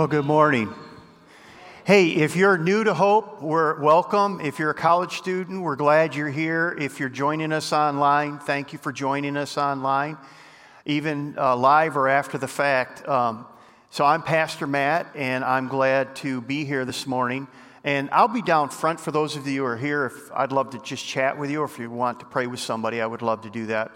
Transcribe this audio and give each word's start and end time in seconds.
Well, 0.00 0.06
good 0.06 0.24
morning. 0.24 0.72
Hey, 1.84 2.08
if 2.08 2.34
you're 2.34 2.56
new 2.56 2.84
to 2.84 2.94
Hope, 2.94 3.42
we're 3.42 3.78
welcome. 3.82 4.40
If 4.40 4.58
you're 4.58 4.70
a 4.70 4.74
college 4.74 5.18
student, 5.18 5.60
we're 5.60 5.76
glad 5.76 6.14
you're 6.14 6.30
here. 6.30 6.74
If 6.80 6.98
you're 6.98 7.10
joining 7.10 7.52
us 7.52 7.70
online, 7.70 8.38
thank 8.38 8.72
you 8.72 8.78
for 8.78 8.92
joining 8.92 9.36
us 9.36 9.58
online, 9.58 10.16
even 10.86 11.36
uh, 11.36 11.54
live 11.54 11.98
or 11.98 12.08
after 12.08 12.38
the 12.38 12.48
fact. 12.48 13.06
Um, 13.06 13.44
so, 13.90 14.06
I'm 14.06 14.22
Pastor 14.22 14.66
Matt, 14.66 15.06
and 15.14 15.44
I'm 15.44 15.68
glad 15.68 16.16
to 16.16 16.40
be 16.40 16.64
here 16.64 16.86
this 16.86 17.06
morning. 17.06 17.46
And 17.84 18.08
I'll 18.10 18.26
be 18.26 18.40
down 18.40 18.70
front 18.70 19.00
for 19.00 19.10
those 19.10 19.36
of 19.36 19.46
you 19.46 19.60
who 19.60 19.66
are 19.66 19.76
here. 19.76 20.06
If 20.06 20.32
I'd 20.32 20.50
love 20.50 20.70
to 20.70 20.78
just 20.78 21.04
chat 21.04 21.38
with 21.38 21.50
you, 21.50 21.60
or 21.60 21.66
if 21.66 21.78
you 21.78 21.90
want 21.90 22.20
to 22.20 22.24
pray 22.24 22.46
with 22.46 22.60
somebody, 22.60 23.02
I 23.02 23.06
would 23.06 23.20
love 23.20 23.42
to 23.42 23.50
do 23.50 23.66
that. 23.66 23.92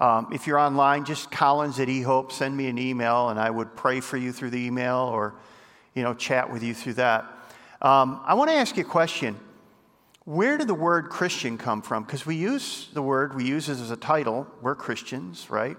Um, 0.00 0.28
if 0.32 0.46
you're 0.46 0.60
online, 0.60 1.04
just 1.04 1.28
Collins 1.28 1.80
at 1.80 1.88
eHope, 1.88 2.30
send 2.30 2.56
me 2.56 2.68
an 2.68 2.78
email, 2.78 3.30
and 3.30 3.40
I 3.40 3.50
would 3.50 3.74
pray 3.74 3.98
for 3.98 4.16
you 4.16 4.30
through 4.30 4.50
the 4.50 4.64
email 4.64 5.10
or, 5.12 5.34
you 5.98 6.04
know, 6.04 6.14
chat 6.14 6.52
with 6.52 6.62
you 6.62 6.74
through 6.74 6.94
that. 6.94 7.24
Um, 7.82 8.20
I 8.24 8.34
want 8.34 8.50
to 8.50 8.54
ask 8.54 8.76
you 8.76 8.84
a 8.84 8.88
question. 8.88 9.36
Where 10.24 10.56
did 10.56 10.68
the 10.68 10.74
word 10.74 11.08
Christian 11.08 11.58
come 11.58 11.82
from? 11.82 12.04
Because 12.04 12.24
we 12.24 12.36
use 12.36 12.88
the 12.92 13.02
word, 13.02 13.34
we 13.34 13.44
use 13.44 13.68
it 13.68 13.80
as 13.80 13.90
a 13.90 13.96
title. 13.96 14.46
We're 14.62 14.76
Christians, 14.76 15.50
right? 15.50 15.76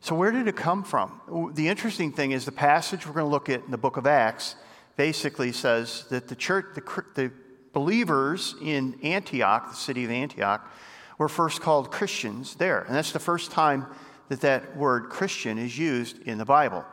So 0.00 0.14
where 0.14 0.30
did 0.30 0.46
it 0.46 0.56
come 0.56 0.84
from? 0.84 1.52
The 1.54 1.68
interesting 1.68 2.12
thing 2.12 2.32
is 2.32 2.44
the 2.44 2.52
passage 2.52 3.06
we're 3.06 3.14
going 3.14 3.24
to 3.24 3.30
look 3.30 3.48
at 3.48 3.64
in 3.64 3.70
the 3.70 3.78
book 3.78 3.96
of 3.96 4.06
Acts 4.06 4.56
basically 4.96 5.52
says 5.52 6.04
that 6.10 6.28
the 6.28 6.36
church, 6.36 6.66
the, 6.74 7.04
the 7.14 7.32
believers 7.72 8.56
in 8.60 8.98
Antioch, 9.02 9.70
the 9.70 9.76
city 9.76 10.04
of 10.04 10.10
Antioch, 10.10 10.70
were 11.16 11.30
first 11.30 11.62
called 11.62 11.90
Christians 11.90 12.56
there. 12.56 12.82
And 12.82 12.94
that's 12.94 13.12
the 13.12 13.18
first 13.18 13.52
time 13.52 13.86
that 14.28 14.42
that 14.42 14.76
word 14.76 15.08
Christian 15.08 15.56
is 15.56 15.78
used 15.78 16.18
in 16.24 16.36
the 16.36 16.44
Bible. 16.44 16.84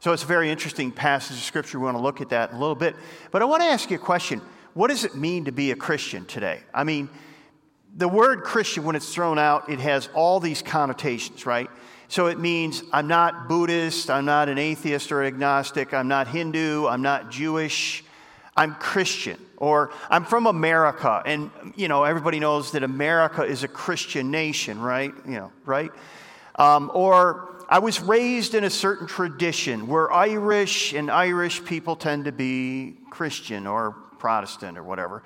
So 0.00 0.12
it's 0.12 0.22
a 0.22 0.26
very 0.26 0.50
interesting 0.50 0.92
passage 0.92 1.36
of 1.36 1.42
Scripture. 1.42 1.78
We 1.78 1.84
want 1.84 1.96
to 1.96 2.02
look 2.02 2.20
at 2.20 2.28
that 2.30 2.50
in 2.50 2.56
a 2.56 2.60
little 2.60 2.76
bit. 2.76 2.94
But 3.30 3.42
I 3.42 3.46
want 3.46 3.62
to 3.62 3.68
ask 3.68 3.90
you 3.90 3.96
a 3.96 4.00
question 4.00 4.40
What 4.74 4.88
does 4.88 5.04
it 5.04 5.16
mean 5.16 5.46
to 5.46 5.52
be 5.52 5.70
a 5.70 5.76
Christian 5.76 6.24
today? 6.24 6.60
I 6.72 6.84
mean, 6.84 7.08
the 7.96 8.08
word 8.08 8.42
Christian, 8.42 8.84
when 8.84 8.94
it's 8.94 9.12
thrown 9.12 9.38
out, 9.38 9.68
it 9.68 9.80
has 9.80 10.08
all 10.14 10.38
these 10.38 10.62
connotations, 10.62 11.46
right? 11.46 11.68
So 12.06 12.26
it 12.26 12.38
means 12.38 12.82
I'm 12.92 13.08
not 13.08 13.48
Buddhist, 13.48 14.08
I'm 14.08 14.24
not 14.24 14.48
an 14.48 14.56
atheist 14.56 15.10
or 15.12 15.24
agnostic, 15.24 15.92
I'm 15.92 16.08
not 16.08 16.28
Hindu, 16.28 16.86
I'm 16.86 17.02
not 17.02 17.30
Jewish, 17.30 18.04
I'm 18.56 18.74
Christian 18.76 19.38
or 19.56 19.90
I'm 20.08 20.24
from 20.24 20.46
America, 20.46 21.22
and 21.26 21.50
you 21.76 21.88
know 21.88 22.04
everybody 22.04 22.38
knows 22.38 22.72
that 22.72 22.82
America 22.84 23.42
is 23.42 23.64
a 23.64 23.68
Christian 23.68 24.30
nation, 24.30 24.80
right? 24.80 25.12
You 25.26 25.32
know, 25.32 25.52
right? 25.64 25.90
Um, 26.54 26.90
or 26.94 27.47
I 27.68 27.80
was 27.80 28.00
raised 28.00 28.54
in 28.54 28.64
a 28.64 28.70
certain 28.70 29.06
tradition. 29.06 29.88
We're 29.88 30.10
Irish, 30.10 30.94
and 30.94 31.10
Irish 31.10 31.62
people 31.64 31.96
tend 31.96 32.24
to 32.24 32.32
be 32.32 32.96
Christian 33.10 33.66
or 33.66 33.90
Protestant 34.18 34.78
or 34.78 34.82
whatever, 34.82 35.22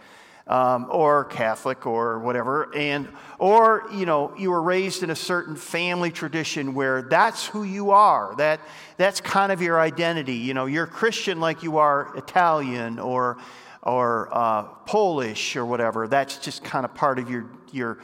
um, 0.48 0.88
or 0.90 1.24
Catholic 1.26 1.86
or 1.86 2.18
whatever. 2.18 2.74
And 2.74 3.08
or 3.38 3.84
you 3.92 4.06
know 4.06 4.34
you 4.36 4.50
were 4.50 4.60
raised 4.60 5.04
in 5.04 5.10
a 5.10 5.16
certain 5.16 5.54
family 5.54 6.10
tradition 6.10 6.74
where 6.74 7.02
that's 7.02 7.46
who 7.46 7.62
you 7.62 7.92
are. 7.92 8.34
That 8.36 8.60
that's 8.96 9.20
kind 9.20 9.52
of 9.52 9.62
your 9.62 9.80
identity. 9.80 10.34
You 10.34 10.52
know, 10.52 10.66
you're 10.66 10.88
Christian 10.88 11.38
like 11.38 11.62
you 11.62 11.78
are 11.78 12.12
Italian 12.16 12.98
or 12.98 13.38
or 13.82 14.28
uh, 14.32 14.62
Polish 14.86 15.56
or 15.56 15.64
whatever. 15.64 16.08
That's 16.08 16.38
just 16.38 16.62
kind 16.64 16.84
of 16.84 16.94
part 16.94 17.18
of 17.18 17.28
your, 17.28 17.46
your, 17.72 17.98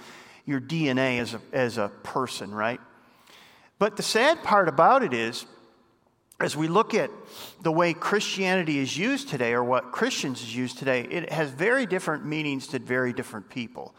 your 0.44 0.60
DNA 0.60 1.20
as 1.20 1.34
a, 1.34 1.40
as 1.52 1.78
a 1.78 1.88
person, 2.02 2.52
right? 2.52 2.80
But 3.78 3.96
the 3.96 4.02
sad 4.02 4.42
part 4.42 4.68
about 4.68 5.02
it 5.02 5.12
is, 5.12 5.46
as 6.40 6.56
we 6.56 6.68
look 6.68 6.94
at 6.94 7.10
the 7.62 7.72
way 7.72 7.92
Christianity 7.94 8.78
is 8.78 8.96
used 8.96 9.28
today, 9.28 9.52
or 9.52 9.64
what 9.64 9.92
Christians 9.92 10.42
is 10.42 10.54
used 10.54 10.78
today, 10.78 11.02
it 11.02 11.32
has 11.32 11.50
very 11.50 11.86
different 11.86 12.24
meanings 12.24 12.68
to 12.68 12.78
very 12.78 13.12
different 13.12 13.48
people. 13.48 13.94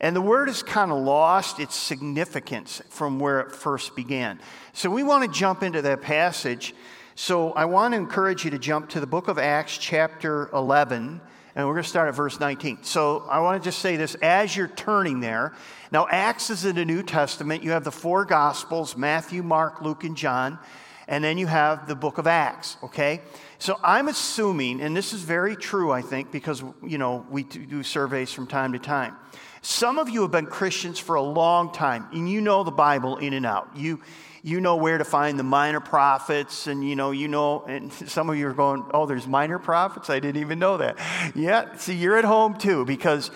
And 0.00 0.14
the 0.14 0.20
word 0.20 0.48
has 0.48 0.62
kind 0.62 0.92
of 0.92 0.98
lost 0.98 1.58
its 1.58 1.74
significance 1.74 2.80
from 2.88 3.18
where 3.18 3.40
it 3.40 3.52
first 3.52 3.96
began. 3.96 4.38
So 4.72 4.90
we 4.90 5.02
want 5.02 5.24
to 5.24 5.38
jump 5.38 5.62
into 5.62 5.82
that 5.82 6.02
passage 6.02 6.74
so 7.20 7.50
I 7.50 7.64
want 7.64 7.94
to 7.94 7.98
encourage 7.98 8.44
you 8.44 8.52
to 8.52 8.60
jump 8.60 8.90
to 8.90 9.00
the 9.00 9.06
book 9.06 9.26
of 9.26 9.38
Acts, 9.38 9.76
chapter 9.76 10.48
11, 10.52 11.20
and 11.58 11.66
we're 11.66 11.74
going 11.74 11.82
to 11.82 11.88
start 11.88 12.08
at 12.08 12.14
verse 12.14 12.38
19. 12.38 12.84
So 12.84 13.24
I 13.28 13.40
want 13.40 13.60
to 13.60 13.68
just 13.68 13.80
say 13.80 13.96
this 13.96 14.14
as 14.22 14.56
you're 14.56 14.68
turning 14.68 15.18
there. 15.18 15.54
Now, 15.90 16.06
Acts 16.08 16.50
is 16.50 16.64
in 16.64 16.76
the 16.76 16.84
New 16.84 17.02
Testament. 17.02 17.64
You 17.64 17.72
have 17.72 17.82
the 17.82 17.90
four 17.90 18.24
Gospels 18.24 18.96
Matthew, 18.96 19.42
Mark, 19.42 19.82
Luke, 19.82 20.04
and 20.04 20.16
John. 20.16 20.60
And 21.08 21.24
then 21.24 21.36
you 21.36 21.48
have 21.48 21.88
the 21.88 21.96
book 21.96 22.18
of 22.18 22.28
Acts, 22.28 22.76
okay? 22.84 23.22
So 23.58 23.76
I'm 23.82 24.06
assuming, 24.06 24.80
and 24.80 24.96
this 24.96 25.12
is 25.12 25.22
very 25.22 25.56
true, 25.56 25.90
I 25.90 26.00
think, 26.00 26.30
because, 26.30 26.62
you 26.86 26.96
know, 26.98 27.26
we 27.28 27.42
do 27.42 27.82
surveys 27.82 28.30
from 28.30 28.46
time 28.46 28.72
to 28.74 28.78
time. 28.78 29.16
Some 29.62 29.98
of 29.98 30.08
you 30.08 30.22
have 30.22 30.30
been 30.30 30.46
Christians 30.46 30.98
for 30.98 31.16
a 31.16 31.22
long 31.22 31.72
time, 31.72 32.06
and 32.12 32.30
you 32.30 32.40
know 32.40 32.62
the 32.62 32.70
Bible 32.70 33.16
in 33.16 33.32
and 33.32 33.44
out. 33.44 33.70
You, 33.76 34.00
you 34.42 34.60
know 34.60 34.76
where 34.76 34.98
to 34.98 35.04
find 35.04 35.38
the 35.38 35.44
minor 35.44 35.80
prophets, 35.80 36.66
and 36.66 36.88
you 36.88 36.94
know, 36.94 37.10
you 37.10 37.28
know, 37.28 37.64
and 37.66 37.92
some 38.08 38.30
of 38.30 38.36
you 38.36 38.48
are 38.48 38.54
going, 38.54 38.84
oh, 38.92 39.06
there's 39.06 39.26
minor 39.26 39.58
prophets? 39.58 40.10
I 40.10 40.20
didn't 40.20 40.40
even 40.40 40.58
know 40.58 40.76
that. 40.76 40.98
Yeah, 41.34 41.76
see, 41.76 41.94
you're 41.94 42.16
at 42.16 42.24
home 42.24 42.56
too, 42.56 42.84
because 42.84 43.30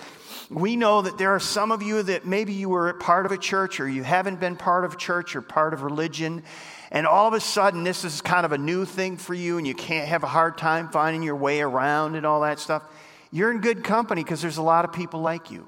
we 0.48 0.76
know 0.76 1.02
that 1.02 1.18
there 1.18 1.30
are 1.30 1.40
some 1.40 1.72
of 1.72 1.82
you 1.82 2.02
that 2.02 2.26
maybe 2.26 2.52
you 2.52 2.68
were 2.68 2.92
part 2.94 3.26
of 3.26 3.32
a 3.32 3.38
church 3.38 3.80
or 3.80 3.88
you 3.88 4.02
haven't 4.02 4.38
been 4.38 4.54
part 4.54 4.84
of 4.84 4.98
church 4.98 5.34
or 5.34 5.42
part 5.42 5.74
of 5.74 5.82
religion, 5.82 6.44
and 6.90 7.06
all 7.06 7.26
of 7.26 7.34
a 7.34 7.40
sudden 7.40 7.84
this 7.84 8.04
is 8.04 8.20
kind 8.20 8.46
of 8.46 8.52
a 8.52 8.58
new 8.58 8.84
thing 8.84 9.16
for 9.16 9.34
you, 9.34 9.58
and 9.58 9.66
you 9.66 9.74
can't 9.74 10.08
have 10.08 10.22
a 10.22 10.28
hard 10.28 10.56
time 10.56 10.88
finding 10.88 11.22
your 11.22 11.36
way 11.36 11.62
around 11.62 12.14
and 12.14 12.24
all 12.24 12.42
that 12.42 12.60
stuff. 12.60 12.84
You're 13.32 13.50
in 13.50 13.60
good 13.60 13.82
company 13.82 14.22
because 14.22 14.42
there's 14.42 14.58
a 14.58 14.62
lot 14.62 14.84
of 14.84 14.92
people 14.92 15.20
like 15.20 15.50
you 15.50 15.66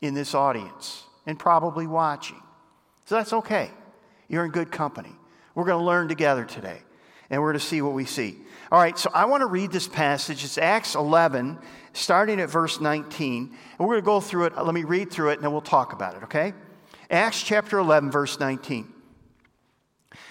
in 0.00 0.14
this 0.14 0.34
audience 0.34 1.04
and 1.26 1.38
probably 1.38 1.86
watching. 1.86 2.40
So 3.04 3.16
that's 3.16 3.32
okay. 3.32 3.70
You're 4.28 4.44
in 4.44 4.50
good 4.50 4.70
company. 4.70 5.12
We're 5.54 5.64
going 5.64 5.80
to 5.80 5.84
learn 5.84 6.08
together 6.08 6.44
today, 6.44 6.78
and 7.28 7.42
we're 7.42 7.48
going 7.48 7.60
to 7.60 7.66
see 7.66 7.82
what 7.82 7.92
we 7.92 8.04
see. 8.04 8.38
All 8.70 8.78
right, 8.80 8.96
so 8.96 9.10
I 9.12 9.24
want 9.24 9.40
to 9.40 9.46
read 9.46 9.72
this 9.72 9.88
passage. 9.88 10.44
It's 10.44 10.56
Acts 10.56 10.94
11, 10.94 11.58
starting 11.92 12.40
at 12.40 12.48
verse 12.48 12.80
19. 12.80 13.42
And 13.78 13.78
we're 13.78 13.94
going 13.94 14.02
to 14.02 14.06
go 14.06 14.20
through 14.20 14.46
it. 14.46 14.56
Let 14.56 14.74
me 14.74 14.84
read 14.84 15.10
through 15.10 15.30
it, 15.30 15.34
and 15.34 15.42
then 15.42 15.52
we'll 15.52 15.60
talk 15.60 15.92
about 15.92 16.14
it, 16.14 16.22
okay? 16.22 16.54
Acts 17.10 17.42
chapter 17.42 17.78
11, 17.78 18.12
verse 18.12 18.38
19. 18.38 18.92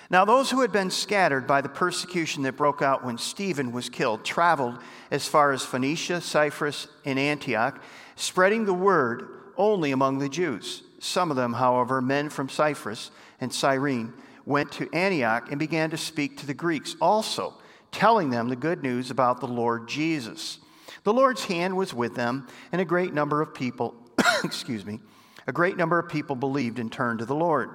Now, 0.10 0.26
those 0.26 0.50
who 0.50 0.62
had 0.62 0.72
been 0.72 0.90
scattered 0.90 1.46
by 1.46 1.62
the 1.62 1.70
persecution 1.70 2.44
that 2.44 2.56
broke 2.56 2.82
out 2.82 3.06
when 3.06 3.18
Stephen 3.18 3.72
was 3.72 3.90
killed 3.90 4.24
traveled 4.24 4.80
as 5.12 5.28
far 5.28 5.52
as 5.52 5.64
Phoenicia, 5.64 6.22
Cyprus, 6.22 6.88
and 7.06 7.20
Antioch, 7.20 7.84
spreading 8.16 8.66
the 8.66 8.74
word 8.74 9.28
only 9.60 9.92
among 9.92 10.18
the 10.18 10.30
Jews. 10.30 10.82
Some 11.00 11.30
of 11.30 11.38
them, 11.38 11.54
however, 11.54 12.02
men 12.02 12.30
from 12.30 12.50
Cyprus 12.50 13.12
and 13.40 13.54
Cyrene, 13.54 14.14
went 14.46 14.72
to 14.72 14.90
Antioch 14.94 15.52
and 15.52 15.60
began 15.60 15.92
to 15.92 15.98
speak 15.98 16.38
to 16.38 16.48
the 16.48 16.54
Greeks 16.54 16.96
also, 17.00 17.54
telling 17.92 18.32
them 18.32 18.50
the 18.50 18.56
good 18.56 18.82
news 18.82 19.12
about 19.12 19.40
the 19.40 19.48
Lord 19.48 19.88
Jesus. 19.88 20.60
The 21.04 21.14
Lord's 21.14 21.46
hand 21.46 21.78
was 21.78 21.94
with 21.94 22.16
them, 22.16 22.48
and 22.72 22.82
a 22.82 22.86
great 22.86 23.14
number 23.14 23.42
of 23.42 23.54
people, 23.54 23.94
excuse 24.44 24.86
me, 24.86 25.00
a 25.46 25.52
great 25.52 25.78
number 25.78 26.00
of 26.00 26.10
people 26.10 26.36
believed 26.36 26.80
and 26.80 26.92
turned 26.92 27.20
to 27.20 27.26
the 27.26 27.36
Lord. 27.36 27.70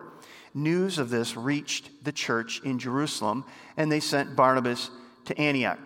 News 0.54 0.98
of 0.98 1.10
this 1.10 1.36
reached 1.36 2.04
the 2.04 2.12
church 2.12 2.60
in 2.64 2.78
Jerusalem, 2.78 3.44
and 3.76 3.90
they 3.90 4.00
sent 4.00 4.36
Barnabas 4.36 4.90
to 5.26 5.38
Antioch. 5.38 5.78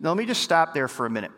Now, 0.00 0.10
let 0.10 0.18
me 0.18 0.26
just 0.26 0.42
stop 0.42 0.74
there 0.74 0.88
for 0.88 1.06
a 1.06 1.10
minute. 1.10 1.32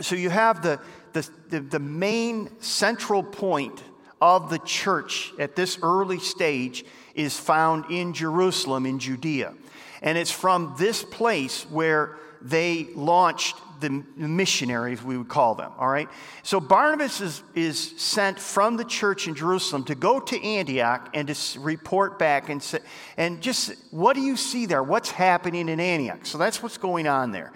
So, 0.00 0.14
you 0.16 0.30
have 0.30 0.62
the, 0.62 0.80
the, 1.12 1.28
the, 1.48 1.60
the 1.60 1.78
main 1.78 2.50
central 2.60 3.22
point 3.22 3.82
of 4.20 4.50
the 4.50 4.58
church 4.58 5.32
at 5.38 5.56
this 5.56 5.78
early 5.82 6.18
stage 6.18 6.84
is 7.14 7.38
found 7.38 7.90
in 7.90 8.12
Jerusalem, 8.12 8.86
in 8.86 8.98
Judea. 8.98 9.54
And 10.02 10.16
it's 10.16 10.30
from 10.30 10.74
this 10.78 11.02
place 11.02 11.64
where 11.70 12.16
they 12.42 12.88
launched 12.94 13.56
the 13.80 14.04
missionaries, 14.16 15.02
we 15.02 15.16
would 15.16 15.28
call 15.28 15.54
them, 15.54 15.72
all 15.78 15.88
right? 15.88 16.08
So 16.42 16.60
Barnabas 16.60 17.20
is, 17.20 17.42
is 17.54 17.78
sent 17.96 18.38
from 18.38 18.76
the 18.76 18.84
church 18.84 19.26
in 19.26 19.34
Jerusalem 19.34 19.84
to 19.84 19.94
go 19.94 20.20
to 20.20 20.42
Antioch 20.42 21.10
and 21.14 21.28
to 21.28 21.60
report 21.60 22.18
back 22.18 22.50
and, 22.50 22.62
say, 22.62 22.80
and 23.16 23.40
just 23.40 23.72
what 23.90 24.14
do 24.14 24.20
you 24.20 24.36
see 24.36 24.66
there? 24.66 24.82
What's 24.82 25.10
happening 25.10 25.68
in 25.68 25.80
Antioch? 25.80 26.26
So 26.26 26.38
that's 26.38 26.62
what's 26.62 26.78
going 26.78 27.06
on 27.06 27.32
there. 27.32 27.52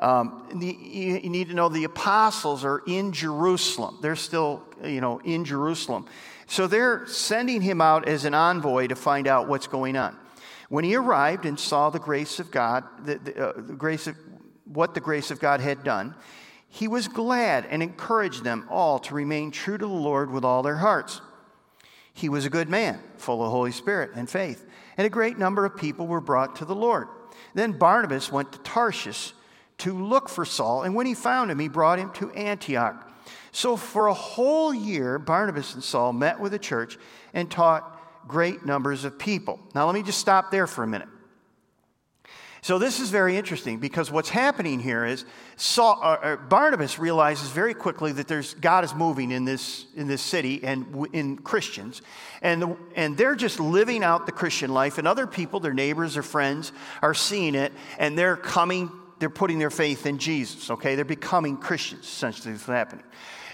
Um, 0.00 0.48
you 0.60 1.20
need 1.30 1.48
to 1.48 1.54
know 1.54 1.68
the 1.68 1.84
apostles 1.84 2.64
are 2.64 2.82
in 2.86 3.12
Jerusalem. 3.12 3.98
They're 4.02 4.16
still, 4.16 4.62
you 4.82 5.00
know, 5.00 5.20
in 5.24 5.44
Jerusalem. 5.44 6.06
So 6.46 6.66
they're 6.66 7.06
sending 7.06 7.62
him 7.62 7.80
out 7.80 8.08
as 8.08 8.24
an 8.24 8.34
envoy 8.34 8.88
to 8.88 8.96
find 8.96 9.26
out 9.26 9.48
what's 9.48 9.66
going 9.66 9.96
on. 9.96 10.16
When 10.68 10.84
he 10.84 10.96
arrived 10.96 11.46
and 11.46 11.58
saw 11.58 11.90
the 11.90 11.98
grace 11.98 12.40
of 12.40 12.50
God, 12.50 12.84
the, 13.04 13.18
the, 13.18 13.48
uh, 13.48 13.52
the 13.56 13.74
grace 13.74 14.06
of 14.06 14.16
what 14.64 14.94
the 14.94 15.00
grace 15.00 15.30
of 15.30 15.38
God 15.38 15.60
had 15.60 15.84
done, 15.84 16.14
he 16.68 16.88
was 16.88 17.06
glad 17.06 17.66
and 17.66 17.82
encouraged 17.82 18.42
them 18.42 18.66
all 18.68 18.98
to 19.00 19.14
remain 19.14 19.52
true 19.52 19.78
to 19.78 19.86
the 19.86 19.92
Lord 19.92 20.30
with 20.30 20.44
all 20.44 20.62
their 20.62 20.78
hearts. 20.78 21.20
He 22.12 22.28
was 22.28 22.44
a 22.44 22.50
good 22.50 22.68
man, 22.68 23.00
full 23.16 23.44
of 23.44 23.50
Holy 23.50 23.72
Spirit 23.72 24.10
and 24.14 24.28
faith, 24.28 24.66
and 24.96 25.06
a 25.06 25.10
great 25.10 25.38
number 25.38 25.64
of 25.64 25.76
people 25.76 26.06
were 26.06 26.20
brought 26.20 26.56
to 26.56 26.64
the 26.64 26.74
Lord. 26.74 27.08
Then 27.54 27.72
Barnabas 27.72 28.32
went 28.32 28.52
to 28.52 28.58
Tarshish 28.60 29.32
to 29.78 29.92
look 29.92 30.28
for 30.28 30.44
Saul, 30.44 30.82
and 30.82 30.94
when 30.94 31.06
he 31.06 31.14
found 31.14 31.50
him, 31.50 31.58
he 31.58 31.68
brought 31.68 31.98
him 31.98 32.10
to 32.14 32.30
Antioch. 32.32 33.10
So 33.52 33.76
for 33.76 34.08
a 34.08 34.14
whole 34.14 34.74
year, 34.74 35.18
Barnabas 35.18 35.74
and 35.74 35.82
Saul 35.82 36.12
met 36.12 36.40
with 36.40 36.52
the 36.52 36.58
church 36.58 36.98
and 37.32 37.50
taught 37.50 38.00
great 38.26 38.64
numbers 38.64 39.04
of 39.04 39.18
people. 39.18 39.60
Now, 39.74 39.86
let 39.86 39.94
me 39.94 40.02
just 40.02 40.18
stop 40.18 40.50
there 40.50 40.66
for 40.66 40.82
a 40.82 40.86
minute. 40.86 41.08
So, 42.64 42.78
this 42.78 42.98
is 42.98 43.10
very 43.10 43.36
interesting 43.36 43.78
because 43.78 44.10
what's 44.10 44.30
happening 44.30 44.80
here 44.80 45.04
is 45.04 45.26
Saul, 45.56 46.00
uh, 46.02 46.06
uh, 46.06 46.36
Barnabas 46.36 46.98
realizes 46.98 47.50
very 47.50 47.74
quickly 47.74 48.10
that 48.12 48.26
there's, 48.26 48.54
God 48.54 48.84
is 48.84 48.94
moving 48.94 49.32
in 49.32 49.44
this, 49.44 49.84
in 49.94 50.08
this 50.08 50.22
city 50.22 50.64
and 50.64 51.06
in 51.12 51.36
Christians. 51.36 52.00
And, 52.40 52.62
the, 52.62 52.76
and 52.96 53.18
they're 53.18 53.34
just 53.34 53.60
living 53.60 54.02
out 54.02 54.24
the 54.24 54.32
Christian 54.32 54.72
life, 54.72 54.96
and 54.96 55.06
other 55.06 55.26
people, 55.26 55.60
their 55.60 55.74
neighbors, 55.74 56.16
or 56.16 56.22
friends, 56.22 56.72
are 57.02 57.12
seeing 57.12 57.54
it, 57.54 57.70
and 57.98 58.16
they're 58.16 58.34
coming, 58.34 58.90
they're 59.18 59.30
putting 59.30 59.58
their 59.58 59.70
faith 59.70 60.06
in 60.06 60.18
Jesus, 60.18 60.70
okay? 60.70 60.94
They're 60.94 61.04
becoming 61.04 61.56
Christians, 61.56 62.04
essentially, 62.04 62.52
what's 62.52 62.66
happening. 62.66 63.04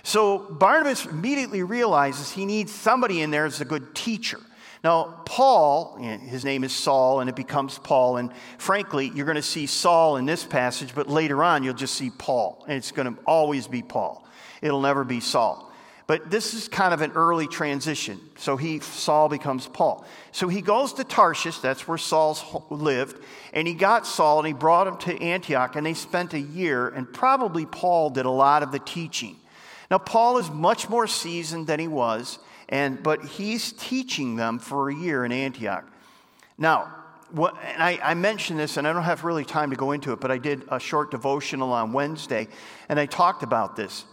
So, 0.03 0.39
Barnabas 0.39 1.07
immediately 1.07 1.63
realizes 1.63 2.31
he 2.31 2.47
needs 2.47 2.73
somebody 2.73 3.21
in 3.21 3.31
there 3.31 3.45
as 3.45 3.61
a 3.61 3.65
good 3.65 3.95
teacher. 3.95 4.41
Now, 4.83 5.21
Paul, 5.27 5.97
his 5.99 6.43
name 6.43 6.65
is 6.65 6.73
Saul, 6.73 7.21
and 7.21 7.29
it 7.29 7.37
becomes 7.37 7.79
Paul. 7.79 8.17
And 8.17 8.33
frankly, 8.57 9.13
you're 9.15 9.27
going 9.27 9.37
to 9.37 9.43
see 9.43 9.67
Saul 9.67 10.17
in 10.17 10.25
this 10.25 10.43
passage, 10.43 10.95
but 10.95 11.07
later 11.07 11.45
on, 11.45 11.63
you'll 11.63 11.75
just 11.75 11.95
see 11.95 12.11
Paul. 12.11 12.65
And 12.67 12.79
it's 12.79 12.91
going 12.91 13.15
to 13.15 13.21
always 13.25 13.67
be 13.67 13.83
Paul, 13.83 14.27
it'll 14.63 14.81
never 14.81 15.05
be 15.05 15.21
Saul. 15.21 15.70
But 16.11 16.29
this 16.29 16.55
is 16.55 16.67
kind 16.67 16.93
of 16.93 17.03
an 17.03 17.13
early 17.13 17.47
transition. 17.47 18.19
So 18.37 18.57
he, 18.57 18.81
Saul 18.81 19.29
becomes 19.29 19.69
Paul. 19.69 20.05
So 20.33 20.49
he 20.49 20.61
goes 20.61 20.95
to 20.95 21.05
Tarshish, 21.05 21.59
that's 21.59 21.87
where 21.87 21.99
Saul 21.99 22.67
lived, 22.69 23.23
and 23.53 23.69
he 23.69 23.75
got 23.75 24.09
Saul 24.09 24.41
and 24.41 24.49
he 24.49 24.53
brought 24.53 24.89
him 24.89 24.97
to 24.97 25.23
Antioch, 25.23 25.77
and 25.77 25.87
they 25.87 25.95
spent 25.95 26.35
a 26.35 26.41
year, 26.41 26.89
and 26.89 27.13
probably 27.13 27.65
Paul 27.65 28.11
did 28.11 28.27
a 28.27 28.31
lot 28.31 28.65
of 28.65 28.73
the 28.73 28.81
teaching. 28.81 29.37
Now, 29.89 29.99
Paul 29.99 30.39
is 30.39 30.51
much 30.51 30.89
more 30.89 31.07
seasoned 31.07 31.69
than 31.69 31.79
he 31.79 31.87
was. 31.87 32.41
And, 32.69 33.01
but 33.05 33.25
he's 33.25 33.71
teaching 33.71 34.35
them 34.35 34.59
for 34.59 34.91
a 34.91 34.95
year 34.97 35.25
in 35.25 35.31
Antioch. 35.31 35.85
Now, 36.59 36.93
what, 37.31 37.57
and 37.63 37.81
I, 37.81 38.01
I, 38.03 38.15
mentioned 38.15 38.59
this, 38.59 38.77
and 38.79 38.89
I 38.89 38.93
don't 38.93 39.05
have 39.05 39.23
really 39.23 39.45
time 39.45 39.71
to 39.71 39.77
go 39.77 39.93
into 39.93 40.13
it, 40.13 40.19
but 40.19 40.33
I 40.33 40.39
did 40.39 40.65
a 40.71 40.81
short 40.81 41.13
devotional 41.13 41.73
on 41.73 41.93
Wednesday, 41.93 42.49
and 42.89 42.99
I 42.99 43.07
talked 43.07 43.45
about 43.45 43.77
this. 43.77 44.05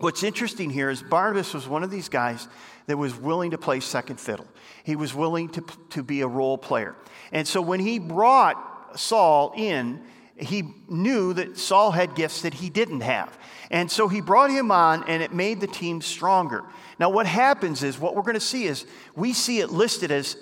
What's 0.00 0.22
interesting 0.22 0.70
here 0.70 0.88
is 0.88 1.02
Barnabas 1.02 1.52
was 1.52 1.68
one 1.68 1.84
of 1.84 1.90
these 1.90 2.08
guys 2.08 2.48
that 2.86 2.96
was 2.96 3.14
willing 3.14 3.50
to 3.50 3.58
play 3.58 3.80
second 3.80 4.18
fiddle. 4.18 4.46
He 4.82 4.96
was 4.96 5.14
willing 5.14 5.50
to, 5.50 5.64
to 5.90 6.02
be 6.02 6.22
a 6.22 6.26
role 6.26 6.56
player. 6.56 6.96
And 7.32 7.46
so 7.46 7.60
when 7.60 7.80
he 7.80 7.98
brought 7.98 8.98
Saul 8.98 9.52
in, 9.54 10.02
he 10.38 10.64
knew 10.88 11.34
that 11.34 11.58
Saul 11.58 11.90
had 11.90 12.14
gifts 12.14 12.40
that 12.42 12.54
he 12.54 12.70
didn't 12.70 13.02
have. 13.02 13.38
And 13.70 13.90
so 13.90 14.08
he 14.08 14.22
brought 14.22 14.50
him 14.50 14.70
on, 14.72 15.04
and 15.06 15.22
it 15.22 15.34
made 15.34 15.60
the 15.60 15.66
team 15.66 16.00
stronger. 16.00 16.64
Now, 16.98 17.10
what 17.10 17.26
happens 17.26 17.82
is 17.82 17.98
what 17.98 18.16
we're 18.16 18.22
going 18.22 18.32
to 18.34 18.40
see 18.40 18.64
is 18.64 18.86
we 19.14 19.34
see 19.34 19.60
it 19.60 19.68
listed 19.68 20.10
as, 20.10 20.38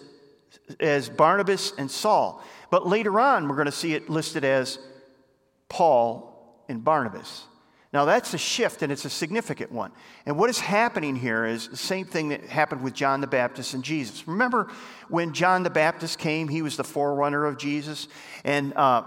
as 0.79 1.09
Barnabas 1.09 1.73
and 1.77 1.91
Saul, 1.91 2.45
but 2.71 2.87
later 2.87 3.19
on, 3.19 3.49
we're 3.49 3.57
going 3.57 3.67
to 3.67 3.73
see 3.73 3.95
it 3.95 4.09
listed 4.09 4.45
as 4.45 4.79
Paul 5.69 6.63
and 6.69 6.85
Barnabas. 6.85 7.48
Now, 7.91 8.05
that's 8.05 8.35
a 8.35 8.39
shift, 8.39 8.83
and 8.83 8.93
it's 8.93 9.07
a 9.07 9.11
significant 9.11 9.73
one. 9.73 9.93
And 10.27 10.37
what 10.37 10.51
is 10.51 10.61
happening 10.61 11.17
here 11.17 11.47
is 11.47 11.69
the 11.69 11.77
same 11.77 12.05
thing 12.05 12.29
that 12.29 12.45
happened 12.45 12.83
with 12.83 12.93
John 12.93 13.23
the 13.23 13.27
Baptist 13.27 13.73
and 13.73 13.83
Jesus. 13.83 14.29
Remember 14.29 14.71
when 15.09 15.33
John 15.33 15.63
the 15.63 15.71
Baptist 15.71 16.19
came, 16.19 16.49
he 16.49 16.61
was 16.61 16.77
the 16.77 16.85
forerunner 16.85 17.47
of 17.47 17.57
Jesus, 17.57 18.09
and 18.45 18.75
uh, 18.75 19.05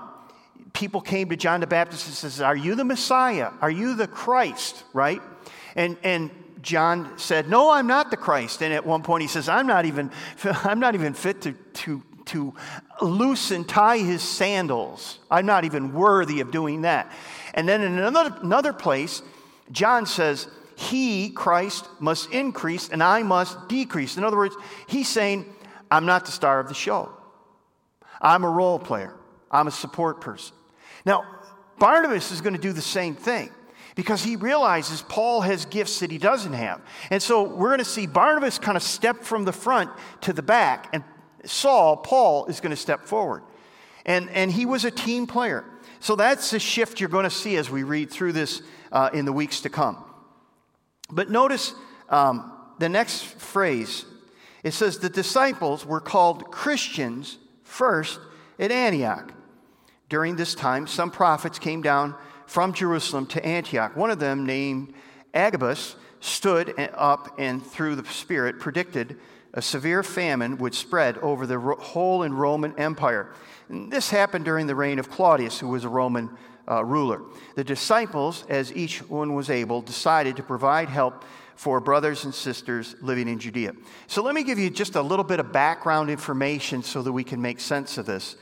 people 0.74 1.00
came 1.00 1.30
to 1.30 1.36
John 1.36 1.60
the 1.60 1.68
Baptist 1.68 2.08
and 2.08 2.16
says, 2.16 2.42
"Are 2.42 2.56
you 2.56 2.74
the 2.74 2.84
Messiah? 2.84 3.52
Are 3.62 3.70
you 3.70 3.96
the 3.96 4.08
Christ?" 4.08 4.84
Right? 4.94 5.22
And 5.76 5.96
and 6.02 6.32
John 6.64 7.20
said, 7.20 7.50
"No, 7.50 7.72
I'm 7.72 7.86
not 7.86 8.10
the 8.10 8.18
Christ." 8.18 8.64
And 8.64 8.74
at 8.74 8.84
one 8.84 9.04
point 9.04 9.22
he 9.22 9.28
says, 9.28 9.48
"I'm 9.48 9.68
not 9.68 9.86
even 9.86 10.10
I'm 10.44 10.80
not 10.80 10.96
even 10.96 11.14
fit 11.14 11.42
to 11.42 11.54
to 11.54 12.02
to 12.26 12.54
loose 13.00 13.52
and 13.52 13.68
tie 13.68 13.98
his 14.00 14.24
sandals. 14.24 15.20
I'm 15.30 15.46
not 15.46 15.66
even 15.66 15.94
worthy 15.94 16.40
of 16.40 16.50
doing 16.50 16.82
that." 16.82 17.12
And 17.54 17.68
then 17.68 17.82
in 17.82 17.98
another 17.98 18.36
another 18.42 18.74
place, 18.74 19.22
John 19.72 20.06
says, 20.06 20.48
"He, 20.76 21.30
Christ, 21.30 21.88
must 22.00 22.32
increase 22.32 22.90
and 22.90 23.04
I 23.04 23.24
must 23.24 23.68
decrease." 23.68 24.18
In 24.18 24.24
other 24.24 24.38
words, 24.38 24.56
he's 24.88 25.10
saying, 25.10 25.46
"I'm 25.90 26.06
not 26.06 26.26
the 26.26 26.32
star 26.32 26.60
of 26.60 26.68
the 26.68 26.74
show. 26.74 27.12
I'm 28.22 28.44
a 28.44 28.50
role 28.50 28.80
player. 28.80 29.14
I'm 29.50 29.68
a 29.68 29.72
support 29.72 30.22
person." 30.22 30.56
Now, 31.06 31.24
Barnabas 31.80 32.32
is 32.32 32.42
going 32.42 32.54
to 32.54 32.62
do 32.62 32.74
the 32.74 32.82
same 32.82 33.16
thing 33.16 33.50
because 33.96 34.24
he 34.24 34.36
realizes 34.36 35.02
Paul 35.02 35.42
has 35.42 35.66
gifts 35.66 36.00
that 36.00 36.12
he 36.12 36.18
doesn't 36.18 36.54
have. 36.54 36.82
And 37.10 37.22
so 37.22 37.44
we're 37.44 37.70
going 37.70 37.80
to 37.80 37.86
see 37.86 38.08
Barnabas 38.08 38.60
kind 38.60 38.78
of 38.78 38.84
step 38.84 39.24
from 39.24 39.46
the 39.46 39.52
front 39.52 39.90
to 40.22 40.34
the 40.34 40.42
back, 40.42 40.90
and 40.94 41.04
Saul, 41.44 41.98
Paul, 41.98 42.46
is 42.46 42.60
going 42.60 42.70
to 42.70 42.76
step 42.76 43.06
forward. 43.06 43.44
And, 44.06 44.30
and 44.30 44.52
he 44.52 44.66
was 44.66 44.86
a 44.86 44.92
team 44.92 45.28
player. 45.28 45.66
So 46.02 46.16
that's 46.16 46.50
the 46.50 46.60
shift 46.60 47.00
you're 47.00 47.10
going 47.10 47.24
to 47.24 47.30
see 47.30 47.56
as 47.58 47.70
we 47.70 47.84
read 47.84 48.10
through 48.10 48.34
this 48.34 48.62
uh, 48.92 49.12
in 49.14 49.26
the 49.26 49.32
weeks 49.32 49.62
to 49.62 49.70
come. 49.70 50.04
But 51.12 51.30
notice 51.30 51.74
um, 52.10 52.52
the 52.80 52.90
next 52.90 53.24
phrase 53.24 54.06
it 54.64 54.74
says, 54.74 54.98
The 54.98 55.10
disciples 55.10 55.86
were 55.86 56.00
called 56.00 56.52
Christians 56.52 57.38
first 57.64 58.20
at 58.60 58.72
Antioch. 58.72 59.32
During 60.10 60.36
this 60.36 60.56
time, 60.56 60.88
some 60.88 61.12
prophets 61.12 61.60
came 61.60 61.82
down 61.82 62.16
from 62.48 62.74
Jerusalem 62.74 63.28
to 63.28 63.46
Antioch. 63.46 63.96
One 63.96 64.12
of 64.12 64.20
them, 64.20 64.46
named 64.46 64.94
Agabus, 65.34 65.96
stood 66.20 66.74
up 66.94 67.40
and, 67.40 67.66
through 67.66 67.96
the 67.96 68.06
Spirit, 68.06 68.60
predicted 68.60 69.18
a 69.54 69.62
severe 69.62 70.04
famine 70.04 70.58
would 70.58 70.74
spread 70.74 71.18
over 71.18 71.46
the 71.46 71.60
whole 71.60 72.28
Roman 72.28 72.78
Empire. 72.80 73.34
And 73.70 73.92
this 73.92 74.10
happened 74.10 74.46
during 74.46 74.68
the 74.68 74.76
reign 74.76 75.00
of 75.00 75.10
Claudius, 75.10 75.60
who 75.60 75.68
was 75.68 75.84
a 75.84 75.90
Roman 75.90 76.30
uh, 76.70 76.84
ruler. 76.86 77.22
The 77.56 77.64
disciples, 77.64 78.46
as 78.50 78.72
each 78.74 79.08
one 79.10 79.34
was 79.34 79.50
able, 79.50 79.82
decided 79.82 80.38
to 80.38 80.44
provide 80.44 80.90
help 80.90 81.26
for 81.56 81.80
brothers 81.80 82.24
and 82.24 82.34
sisters 82.34 82.96
living 83.02 83.28
in 83.28 83.40
Judea. 83.40 83.74
So 84.08 84.24
let 84.24 84.34
me 84.34 84.44
give 84.44 84.58
you 84.58 84.70
just 84.70 84.96
a 84.96 85.02
little 85.02 85.26
bit 85.26 85.40
of 85.40 85.52
background 85.52 86.10
information 86.10 86.82
so 86.82 87.02
that 87.02 87.12
we 87.12 87.24
can 87.24 87.42
make 87.42 87.60
sense 87.60 87.98
of 87.98 88.06
this. 88.06 88.36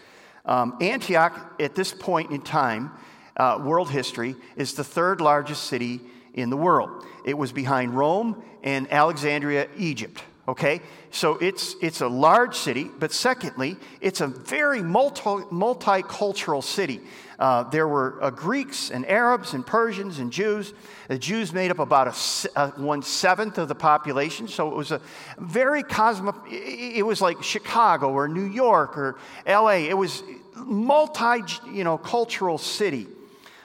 Um, 0.45 0.77
Antioch, 0.79 1.55
at 1.59 1.75
this 1.75 1.91
point 1.91 2.31
in 2.31 2.41
time, 2.41 2.91
uh, 3.35 3.59
world 3.61 3.89
history, 3.89 4.35
is 4.55 4.73
the 4.73 4.83
third 4.83 5.21
largest 5.21 5.65
city 5.65 6.01
in 6.33 6.49
the 6.49 6.57
world. 6.57 7.05
It 7.25 7.37
was 7.37 7.51
behind 7.51 7.93
Rome 7.93 8.41
and 8.63 8.91
Alexandria, 8.91 9.67
Egypt. 9.77 10.23
Okay? 10.49 10.81
So 11.11 11.35
it's, 11.37 11.75
it's 11.79 12.01
a 12.01 12.07
large 12.07 12.55
city, 12.55 12.89
but 12.97 13.11
secondly, 13.11 13.77
it's 14.01 14.19
a 14.19 14.27
very 14.27 14.81
multi, 14.81 15.21
multicultural 15.21 16.63
city. 16.63 17.01
Uh, 17.37 17.63
there 17.69 17.87
were 17.87 18.17
uh, 18.19 18.31
Greeks 18.31 18.89
and 18.89 19.05
Arabs 19.05 19.53
and 19.53 19.63
Persians 19.63 20.17
and 20.17 20.31
Jews. 20.31 20.73
The 21.07 21.19
Jews 21.19 21.53
made 21.53 21.69
up 21.69 21.77
about 21.77 22.07
a, 22.55 22.67
one 22.77 23.03
seventh 23.03 23.59
of 23.59 23.67
the 23.67 23.75
population, 23.75 24.47
so 24.47 24.69
it 24.69 24.75
was 24.75 24.91
a 24.91 24.99
very 25.37 25.83
cosmo. 25.83 26.33
It 26.49 27.05
was 27.05 27.21
like 27.21 27.43
Chicago 27.43 28.09
or 28.09 28.27
New 28.27 28.45
York 28.45 28.97
or 28.97 29.19
L.A. 29.45 29.87
It 29.87 29.97
was 29.97 30.23
multi, 30.55 31.43
you 31.71 31.83
know, 31.83 31.99
cultural 31.99 32.57
city. 32.57 33.05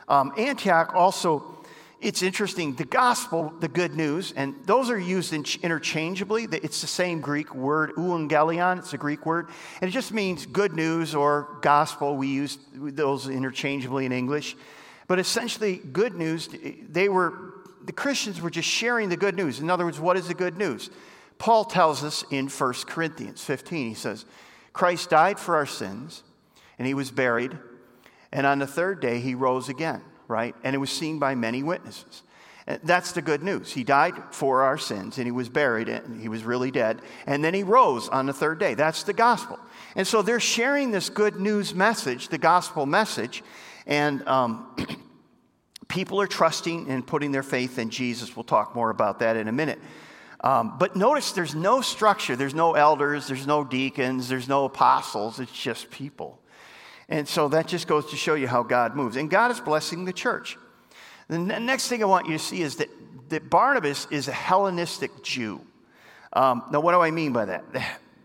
Um, 0.07 0.35
Antioch 0.37 0.95
also 0.95 1.54
it's 2.05 2.23
interesting. 2.23 2.75
The 2.75 2.85
gospel, 2.85 3.55
the 3.61 3.69
good 3.69 3.97
news, 3.97 4.33
and 4.37 4.55
those 4.67 4.91
are 4.91 4.99
used 4.99 5.33
interchangeably. 5.33 6.47
It's 6.53 6.83
the 6.83 6.87
same 6.87 7.21
Greek 7.21 7.55
word, 7.55 7.93
euangelion. 7.97 8.79
It's 8.79 8.93
a 8.93 8.99
Greek 8.99 9.25
word, 9.25 9.49
and 9.81 9.89
it 9.89 9.93
just 9.93 10.13
means 10.13 10.45
good 10.45 10.75
news 10.75 11.15
or 11.15 11.59
gospel. 11.63 12.17
We 12.17 12.29
use 12.29 12.59
those 12.75 13.27
interchangeably 13.29 14.05
in 14.05 14.13
English, 14.13 14.55
but 15.09 15.19
essentially, 15.19 15.79
good 15.79 16.15
news. 16.15 16.51
They 16.89 17.09
were 17.09 17.55
the 17.85 17.93
Christians 17.93 18.41
were 18.41 18.51
just 18.51 18.69
sharing 18.69 19.09
the 19.09 19.17
good 19.17 19.35
news. 19.35 19.61
In 19.61 19.71
other 19.71 19.85
words, 19.85 19.99
what 19.99 20.17
is 20.17 20.29
the 20.29 20.35
good 20.35 20.57
news? 20.59 20.91
Paul 21.39 21.65
tells 21.65 22.05
us 22.05 22.25
in 22.31 22.49
1 22.49 22.87
Corinthians 22.87 23.43
15. 23.43 23.89
He 23.89 23.95
says, 23.95 24.27
"Christ 24.73 25.11
died 25.11 25.41
for 25.41 25.57
our 25.57 25.67
sins, 25.67 26.23
and 26.79 26.87
he 26.87 26.95
was 26.95 27.11
buried, 27.11 27.59
and 28.31 28.47
on 28.47 28.59
the 28.59 28.67
third 28.67 29.01
day 29.01 29.21
he 29.21 29.35
rose 29.35 29.71
again." 29.71 30.03
Right? 30.29 30.55
And 30.65 30.75
it 30.75 30.79
was 30.79 30.91
seen 30.91 31.19
by 31.19 31.35
many 31.35 31.63
witnesses. 31.63 32.23
That's 32.83 33.13
the 33.13 33.21
good 33.21 33.43
news. 33.43 33.73
He 33.73 33.85
died 33.85 34.15
for 34.31 34.63
our 34.63 34.79
sins 34.79 35.19
and 35.19 35.27
he 35.27 35.33
was 35.33 35.51
buried 35.51 35.89
and 35.89 36.21
he 36.21 36.31
was 36.31 36.45
really 36.45 36.71
dead. 36.71 37.03
And 37.27 37.45
then 37.45 37.53
he 37.53 37.63
rose 37.63 38.09
on 38.09 38.25
the 38.25 38.33
third 38.33 38.59
day. 38.59 38.73
That's 38.73 39.03
the 39.03 39.13
gospel. 39.13 39.59
And 39.95 40.07
so 40.07 40.23
they're 40.23 40.41
sharing 40.41 40.91
this 40.91 41.11
good 41.11 41.37
news 41.37 41.75
message, 41.75 42.29
the 42.29 42.39
gospel 42.39 42.87
message. 42.87 43.43
And 43.87 44.27
um, 44.27 44.75
people 45.89 46.21
are 46.23 46.27
trusting 46.27 46.89
and 46.89 47.07
putting 47.07 47.33
their 47.33 47.43
faith 47.43 47.79
in 47.79 47.91
Jesus. 47.91 48.35
We'll 48.35 48.45
talk 48.45 48.75
more 48.75 48.89
about 48.89 49.19
that 49.19 49.37
in 49.37 49.47
a 49.47 49.53
minute. 49.53 49.79
Um, 50.41 50.77
but 50.79 50.97
notice 50.97 51.33
there's 51.33 51.55
no 51.55 51.81
structure, 51.81 52.37
there's 52.37 52.55
no 52.55 52.75
elders, 52.75 53.29
there's 53.29 53.47
no 53.47 53.65
deacons, 53.65 54.29
there's 54.29 54.47
no 54.47 54.67
apostles, 54.67 55.41
it's 55.41 55.53
just 55.53 55.91
people. 55.91 56.39
And 57.09 57.29
so 57.29 57.49
that 57.49 57.69
just 57.69 57.87
goes 57.87 58.11
to 58.11 58.17
show 58.17 58.35
you 58.35 58.49
how 58.49 58.63
God 58.63 58.97
moves. 58.97 59.17
And 59.17 59.29
God 59.31 59.51
is 59.51 59.61
blessing 59.61 60.05
the 60.05 60.13
church. 60.13 60.57
The 61.29 61.39
next 61.39 61.89
thing 61.89 62.03
I 62.03 62.07
want 62.07 62.27
you 62.27 62.33
to 62.33 62.39
see 62.39 62.63
is 62.63 62.77
that, 62.77 62.89
that 63.31 63.49
Barnabas 63.51 64.07
is 64.11 64.29
a 64.29 64.33
Hellenistic 64.33 65.23
Jew. 65.23 65.61
Um, 66.33 66.65
now, 66.71 66.81
what 66.81 66.93
do 66.93 67.01
I 67.01 67.11
mean 67.11 67.33
by 67.33 67.45
that? 67.47 67.65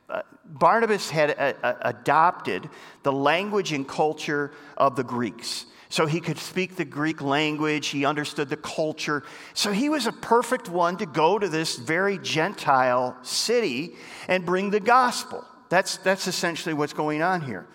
Uh, 0.09 0.23
Barnabas 0.43 1.09
had 1.11 1.29
a, 1.29 1.55
a, 1.63 1.89
adopted 1.89 2.67
the 3.03 3.11
language 3.11 3.71
and 3.71 3.87
culture 3.87 4.51
of 4.75 4.95
the 4.95 5.03
Greeks. 5.03 5.67
So 5.89 6.05
he 6.05 6.19
could 6.19 6.37
speak 6.37 6.75
the 6.75 6.85
Greek 6.85 7.21
language, 7.21 7.87
he 7.87 8.05
understood 8.05 8.49
the 8.49 8.57
culture. 8.57 9.23
So 9.53 9.71
he 9.71 9.89
was 9.89 10.07
a 10.07 10.11
perfect 10.11 10.69
one 10.69 10.97
to 10.97 11.05
go 11.05 11.39
to 11.39 11.47
this 11.47 11.77
very 11.77 12.19
Gentile 12.19 13.17
city 13.23 13.95
and 14.27 14.45
bring 14.45 14.69
the 14.69 14.79
gospel. 14.79 15.45
That's, 15.69 15.97
that's 15.97 16.27
essentially 16.27 16.73
what's 16.73 16.93
going 16.93 17.21
on 17.21 17.41
here. 17.41 17.67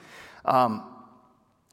Um, 0.45 0.85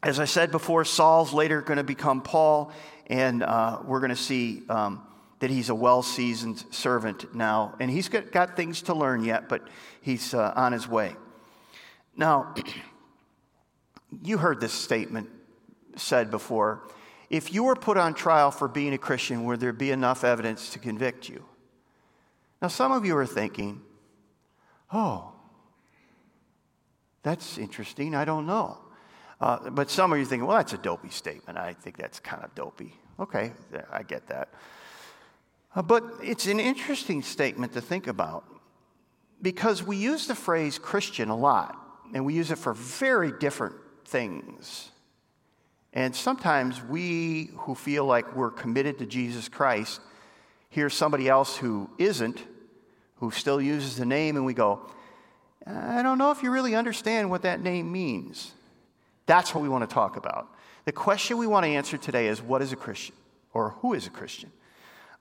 as 0.04 0.20
I 0.20 0.26
said 0.26 0.52
before, 0.52 0.84
Saul's 0.84 1.34
later 1.34 1.62
going 1.62 1.78
to 1.78 1.84
become 1.84 2.22
Paul, 2.22 2.72
and 3.08 3.44
uh, 3.44 3.80
we're 3.86 4.00
going 4.00 4.10
to 4.10 4.16
see 4.16 4.64
um, 4.68 5.04
that 5.40 5.50
he's 5.50 5.70
a 5.70 5.76
well 5.76 6.02
seasoned 6.02 6.64
servant 6.72 7.36
now. 7.36 7.76
And 7.80 7.90
he's 7.90 8.10
got, 8.10 8.32
got, 8.32 8.56
things 8.56 8.84
to 8.84 8.96
learn 8.96 9.24
yet, 9.24 9.48
but 9.48 9.68
he's 10.02 10.34
uh, 10.34 10.54
on 10.56 10.72
his 10.72 10.88
way. 10.88 11.16
Now, 12.16 12.56
you 14.24 14.38
heard 14.38 14.60
this 14.60 14.74
statement 14.74 15.30
said 15.96 16.32
before. 16.32 16.88
If 17.30 17.54
you 17.54 17.64
were 17.64 17.76
put 17.76 17.96
on 17.98 18.14
trial 18.14 18.52
for 18.52 18.68
being 18.68 18.94
a 18.94 18.98
Christian, 18.98 19.46
would 19.46 19.60
there 19.60 19.72
be 19.72 19.92
enough 19.92 20.24
evidence 20.24 20.72
to 20.72 20.80
convict 20.80 21.30
you? 21.30 21.46
Now, 22.62 22.68
some 22.68 22.92
of 22.92 23.06
you 23.06 23.16
are 23.18 23.26
thinking, 23.26 23.82
oh, 24.92 25.32
that's 27.24 27.58
interesting. 27.58 28.16
I 28.16 28.26
don't 28.26 28.46
know. 28.46 28.80
Uh, 29.42 29.72
but 29.72 29.90
some 29.90 30.14
of 30.14 30.20
you 30.20 30.26
thinking, 30.26 30.46
well, 30.48 30.58
that's 30.58 30.74
a 30.74 30.78
dopey 30.78 31.10
statement. 31.10 31.58
I 31.58 31.74
think 31.74 31.98
that's 31.98 32.20
kind 32.20 32.44
of 32.44 32.54
dopey. 32.54 32.94
Okay, 33.20 33.52
I 33.92 34.04
get 34.04 34.28
that. 34.28 34.50
Uh, 35.76 35.82
but 35.82 36.04
it's 36.22 36.46
an 36.46 36.60
interesting 36.60 37.24
statement 37.24 37.74
to 37.74 37.82
think 37.82 38.06
about 38.06 38.46
because 39.42 39.82
we 39.82 39.98
use 39.98 40.28
the 40.28 40.36
phrase 40.36 40.78
Christian 40.78 41.30
a 41.30 41.36
lot, 41.36 41.76
and 42.14 42.24
we 42.24 42.36
use 42.36 42.52
it 42.52 42.60
for 42.60 42.74
very 42.74 43.32
different 43.32 43.76
things. 44.06 44.92
And 45.94 46.16
sometimes 46.16 46.82
we 46.84 47.50
who 47.58 47.74
feel 47.74 48.06
like 48.06 48.36
we're 48.36 48.52
committed 48.52 49.00
to 49.00 49.08
Jesus 49.08 49.50
Christ 49.50 50.02
hear 50.70 50.90
somebody 50.90 51.28
else 51.28 51.58
who 51.58 51.90
isn't, 51.98 52.44
who 53.16 53.32
still 53.32 53.60
uses 53.60 53.98
the 53.98 54.06
name, 54.06 54.36
and 54.36 54.46
we 54.46 54.54
go, 54.54 54.88
I 55.66 56.04
don't 56.04 56.20
know 56.20 56.32
if 56.32 56.44
you 56.44 56.52
really 56.52 56.76
understand 56.76 57.30
what 57.30 57.42
that 57.42 57.62
name 57.62 57.92
means. 57.92 58.54
That's 59.32 59.56
what 59.56 59.62
we 59.62 59.70
want 59.70 59.90
to 59.90 59.94
talk 59.94 60.18
about. 60.18 60.54
The 60.84 60.92
question 60.92 61.38
we 61.38 61.48
want 61.48 61.64
to 61.64 61.70
answer 61.70 61.96
today 61.96 62.28
is 62.28 62.42
what 62.42 62.62
is 62.62 62.74
a 62.74 62.76
Christian? 62.76 63.16
Or 63.54 63.70
who 63.80 63.94
is 63.94 64.06
a 64.06 64.10
Christian? 64.10 64.52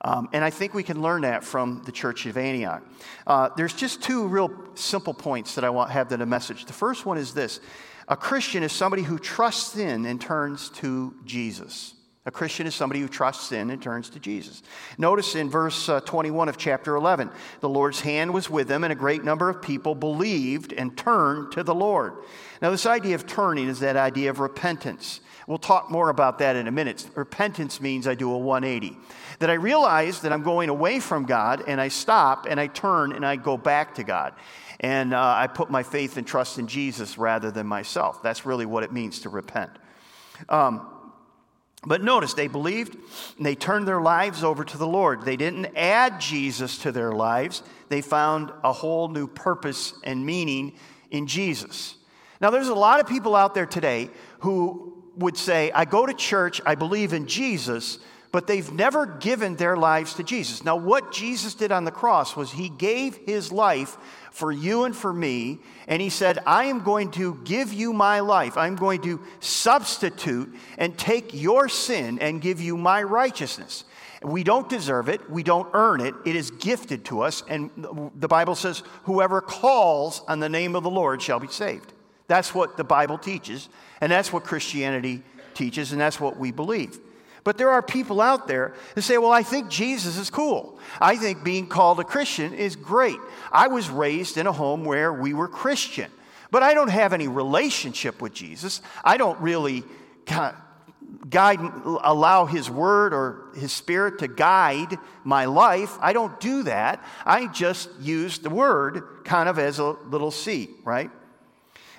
Um, 0.00 0.29
and 0.33 0.43
I 0.43 0.50
think 0.50 0.75
we 0.75 0.83
can 0.83 1.00
learn 1.00 1.23
that 1.23 1.45
from 1.45 1.85
the 1.85 1.93
church 1.93 2.26
of 2.26 2.37
Antioch. 2.37 2.83
Uh, 3.25 3.50
there's 3.57 3.73
just 3.73 4.02
two 4.02 4.26
real 4.26 4.50
simple 4.75 5.14
points 5.14 5.55
that 5.55 5.62
I 5.62 5.71
want 5.71 5.93
have 5.93 6.11
in 6.11 6.23
a 6.23 6.26
message. 6.26 6.64
The 6.64 6.73
first 6.73 7.07
one 7.07 7.19
is 7.19 7.35
this 7.35 7.61
a 8.09 8.17
Christian 8.17 8.64
is 8.64 8.73
somebody 8.73 9.05
who 9.05 9.17
trusts 9.17 9.76
in 9.76 10.05
and 10.05 10.21
turns 10.21 10.71
to 10.71 11.14
Jesus. 11.25 11.95
A 12.27 12.31
Christian 12.31 12.67
is 12.67 12.75
somebody 12.75 13.00
who 13.00 13.09
trusts 13.09 13.50
in 13.50 13.71
and 13.71 13.81
turns 13.81 14.11
to 14.11 14.21
Jesus. 14.21 14.62
Notice 14.99 15.35
in 15.35 15.49
verse 15.49 15.89
uh, 15.89 16.00
21 16.00 16.50
of 16.50 16.59
chapter 16.59 16.95
11, 16.95 17.31
the 17.61 17.69
Lord's 17.69 18.00
hand 18.00 18.35
was 18.35 18.50
with 18.50 18.69
them, 18.69 18.85
and 18.85 18.93
a 18.93 18.97
great 18.97 19.25
number 19.25 19.49
of 19.49 19.62
people 19.62 19.95
believed 19.95 20.75
and 20.75 20.97
turned 20.99 21.50
to 21.53 21.62
the 21.62 21.75
Lord. 21.75 22.12
Now, 22.61 22.71
this 22.71 22.85
idea 22.85 23.15
of 23.15 23.27
turning 23.27 23.69
is 23.69 23.81
that 23.81 23.97
idea 23.97 24.29
of 24.29 24.39
repentance. 24.39 25.21
We'll 25.47 25.57
talk 25.57 25.91
more 25.91 26.11
about 26.11 26.39
that 26.41 26.57
in 26.57 26.69
a 26.69 26.71
minute. 26.71 27.09
Repentance 27.15 27.81
means 27.81 28.07
I 28.07 28.15
do 28.15 28.31
a 28.31 28.39
180. 28.39 28.99
That 29.39 29.49
I 29.49 29.55
realize 29.55 30.21
that 30.21 30.31
I'm 30.31 30.43
going 30.43 30.69
away 30.69 31.00
from 31.00 31.25
God, 31.25 31.65
and 31.67 31.81
I 31.81 31.89
stop, 31.89 32.47
and 32.47 32.61
I 32.61 32.67
turn, 32.67 33.12
and 33.12 33.25
I 33.25 33.37
go 33.37 33.57
back 33.57 33.95
to 33.95 34.05
God. 34.05 34.35
And 34.81 35.15
uh, 35.15 35.35
I 35.39 35.47
put 35.47 35.71
my 35.71 35.83
faith 35.83 36.19
and 36.19 36.27
trust 36.27 36.59
in 36.59 36.67
Jesus 36.67 37.17
rather 37.17 37.50
than 37.50 37.67
myself. 37.67 38.23
That's 38.23 38.45
really 38.45 38.67
what 38.67 38.83
it 38.83 38.93
means 38.93 39.21
to 39.21 39.31
repent. 39.31 39.71
Um, 40.50 40.87
but 41.83 42.03
notice, 42.03 42.35
they 42.35 42.49
believed 42.49 42.97
and 43.37 43.47
they 43.47 43.55
turned 43.55 43.89
their 43.89 44.03
lives 44.03 44.45
over 44.45 44.65
to 44.65 44.77
the 44.77 44.87
Lord. 44.87 45.23
They 45.25 45.37
didn't 45.37 45.77
add 45.77 46.21
Jesus 46.21 46.79
to 46.79 46.93
their 46.93 47.13
lives, 47.13 47.63
they 47.89 48.03
found 48.03 48.53
a 48.63 48.73
whole 48.73 49.09
new 49.09 49.27
purpose 49.27 49.95
and 50.05 50.25
meaning 50.25 50.75
in 51.11 51.27
Jesus. 51.27 51.97
Now, 52.41 52.51
there's 52.51 52.69
a 52.69 52.75
lot 52.75 53.01
of 53.01 53.07
people 53.07 53.35
out 53.37 53.55
there 53.55 53.67
today 53.67 54.11
who 54.41 55.03
would 55.17 55.37
say, 55.37 55.71
I 55.73 55.85
go 55.85 56.07
to 56.07 56.15
church, 56.15 56.61
I 56.65 56.75
believe 56.75 57.13
in 57.13 57.27
Jesus, 57.27 57.99
but 58.33 58.47
they've 58.47 58.73
never 58.73 59.07
given 59.07 59.57
their 59.57 59.77
lives 59.77 60.15
to 60.15 60.23
Jesus. 60.23 60.65
Now, 60.65 60.77
what 60.77 61.13
Jesus 61.13 61.55
did 61.55 61.73
on 61.73 61.85
the 61.85 61.91
cross 61.91 62.37
was 62.37 62.53
he 62.53 62.69
gave 62.69 63.17
his 63.17 63.51
life 63.51 63.97
for 64.31 64.53
you 64.53 64.85
and 64.85 64.95
for 64.95 65.13
me. 65.13 65.59
And 65.89 66.01
he 66.01 66.11
said, 66.11 66.39
I 66.47 66.67
am 66.67 66.85
going 66.85 67.11
to 67.13 67.41
give 67.45 67.73
you 67.73 67.93
my 67.93 68.21
life. 68.21 68.57
I'm 68.57 68.77
going 68.77 69.03
to 69.03 69.21
substitute 69.41 70.55
and 70.79 70.97
take 70.97 71.35
your 71.35 71.69
sin 71.69 72.21
and 72.21 72.41
give 72.41 72.61
you 72.61 72.77
my 72.77 73.03
righteousness. 73.03 73.85
We 74.23 74.45
don't 74.45 74.69
deserve 74.69 75.09
it. 75.09 75.29
We 75.29 75.43
don't 75.43 75.69
earn 75.73 76.01
it. 76.01 76.15
It 76.25 76.37
is 76.37 76.51
gifted 76.53 77.07
to 77.07 77.23
us. 77.23 77.43
And 77.49 77.71
the 78.15 78.29
Bible 78.29 78.55
says, 78.55 78.83
whoever 79.05 79.41
calls 79.41 80.23
on 80.29 80.39
the 80.39 80.49
name 80.49 80.77
of 80.77 80.85
the 80.85 80.91
Lord 80.91 81.21
shall 81.21 81.41
be 81.41 81.49
saved. 81.49 81.93
That's 82.29 82.55
what 82.55 82.77
the 82.77 82.85
Bible 82.85 83.19
teaches. 83.19 83.69
And 84.01 84.13
that's 84.13 84.33
what 84.33 84.45
Christianity 84.45 85.23
teaches. 85.55 85.91
And 85.91 86.01
that's 86.01 86.21
what 86.21 86.37
we 86.37 86.53
believe. 86.53 87.01
But 87.45 87.59
there 87.59 87.71
are 87.71 87.83
people 87.83 88.21
out 88.21 88.47
there 88.49 88.75
that 88.95 89.03
say, 89.03 89.19
well, 89.19 89.33
I 89.33 89.43
think 89.43 89.69
Jesus 89.69 90.17
is 90.17 90.31
cool. 90.31 90.79
I 91.01 91.17
think 91.17 91.43
being 91.43 91.67
called 91.67 92.01
a 92.01 92.05
Christian 92.05 92.53
is 92.53 92.77
great. 92.77 93.19
I 93.51 93.69
was 93.69 93.89
raised 93.89 94.37
in 94.37 94.47
a 94.47 94.53
home 94.53 94.85
where 94.85 95.13
we 95.13 95.33
were 95.33 95.49
Christian, 95.49 96.11
but 96.51 96.63
I 96.63 96.75
don't 96.75 96.91
have 96.91 97.13
any 97.13 97.29
relationship 97.29 98.21
with 98.21 98.35
Jesus. 98.35 98.83
I 99.03 99.17
don't 99.17 99.41
really 99.41 99.85
guide, 101.29 101.61
allow 102.03 102.47
His 102.47 102.71
Word 102.71 103.15
or 103.15 103.49
His 103.55 103.73
Spirit 103.73 104.19
to 104.21 104.29
guide 104.29 104.99
my 105.25 105.47
life. 105.47 105.97
I 106.01 106.13
don't 106.13 106.39
do 106.41 106.65
that. 106.65 107.05
I 107.25 107.47
just 107.49 107.89
use 108.01 108.39
the 108.39 108.51
Word 108.51 109.25
kind 109.25 109.49
of 109.49 109.59
as 109.59 109.79
a 109.79 109.85
little 109.85 110.31
seat, 110.31 110.71
right? 110.85 111.11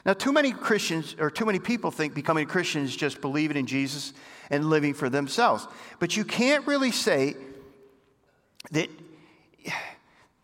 Now, 0.06 0.14
too 0.14 0.32
many 0.32 0.52
Christians 0.52 1.16
or 1.20 1.30
too 1.30 1.46
many 1.46 1.60
people 1.60 1.92
think 1.92 2.14
becoming 2.14 2.46
a 2.46 2.50
Christian 2.50 2.84
is 2.84 2.96
just 2.96 3.22
believing 3.22 3.58
in 3.58 3.68
Jesus 3.68 4.14
and 4.52 4.70
living 4.70 4.94
for 4.94 5.10
themselves. 5.10 5.68
But 5.98 6.16
you 6.16 6.24
can't 6.24 6.68
really 6.68 6.92
say 6.92 7.36
that. 8.70 8.90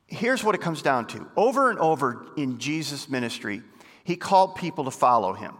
Here's 0.07 0.41
what 0.41 0.55
it 0.55 0.61
comes 0.61 0.81
down 0.81 1.05
to. 1.07 1.27
Over 1.35 1.69
and 1.69 1.77
over 1.79 2.27
in 2.37 2.59
Jesus' 2.59 3.09
ministry, 3.09 3.61
he 4.05 4.15
called 4.15 4.55
people 4.55 4.85
to 4.85 4.91
follow 4.91 5.33
him. 5.33 5.53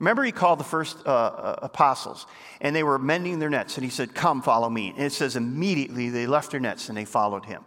Remember, 0.00 0.24
he 0.24 0.32
called 0.32 0.58
the 0.58 0.64
first 0.64 0.98
uh, 1.06 1.10
uh, 1.10 1.58
apostles, 1.62 2.26
and 2.60 2.74
they 2.74 2.82
were 2.82 2.98
mending 2.98 3.38
their 3.38 3.48
nets, 3.48 3.76
and 3.76 3.84
he 3.84 3.90
said, 3.90 4.12
Come, 4.12 4.42
follow 4.42 4.68
me. 4.68 4.92
And 4.96 5.06
it 5.06 5.12
says, 5.12 5.36
immediately 5.36 6.10
they 6.10 6.26
left 6.26 6.50
their 6.50 6.58
nets 6.58 6.88
and 6.88 6.98
they 6.98 7.04
followed 7.04 7.44
him. 7.44 7.62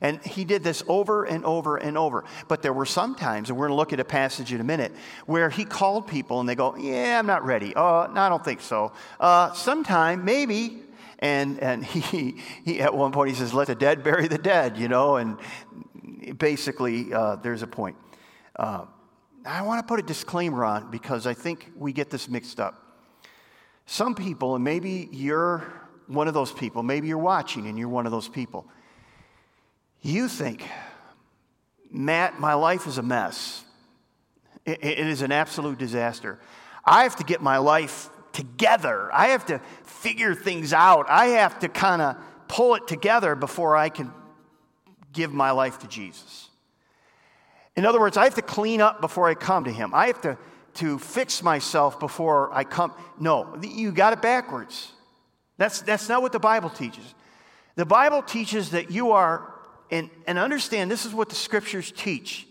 And 0.00 0.22
he 0.24 0.44
did 0.44 0.62
this 0.62 0.82
over 0.88 1.24
and 1.24 1.44
over 1.44 1.76
and 1.76 1.98
over. 1.98 2.24
But 2.48 2.62
there 2.62 2.72
were 2.72 2.86
some 2.86 3.14
times, 3.14 3.50
and 3.50 3.58
we're 3.58 3.66
going 3.66 3.76
to 3.76 3.80
look 3.80 3.92
at 3.92 4.00
a 4.00 4.04
passage 4.04 4.52
in 4.52 4.60
a 4.60 4.64
minute, 4.64 4.92
where 5.26 5.50
he 5.50 5.64
called 5.64 6.06
people 6.06 6.40
and 6.40 6.48
they 6.48 6.54
go, 6.54 6.74
Yeah, 6.76 7.18
I'm 7.18 7.26
not 7.26 7.44
ready. 7.44 7.74
Oh, 7.76 8.08
no, 8.12 8.20
I 8.20 8.28
don't 8.28 8.44
think 8.44 8.62
so. 8.62 8.92
Uh, 9.18 9.52
sometime, 9.52 10.24
maybe. 10.24 10.82
And, 11.18 11.60
and 11.60 11.84
he, 11.86 12.40
he, 12.64 12.80
at 12.80 12.94
one 12.94 13.12
point, 13.12 13.30
he 13.30 13.36
says, 13.36 13.52
Let 13.52 13.66
the 13.66 13.74
dead 13.74 14.02
bury 14.02 14.26
the 14.26 14.38
dead, 14.38 14.78
you 14.78 14.88
know, 14.88 15.16
and 15.16 15.38
basically, 16.38 17.12
uh, 17.12 17.36
there's 17.36 17.62
a 17.62 17.66
point. 17.66 17.96
Uh, 18.56 18.86
I 19.44 19.62
want 19.62 19.80
to 19.80 19.86
put 19.86 20.00
a 20.00 20.02
disclaimer 20.02 20.64
on 20.64 20.90
because 20.90 21.26
I 21.26 21.34
think 21.34 21.72
we 21.76 21.92
get 21.92 22.10
this 22.10 22.28
mixed 22.28 22.58
up. 22.58 22.86
Some 23.86 24.14
people, 24.14 24.54
and 24.54 24.64
maybe 24.64 25.08
you're 25.12 25.58
one 26.06 26.28
of 26.28 26.34
those 26.34 26.52
people, 26.52 26.82
maybe 26.82 27.08
you're 27.08 27.18
watching 27.18 27.66
and 27.66 27.78
you're 27.78 27.88
one 27.88 28.06
of 28.06 28.12
those 28.12 28.28
people 28.28 28.66
you 30.02 30.28
think, 30.28 30.64
Matt, 31.90 32.40
my 32.40 32.54
life 32.54 32.86
is 32.86 32.98
a 32.98 33.02
mess. 33.02 33.64
it, 34.64 34.82
it 34.82 35.06
is 35.06 35.22
an 35.22 35.32
absolute 35.32 35.78
disaster. 35.78 36.38
I 36.84 37.02
have 37.02 37.16
to 37.16 37.24
get 37.24 37.42
my 37.42 37.58
life 37.58 38.08
together. 38.32 39.12
I 39.12 39.28
have 39.28 39.46
to 39.46 39.60
figure 39.84 40.34
things 40.34 40.72
out. 40.72 41.06
I 41.08 41.26
have 41.26 41.58
to 41.60 41.68
kind 41.68 42.00
of 42.00 42.16
pull 42.48 42.74
it 42.74 42.86
together 42.88 43.34
before 43.34 43.76
I 43.76 43.88
can 43.88 44.12
give 45.12 45.32
my 45.32 45.50
life 45.50 45.78
to 45.80 45.88
Jesus. 45.88 46.48
In 47.76 47.84
other 47.84 48.00
words, 48.00 48.16
I 48.16 48.24
have 48.24 48.34
to 48.34 48.42
clean 48.42 48.80
up 48.80 49.00
before 49.00 49.28
I 49.28 49.34
come 49.34 49.64
to 49.64 49.70
Him. 49.70 49.94
I 49.94 50.06
have 50.08 50.20
to, 50.22 50.38
to 50.74 50.98
fix 50.98 51.42
myself 51.42 52.00
before 52.00 52.52
I 52.52 52.64
come. 52.64 52.92
No, 53.18 53.56
you 53.62 53.92
got 53.92 54.12
it 54.12 54.22
backwards. 54.22 54.92
That's, 55.56 55.82
that's 55.82 56.08
not 56.08 56.22
what 56.22 56.32
the 56.32 56.40
Bible 56.40 56.70
teaches. 56.70 57.14
The 57.76 57.86
Bible 57.86 58.22
teaches 58.22 58.70
that 58.70 58.90
you 58.90 59.12
are 59.12 59.54
and, 59.90 60.10
and 60.26 60.38
understand 60.38 60.90
this 60.90 61.06
is 61.06 61.14
what 61.14 61.28
the 61.28 61.34
scriptures 61.34 61.92
teach. 61.96 62.46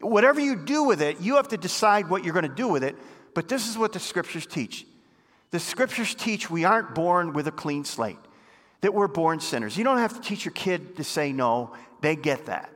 Whatever 0.00 0.40
you 0.40 0.56
do 0.56 0.84
with 0.84 1.02
it, 1.02 1.20
you 1.20 1.36
have 1.36 1.48
to 1.48 1.56
decide 1.56 2.08
what 2.08 2.24
you're 2.24 2.34
going 2.34 2.48
to 2.48 2.54
do 2.54 2.68
with 2.68 2.84
it 2.84 2.96
but 3.38 3.46
this 3.46 3.68
is 3.68 3.78
what 3.78 3.92
the 3.92 4.00
scriptures 4.00 4.46
teach. 4.46 4.84
The 5.52 5.60
scriptures 5.60 6.12
teach 6.12 6.50
we 6.50 6.64
aren't 6.64 6.96
born 6.96 7.34
with 7.34 7.46
a 7.46 7.52
clean 7.52 7.84
slate, 7.84 8.18
that 8.80 8.92
we're 8.92 9.06
born 9.06 9.38
sinners. 9.38 9.76
You 9.76 9.84
don't 9.84 9.98
have 9.98 10.14
to 10.14 10.20
teach 10.20 10.44
your 10.44 10.50
kid 10.50 10.96
to 10.96 11.04
say 11.04 11.32
no, 11.32 11.72
they 12.00 12.16
get 12.16 12.46
that. 12.46 12.68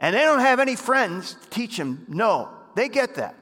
And 0.00 0.16
they 0.16 0.22
don't 0.22 0.40
have 0.40 0.58
any 0.58 0.74
friends 0.74 1.34
to 1.34 1.50
teach 1.50 1.76
them 1.76 2.04
no, 2.08 2.48
they 2.74 2.88
get 2.88 3.14
that. 3.14 3.36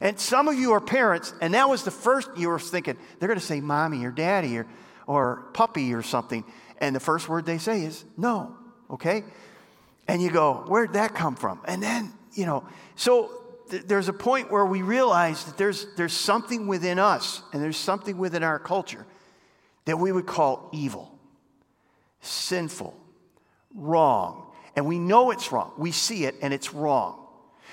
And 0.00 0.18
some 0.18 0.48
of 0.48 0.54
you 0.54 0.72
are 0.72 0.80
parents, 0.80 1.34
and 1.42 1.52
that 1.52 1.68
was 1.68 1.82
the 1.82 1.90
first 1.90 2.30
you 2.34 2.48
were 2.48 2.58
thinking, 2.58 2.96
they're 3.18 3.28
going 3.28 3.38
to 3.38 3.44
say 3.44 3.60
mommy 3.60 4.02
or 4.06 4.10
daddy 4.10 4.56
or, 4.56 4.66
or 5.06 5.48
puppy 5.52 5.92
or 5.92 6.00
something. 6.00 6.46
And 6.78 6.96
the 6.96 7.00
first 7.00 7.28
word 7.28 7.44
they 7.44 7.58
say 7.58 7.82
is 7.82 8.06
no, 8.16 8.56
okay? 8.90 9.22
And 10.08 10.22
you 10.22 10.30
go, 10.30 10.64
where'd 10.66 10.92
that 10.92 11.14
come 11.14 11.34
from? 11.34 11.60
And 11.66 11.82
then, 11.82 12.12
you 12.32 12.46
know, 12.46 12.64
so 12.94 13.30
th- 13.70 13.84
there's 13.84 14.08
a 14.08 14.12
point 14.12 14.50
where 14.50 14.64
we 14.64 14.82
realize 14.82 15.44
that 15.44 15.56
there's, 15.56 15.86
there's 15.96 16.12
something 16.12 16.66
within 16.66 16.98
us 16.98 17.42
and 17.52 17.62
there's 17.62 17.76
something 17.76 18.16
within 18.16 18.42
our 18.42 18.58
culture 18.58 19.04
that 19.84 19.98
we 19.98 20.12
would 20.12 20.26
call 20.26 20.68
evil, 20.72 21.18
sinful, 22.20 22.96
wrong. 23.74 24.52
And 24.74 24.86
we 24.86 24.98
know 24.98 25.30
it's 25.30 25.50
wrong. 25.50 25.72
We 25.78 25.92
see 25.92 26.24
it 26.24 26.36
and 26.42 26.52
it's 26.52 26.72
wrong. 26.74 27.26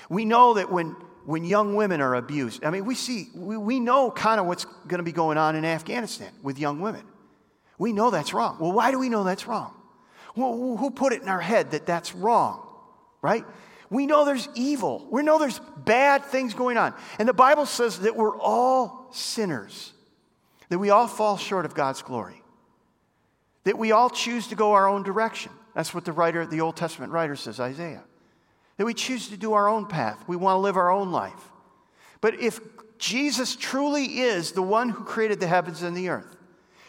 We 0.08 0.24
know 0.24 0.54
that 0.54 0.70
when, 0.70 0.96
when 1.24 1.44
young 1.44 1.74
women 1.74 2.00
are 2.00 2.14
abused, 2.14 2.64
I 2.64 2.70
mean, 2.70 2.84
we 2.84 2.94
see, 2.94 3.28
we, 3.34 3.56
we 3.56 3.80
know 3.80 4.10
kind 4.10 4.40
of 4.40 4.46
what's 4.46 4.64
going 4.64 4.98
to 4.98 5.04
be 5.04 5.12
going 5.12 5.38
on 5.38 5.56
in 5.56 5.64
Afghanistan 5.64 6.32
with 6.42 6.58
young 6.58 6.80
women. 6.80 7.04
We 7.78 7.92
know 7.92 8.10
that's 8.10 8.32
wrong. 8.32 8.58
Well, 8.60 8.72
why 8.72 8.90
do 8.90 8.98
we 8.98 9.08
know 9.08 9.24
that's 9.24 9.46
wrong? 9.46 9.74
Who 10.34 10.90
put 10.90 11.12
it 11.12 11.22
in 11.22 11.28
our 11.28 11.40
head 11.40 11.70
that 11.70 11.86
that's 11.86 12.14
wrong, 12.14 12.66
right? 13.22 13.44
We 13.90 14.06
know 14.06 14.24
there's 14.24 14.48
evil. 14.54 15.06
We 15.10 15.22
know 15.22 15.38
there's 15.38 15.60
bad 15.84 16.24
things 16.24 16.54
going 16.54 16.76
on. 16.76 16.94
And 17.18 17.28
the 17.28 17.32
Bible 17.32 17.66
says 17.66 18.00
that 18.00 18.16
we're 18.16 18.36
all 18.36 19.08
sinners, 19.12 19.92
that 20.70 20.78
we 20.78 20.90
all 20.90 21.06
fall 21.06 21.36
short 21.36 21.64
of 21.64 21.74
God's 21.74 22.02
glory, 22.02 22.42
that 23.62 23.78
we 23.78 23.92
all 23.92 24.10
choose 24.10 24.48
to 24.48 24.56
go 24.56 24.72
our 24.72 24.88
own 24.88 25.04
direction. 25.04 25.52
That's 25.74 25.94
what 25.94 26.04
the 26.04 26.12
writer, 26.12 26.46
the 26.46 26.60
Old 26.60 26.76
Testament 26.76 27.12
writer 27.12 27.36
says, 27.36 27.60
Isaiah. 27.60 28.02
That 28.76 28.86
we 28.86 28.94
choose 28.94 29.28
to 29.28 29.36
do 29.36 29.52
our 29.52 29.68
own 29.68 29.86
path. 29.86 30.24
We 30.26 30.34
want 30.34 30.56
to 30.56 30.60
live 30.60 30.76
our 30.76 30.90
own 30.90 31.12
life. 31.12 31.52
But 32.20 32.40
if 32.40 32.58
Jesus 32.98 33.54
truly 33.54 34.20
is 34.20 34.52
the 34.52 34.62
one 34.62 34.88
who 34.88 35.04
created 35.04 35.38
the 35.38 35.46
heavens 35.46 35.82
and 35.82 35.96
the 35.96 36.08
earth, 36.08 36.36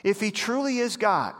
if 0.03 0.19
he 0.19 0.31
truly 0.31 0.79
is 0.79 0.97
God, 0.97 1.35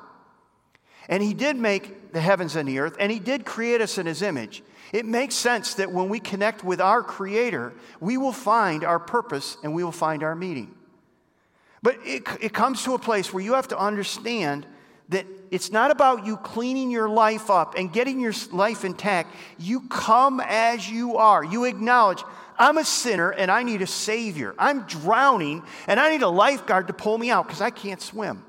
and 1.10 1.22
he 1.22 1.34
did 1.34 1.56
make 1.58 2.12
the 2.12 2.22
heavens 2.22 2.56
and 2.56 2.68
the 2.68 2.80
earth, 2.80 2.96
and 3.00 3.12
he 3.12 3.20
did 3.20 3.46
create 3.46 3.82
us 3.82 3.98
in 3.98 4.06
his 4.06 4.22
image, 4.22 4.64
it 4.94 5.06
makes 5.06 5.36
sense 5.36 5.76
that 5.76 5.92
when 5.92 6.10
we 6.10 6.20
connect 6.20 6.64
with 6.64 6.80
our 6.80 7.04
Creator, 7.04 7.74
we 8.00 8.18
will 8.18 8.32
find 8.32 8.84
our 8.84 9.00
purpose 9.00 9.58
and 9.64 9.74
we 9.74 9.84
will 9.84 9.92
find 9.92 10.24
our 10.24 10.36
meaning. 10.36 10.74
But 11.82 12.00
it, 12.04 12.24
it 12.40 12.54
comes 12.54 12.84
to 12.84 12.94
a 12.94 13.00
place 13.00 13.34
where 13.34 13.44
you 13.44 13.54
have 13.54 13.68
to 13.70 13.78
understand 13.78 14.66
that 15.10 15.26
it's 15.52 15.72
not 15.72 15.92
about 15.92 16.26
you 16.26 16.38
cleaning 16.38 16.90
your 16.90 17.08
life 17.08 17.50
up 17.50 17.76
and 17.78 17.94
getting 17.94 18.20
your 18.20 18.34
life 18.52 18.84
intact. 18.84 19.36
You 19.60 19.82
come 19.82 20.42
as 20.44 20.90
you 20.90 21.18
are. 21.18 21.44
You 21.44 21.66
acknowledge, 21.66 22.24
I'm 22.58 22.78
a 22.78 22.86
sinner 22.86 23.32
and 23.32 23.52
I 23.52 23.64
need 23.64 23.82
a 23.82 23.88
Savior. 23.88 24.56
I'm 24.58 24.82
drowning 24.84 25.64
and 25.88 26.00
I 26.00 26.10
need 26.10 26.24
a 26.24 26.30
lifeguard 26.30 26.88
to 26.88 26.94
pull 26.94 27.18
me 27.18 27.30
out 27.30 27.46
because 27.46 27.62
I 27.62 27.70
can't 27.70 28.02
swim. 28.02 28.44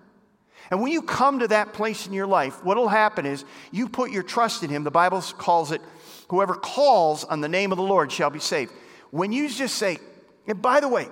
And 0.70 0.80
when 0.80 0.92
you 0.92 1.02
come 1.02 1.38
to 1.40 1.48
that 1.48 1.72
place 1.72 2.06
in 2.06 2.12
your 2.12 2.26
life, 2.26 2.64
what 2.64 2.76
will 2.76 2.88
happen 2.88 3.26
is 3.26 3.44
you 3.70 3.88
put 3.88 4.10
your 4.10 4.22
trust 4.22 4.62
in 4.62 4.70
Him. 4.70 4.84
The 4.84 4.90
Bible 4.90 5.20
calls 5.22 5.70
it, 5.72 5.80
whoever 6.28 6.54
calls 6.54 7.24
on 7.24 7.40
the 7.40 7.48
name 7.48 7.72
of 7.72 7.78
the 7.78 7.84
Lord 7.84 8.10
shall 8.10 8.30
be 8.30 8.40
saved. 8.40 8.72
When 9.10 9.32
you 9.32 9.48
just 9.48 9.76
say, 9.76 9.98
and 10.46 10.60
by 10.60 10.80
the 10.80 10.88
way, 10.88 11.08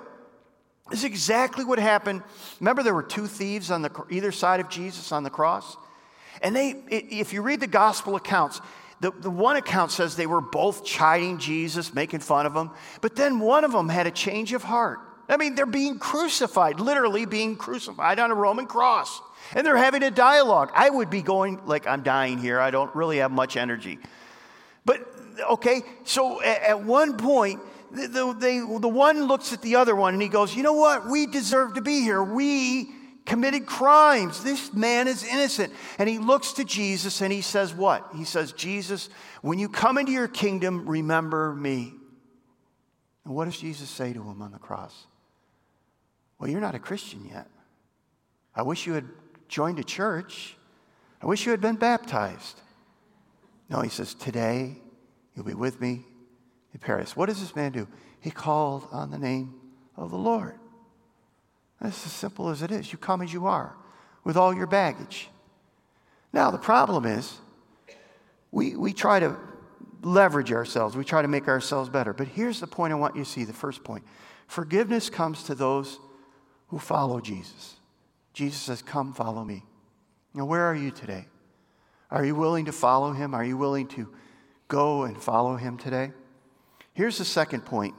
this 0.91 1.01
is 1.01 1.05
exactly 1.05 1.65
what 1.65 1.79
happened. 1.79 2.23
Remember, 2.61 2.83
there 2.83 2.95
were 2.95 3.03
two 3.03 3.27
thieves 3.27 3.71
on 3.71 3.83
the, 3.83 3.91
either 4.11 4.33
side 4.33 4.61
of 4.61 4.69
Jesus 4.69 5.13
on 5.13 5.23
the 5.23 5.31
cross? 5.31 5.77
And 6.43 6.55
they, 6.55 6.71
if 6.91 7.33
you 7.33 7.43
read 7.43 7.61
the 7.61 7.67
gospel 7.67 8.17
accounts, 8.17 8.61
the, 9.01 9.11
the 9.11 9.31
one 9.31 9.57
account 9.57 9.93
says 9.93 10.17
they 10.17 10.27
were 10.27 10.41
both 10.41 10.85
chiding 10.85 11.39
Jesus, 11.39 11.95
making 11.95 12.21
fun 12.21 12.47
of 12.47 12.55
him, 12.55 12.71
but 13.01 13.17
then 13.17 13.41
one 13.41 13.65
of 13.65 13.73
them 13.73 13.89
had 13.89 14.07
a 14.07 14.11
change 14.11 14.53
of 14.53 14.63
heart. 14.63 14.99
I 15.29 15.37
mean, 15.37 15.55
they're 15.55 15.67
being 15.67 15.99
crucified, 15.99 16.81
literally 16.81 17.25
being 17.25 17.57
crucified 17.57 18.19
on 18.19 18.31
a 18.31 18.35
Roman 18.35 18.67
cross. 18.67 19.21
And 19.55 19.67
they're 19.67 19.77
having 19.77 20.03
a 20.03 20.11
dialogue. 20.11 20.73
I 20.75 20.91
would 20.91 21.11
be 21.11 21.23
going, 21.23 21.65
like, 21.65 21.87
I'm 21.87 22.03
dying 22.03 22.39
here. 22.39 22.61
I 22.61 22.71
don't 22.71 22.95
really 22.95 23.19
have 23.19 23.31
much 23.31 23.57
energy. 23.57 23.99
But, 24.85 25.07
okay, 25.51 25.83
so 26.05 26.43
at, 26.43 26.63
at 26.63 26.85
one 26.85 27.17
point, 27.17 27.61
the, 27.93 28.09
the, 28.09 28.33
they, 28.35 28.59
the 28.59 28.89
one 28.89 29.25
looks 29.25 29.53
at 29.53 29.63
the 29.63 29.77
other 29.77 29.95
one 29.95 30.15
and 30.15 30.23
he 30.23 30.29
goes, 30.29 30.55
You 30.55 30.63
know 30.63 30.73
what? 30.73 31.09
We 31.09 31.27
deserve 31.27 31.75
to 31.75 31.81
be 31.81 32.01
here. 32.01 32.23
We 32.23 32.89
committed 33.25 33.67
crimes. 33.67 34.43
This 34.43 34.73
man 34.75 35.07
is 35.09 35.25
innocent. 35.25 35.73
And 35.99 36.09
he 36.09 36.19
looks 36.19 36.55
to 36.55 36.65
Jesus 36.65 37.21
and 37.21 37.33
he 37.33 37.41
says, 37.41 37.73
What? 37.73 38.11
He 38.17 38.25
says, 38.25 38.53
Jesus, 38.53 39.09
when 39.43 39.59
you 39.59 39.69
come 39.69 39.99
into 39.99 40.13
your 40.13 40.29
kingdom, 40.29 40.89
remember 40.89 41.55
me. 41.55 41.93
And 43.25 43.35
what 43.35 43.47
does 43.47 43.59
Jesus 43.59 43.89
say 43.89 44.13
to 44.13 44.23
him 44.23 44.43
on 44.43 44.53
the 44.53 44.59
cross? 44.59 45.07
Well, 46.39 46.51
you're 46.51 46.61
not 46.61 46.75
a 46.75 46.81
Christian 46.81 47.25
yet. 47.25 47.49
I 48.55 48.63
wish 48.63 48.87
you 48.87 48.95
had 48.95 49.07
joined 49.49 49.79
a 49.79 49.85
church. 49.85 50.57
I 51.23 51.27
wish 51.27 51.47
you 51.47 51.51
had 51.51 51.61
been 51.61 51.77
baptized. 51.77 52.61
No, 53.69 53.81
he 53.81 53.89
says, 53.89 54.15
Today 54.15 54.77
you'll 55.35 55.45
be 55.45 55.55
with 55.55 55.81
me 55.81 56.05
in 56.73 56.81
paradise. 56.81 57.17
What 57.17 57.27
does 57.27 57.41
this 57.41 57.57
man 57.57 57.73
do? 57.73 57.89
He 58.21 58.31
called 58.31 58.89
on 58.93 59.11
the 59.11 59.19
name 59.19 59.55
of 59.97 60.11
the 60.11 60.17
Lord. 60.17 60.59
That's 61.81 62.07
as 62.07 62.13
simple 62.13 62.49
as 62.49 62.63
it 62.63 62.71
is. 62.71 62.93
You 62.93 62.99
come 62.99 63.21
as 63.21 63.33
you 63.33 63.47
are 63.47 63.75
with 64.25 64.37
all 64.37 64.55
your 64.55 64.67
baggage. 64.67 65.29
Now, 66.33 66.51
the 66.51 66.59
problem 66.59 67.05
is 67.05 67.39
we, 68.51 68.75
we 68.75 68.93
try 68.93 69.21
to 69.21 69.37
leverage 70.03 70.53
ourselves, 70.53 70.97
we 70.97 71.05
try 71.05 71.23
to 71.23 71.29
make 71.29 71.49
ourselves 71.49 71.89
better. 71.89 72.13
But 72.13 72.29
here's 72.29 72.61
the 72.61 72.67
point 72.67 72.93
I 72.93 72.97
want 72.97 73.17
you 73.17 73.25
to 73.25 73.31
see 73.31 73.45
the 73.45 73.53
first 73.53 73.85
point 73.85 74.05
forgiveness 74.47 75.11
comes 75.11 75.45
to 75.45 75.55
those 75.55 75.99
who 76.69 76.79
follow 76.79 77.21
Jesus. 77.21 77.77
Jesus 78.35 78.61
says, 78.61 78.83
Come, 78.83 79.15
follow 79.15 79.45
me. 79.45 79.65
Now, 80.35 80.45
where 80.45 80.63
are 80.63 80.75
you 80.75 80.91
today? 80.91 81.27
Are 82.11 82.25
you 82.25 82.35
willing 82.35 82.67
to 82.67 82.73
follow 82.73 83.13
him? 83.13 83.35
Are 83.35 83.45
you 83.45 83.57
willing 83.57 83.87
to 83.89 84.13
go 84.69 85.05
and 85.05 85.21
follow 85.21 85.57
him 85.57 85.79
today? 85.79 86.13
Here's 86.93 87.19
the 87.19 87.25
second 87.25 87.65
point 87.65 87.95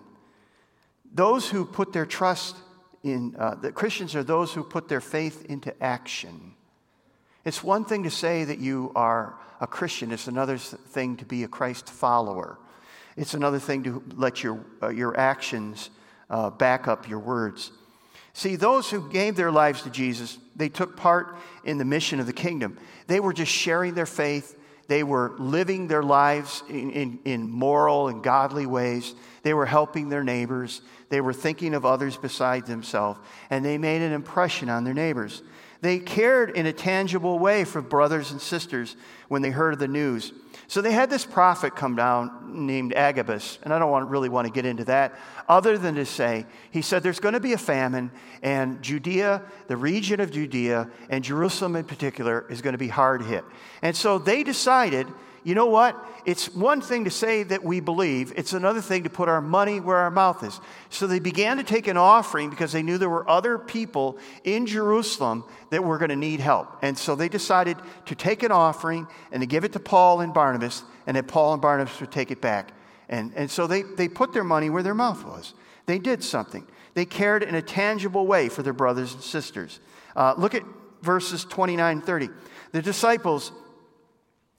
those 1.14 1.50
who 1.50 1.66
put 1.66 1.94
their 1.94 2.06
trust 2.06 2.58
in, 3.04 3.36
uh, 3.40 3.56
the 3.56 3.72
Christians 3.72 4.16
are 4.16 4.24
those 4.24 4.54
who 4.54 4.64
put 4.64 4.90
their 4.90 5.00
faith 5.00 5.46
into 5.46 5.82
action. 5.82 6.54
It's 7.46 7.64
one 7.64 7.86
thing 7.86 8.04
to 8.04 8.10
say 8.10 8.44
that 8.44 8.60
you 8.60 8.92
are 8.96 9.36
a 9.62 9.68
Christian, 9.68 10.12
it's 10.12 10.28
another 10.28 10.58
thing 10.58 11.16
to 11.18 11.26
be 11.26 11.44
a 11.44 11.48
Christ 11.48 11.90
follower. 11.90 12.58
It's 13.16 13.34
another 13.34 13.60
thing 13.60 13.84
to 13.84 14.04
let 14.16 14.44
your, 14.44 14.60
uh, 14.84 14.90
your 14.90 15.18
actions 15.18 15.90
uh, 16.30 16.50
back 16.50 16.88
up 16.90 17.08
your 17.08 17.20
words. 17.20 17.72
See, 18.36 18.58
those 18.58 18.90
who 18.90 19.10
gave 19.10 19.38
their 19.38 19.50
lives 19.50 19.84
to 19.84 19.90
Jesus, 19.90 20.38
they 20.58 20.68
took 20.68 20.98
part 20.98 21.38
in 21.64 21.78
the 21.78 21.86
mission 21.86 22.20
of 22.20 22.26
the 22.26 22.34
kingdom. 22.34 22.78
They 23.08 23.22
were 23.22 23.32
just 23.32 23.50
sharing 23.50 23.94
their 23.94 24.06
faith. 24.06 24.60
They 24.90 25.04
were 25.04 25.36
living 25.40 25.88
their 25.88 26.04
lives 26.04 26.62
in, 26.68 26.92
in, 26.92 27.20
in, 27.24 27.50
moral 27.50 28.10
and 28.10 28.22
godly 28.22 28.66
ways. 28.66 29.16
They 29.44 29.54
were 29.54 29.66
helping 29.66 30.10
their 30.10 30.24
neighbors. 30.24 30.82
They 31.08 31.22
were 31.22 31.32
thinking 31.32 31.74
of 31.74 31.86
others 31.86 32.18
besides 32.18 32.68
themselves. 32.68 33.22
And 33.50 33.64
they 33.64 33.78
made 33.78 34.02
an 34.02 34.12
impression 34.12 34.68
on 34.68 34.84
their 34.84 34.94
neighbors. 34.94 35.42
They 35.80 36.00
cared 36.00 36.58
in 36.58 36.66
a 36.66 36.74
tangible 36.74 37.40
way 37.40 37.64
for 37.64 37.82
brothers 37.82 38.32
and 38.32 38.42
sisters 38.42 38.98
when 39.30 39.44
they 39.44 39.52
heard 39.52 39.80
the 39.80 39.88
news. 39.88 40.34
So 40.68 40.82
they 40.82 40.92
had 40.92 41.10
this 41.10 41.26
prophet 41.26 41.76
come 41.76 41.96
down 41.96 42.66
named 42.66 42.94
Agabus, 42.94 43.60
and 43.64 43.74
I 43.74 43.80
don't 43.80 43.92
want, 43.92 44.10
really 44.10 44.30
want 44.30 44.48
to 44.48 44.54
get 44.54 44.66
into 44.66 44.86
that, 44.86 45.18
other 45.48 45.78
than 45.78 45.96
to 45.96 46.06
say, 46.06 46.46
he 46.72 46.82
said 46.82 47.04
there's 47.04 47.20
going 47.20 47.34
to 47.34 47.40
be 47.40 47.54
a 47.54 47.58
famine, 47.58 48.12
and 48.42 48.82
Judea, 48.82 49.44
the 49.68 49.78
region 49.78 50.20
of 50.20 50.32
Judea, 50.32 50.90
and 51.10 51.24
Jerusalem 51.24 51.76
in 51.76 51.86
particular, 51.86 52.46
is 52.50 52.62
going 52.62 52.74
to 52.74 52.80
be 52.80 52.88
hard 52.88 53.22
hit. 53.22 53.44
And 53.82 53.96
so 53.96 54.18
they 54.18 54.44
decided 54.44 55.08
you 55.46 55.54
know 55.54 55.68
what? 55.68 55.96
It's 56.26 56.54
one 56.56 56.82
thing 56.82 57.04
to 57.04 57.12
say 57.12 57.44
that 57.44 57.64
we 57.64 57.80
believe, 57.80 58.34
it's 58.36 58.54
another 58.54 58.82
thing 58.82 59.04
to 59.04 59.12
put 59.12 59.30
our 59.30 59.42
money 59.42 59.80
where 59.80 59.98
our 59.98 60.10
mouth 60.10 60.44
is. 60.44 60.60
So 60.90 61.06
they 61.06 61.20
began 61.20 61.58
to 61.58 61.64
take 61.64 61.86
an 61.86 61.98
offering 61.98 62.50
because 62.50 62.72
they 62.72 62.82
knew 62.82 62.98
there 62.98 63.12
were 63.12 63.30
other 63.30 63.60
people 63.60 64.18
in 64.44 64.66
Jerusalem 64.66 65.44
that 65.70 65.84
were 65.84 66.00
going 66.00 66.10
to 66.10 66.16
need 66.16 66.40
help. 66.40 66.76
And 66.82 66.98
so 66.98 67.16
they 67.16 67.30
decided 67.30 67.78
to 68.08 68.16
take 68.16 68.42
an 68.42 68.52
offering 68.52 69.08
and 69.32 69.42
to 69.42 69.46
give 69.46 69.64
it 69.64 69.74
to 69.74 69.80
Paul 69.80 70.22
and 70.22 70.34
Barnabas, 70.34 70.84
and 71.06 71.16
that 71.16 71.28
Paul 71.28 71.54
and 71.54 71.62
Barnabas 71.62 72.00
would 72.00 72.12
take 72.12 72.32
it 72.32 72.42
back. 72.42 72.72
And, 73.08 73.32
and 73.36 73.52
so 73.52 73.68
they, 73.68 73.84
they 73.84 74.08
put 74.08 74.34
their 74.34 74.44
money 74.44 74.72
where 74.72 74.82
their 74.82 74.96
mouth 74.96 75.24
was. 75.24 75.54
They 75.86 76.00
did 76.00 76.24
something. 76.24 76.66
They 76.96 77.06
cared 77.06 77.44
in 77.44 77.54
a 77.54 77.62
tangible 77.62 78.26
way 78.26 78.50
for 78.50 78.64
their 78.64 78.74
brothers 78.74 79.14
and 79.14 79.22
sisters. 79.22 79.80
Uh, 80.16 80.34
look 80.40 80.56
at 80.56 80.64
verses 81.04 81.46
29 81.46 82.02
30. 82.02 82.30
The 82.72 82.82
disciples 82.82 83.52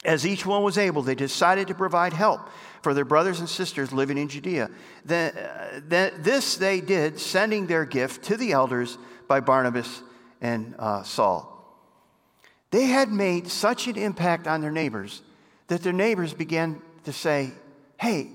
As 0.06 0.24
each 0.24 0.46
one 0.46 0.62
was 0.62 0.78
able, 0.78 1.02
they 1.02 1.16
decided 1.16 1.66
to 1.66 1.74
provide 1.74 2.12
help 2.12 2.48
for 2.80 2.94
their 2.94 3.04
brothers 3.04 3.40
and 3.40 3.48
sisters 3.48 3.92
living 3.92 4.16
in 4.16 4.28
Judea. 4.28 4.70
Then, 5.04 5.36
uh, 5.36 5.80
this 5.88 6.56
they 6.56 6.80
did, 6.80 7.18
sending 7.18 7.66
their 7.66 7.84
gift 7.84 8.22
to 8.26 8.36
the 8.36 8.52
elders 8.52 8.98
by 9.26 9.40
Barnabas 9.40 10.02
and 10.40 10.76
uh, 10.78 11.02
Saul. 11.02 11.52
They 12.70 12.84
had 12.84 13.10
made 13.10 13.48
such 13.48 13.88
an 13.88 13.96
impact 13.96 14.46
on 14.46 14.60
their 14.60 14.70
neighbors 14.70 15.22
that 15.66 15.82
their 15.82 15.92
neighbors 15.92 16.32
began 16.32 16.80
to 17.02 17.12
say, 17.12 17.50
Hey, 17.98 18.28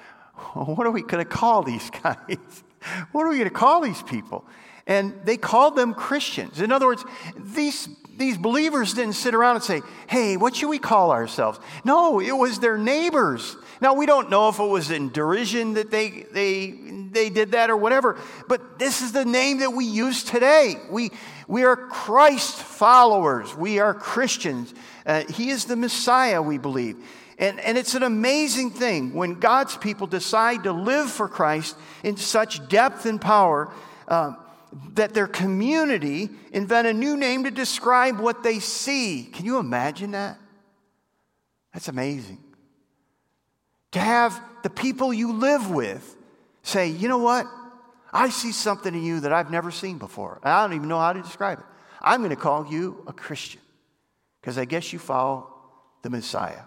what 0.54 0.86
are 0.86 0.90
we 0.90 1.02
going 1.02 1.22
to 1.22 1.30
call 1.30 1.62
these 1.62 1.90
guys? 2.02 2.64
what 3.12 3.26
are 3.26 3.28
we 3.28 3.36
going 3.36 3.50
to 3.50 3.54
call 3.54 3.82
these 3.82 4.02
people? 4.02 4.46
And 4.86 5.12
they 5.24 5.36
called 5.36 5.76
them 5.76 5.92
Christians. 5.92 6.62
In 6.62 6.72
other 6.72 6.86
words, 6.86 7.04
these, 7.36 7.86
these 8.18 8.36
believers 8.36 8.94
didn't 8.94 9.14
sit 9.14 9.34
around 9.34 9.56
and 9.56 9.64
say, 9.64 9.82
Hey, 10.08 10.36
what 10.36 10.56
should 10.56 10.68
we 10.68 10.78
call 10.78 11.12
ourselves? 11.12 11.58
No, 11.84 12.20
it 12.20 12.32
was 12.32 12.58
their 12.58 12.76
neighbors. 12.76 13.56
Now, 13.80 13.94
we 13.94 14.06
don't 14.06 14.28
know 14.28 14.48
if 14.48 14.58
it 14.58 14.66
was 14.66 14.90
in 14.90 15.10
derision 15.10 15.74
that 15.74 15.90
they, 15.90 16.26
they, 16.32 16.70
they 17.12 17.30
did 17.30 17.52
that 17.52 17.70
or 17.70 17.76
whatever, 17.76 18.18
but 18.48 18.78
this 18.78 19.02
is 19.02 19.12
the 19.12 19.24
name 19.24 19.60
that 19.60 19.70
we 19.70 19.84
use 19.84 20.24
today. 20.24 20.76
We, 20.90 21.12
we 21.46 21.64
are 21.64 21.76
Christ 21.76 22.56
followers, 22.56 23.54
we 23.54 23.78
are 23.78 23.94
Christians. 23.94 24.74
Uh, 25.06 25.24
he 25.30 25.50
is 25.50 25.64
the 25.64 25.76
Messiah, 25.76 26.42
we 26.42 26.58
believe. 26.58 26.96
And, 27.38 27.60
and 27.60 27.78
it's 27.78 27.94
an 27.94 28.02
amazing 28.02 28.72
thing 28.72 29.14
when 29.14 29.34
God's 29.34 29.76
people 29.76 30.08
decide 30.08 30.64
to 30.64 30.72
live 30.72 31.08
for 31.08 31.28
Christ 31.28 31.76
in 32.02 32.16
such 32.16 32.68
depth 32.68 33.06
and 33.06 33.20
power 33.20 33.72
uh, 34.08 34.32
that 34.94 35.14
their 35.14 35.26
community 35.26 36.30
invent 36.52 36.86
a 36.86 36.92
new 36.92 37.16
name 37.16 37.44
to 37.44 37.50
describe 37.50 38.20
what 38.20 38.42
they 38.42 38.58
see. 38.58 39.24
Can 39.32 39.44
you 39.44 39.58
imagine 39.58 40.12
that? 40.12 40.38
That's 41.72 41.88
amazing. 41.88 42.38
To 43.92 44.00
have 44.00 44.40
the 44.62 44.70
people 44.70 45.12
you 45.12 45.32
live 45.32 45.70
with 45.70 46.16
say, 46.62 46.88
you 46.88 47.08
know 47.08 47.18
what? 47.18 47.46
I 48.12 48.30
see 48.30 48.52
something 48.52 48.94
in 48.94 49.02
you 49.02 49.20
that 49.20 49.32
I've 49.32 49.50
never 49.50 49.70
seen 49.70 49.98
before. 49.98 50.40
I 50.42 50.62
don't 50.62 50.74
even 50.74 50.88
know 50.88 50.98
how 50.98 51.12
to 51.12 51.22
describe 51.22 51.58
it. 51.58 51.64
I'm 52.00 52.20
going 52.20 52.30
to 52.30 52.36
call 52.36 52.66
you 52.66 53.04
a 53.06 53.12
Christian 53.12 53.60
because 54.40 54.58
I 54.58 54.64
guess 54.64 54.92
you 54.92 54.98
follow 54.98 55.52
the 56.02 56.10
Messiah. 56.10 56.62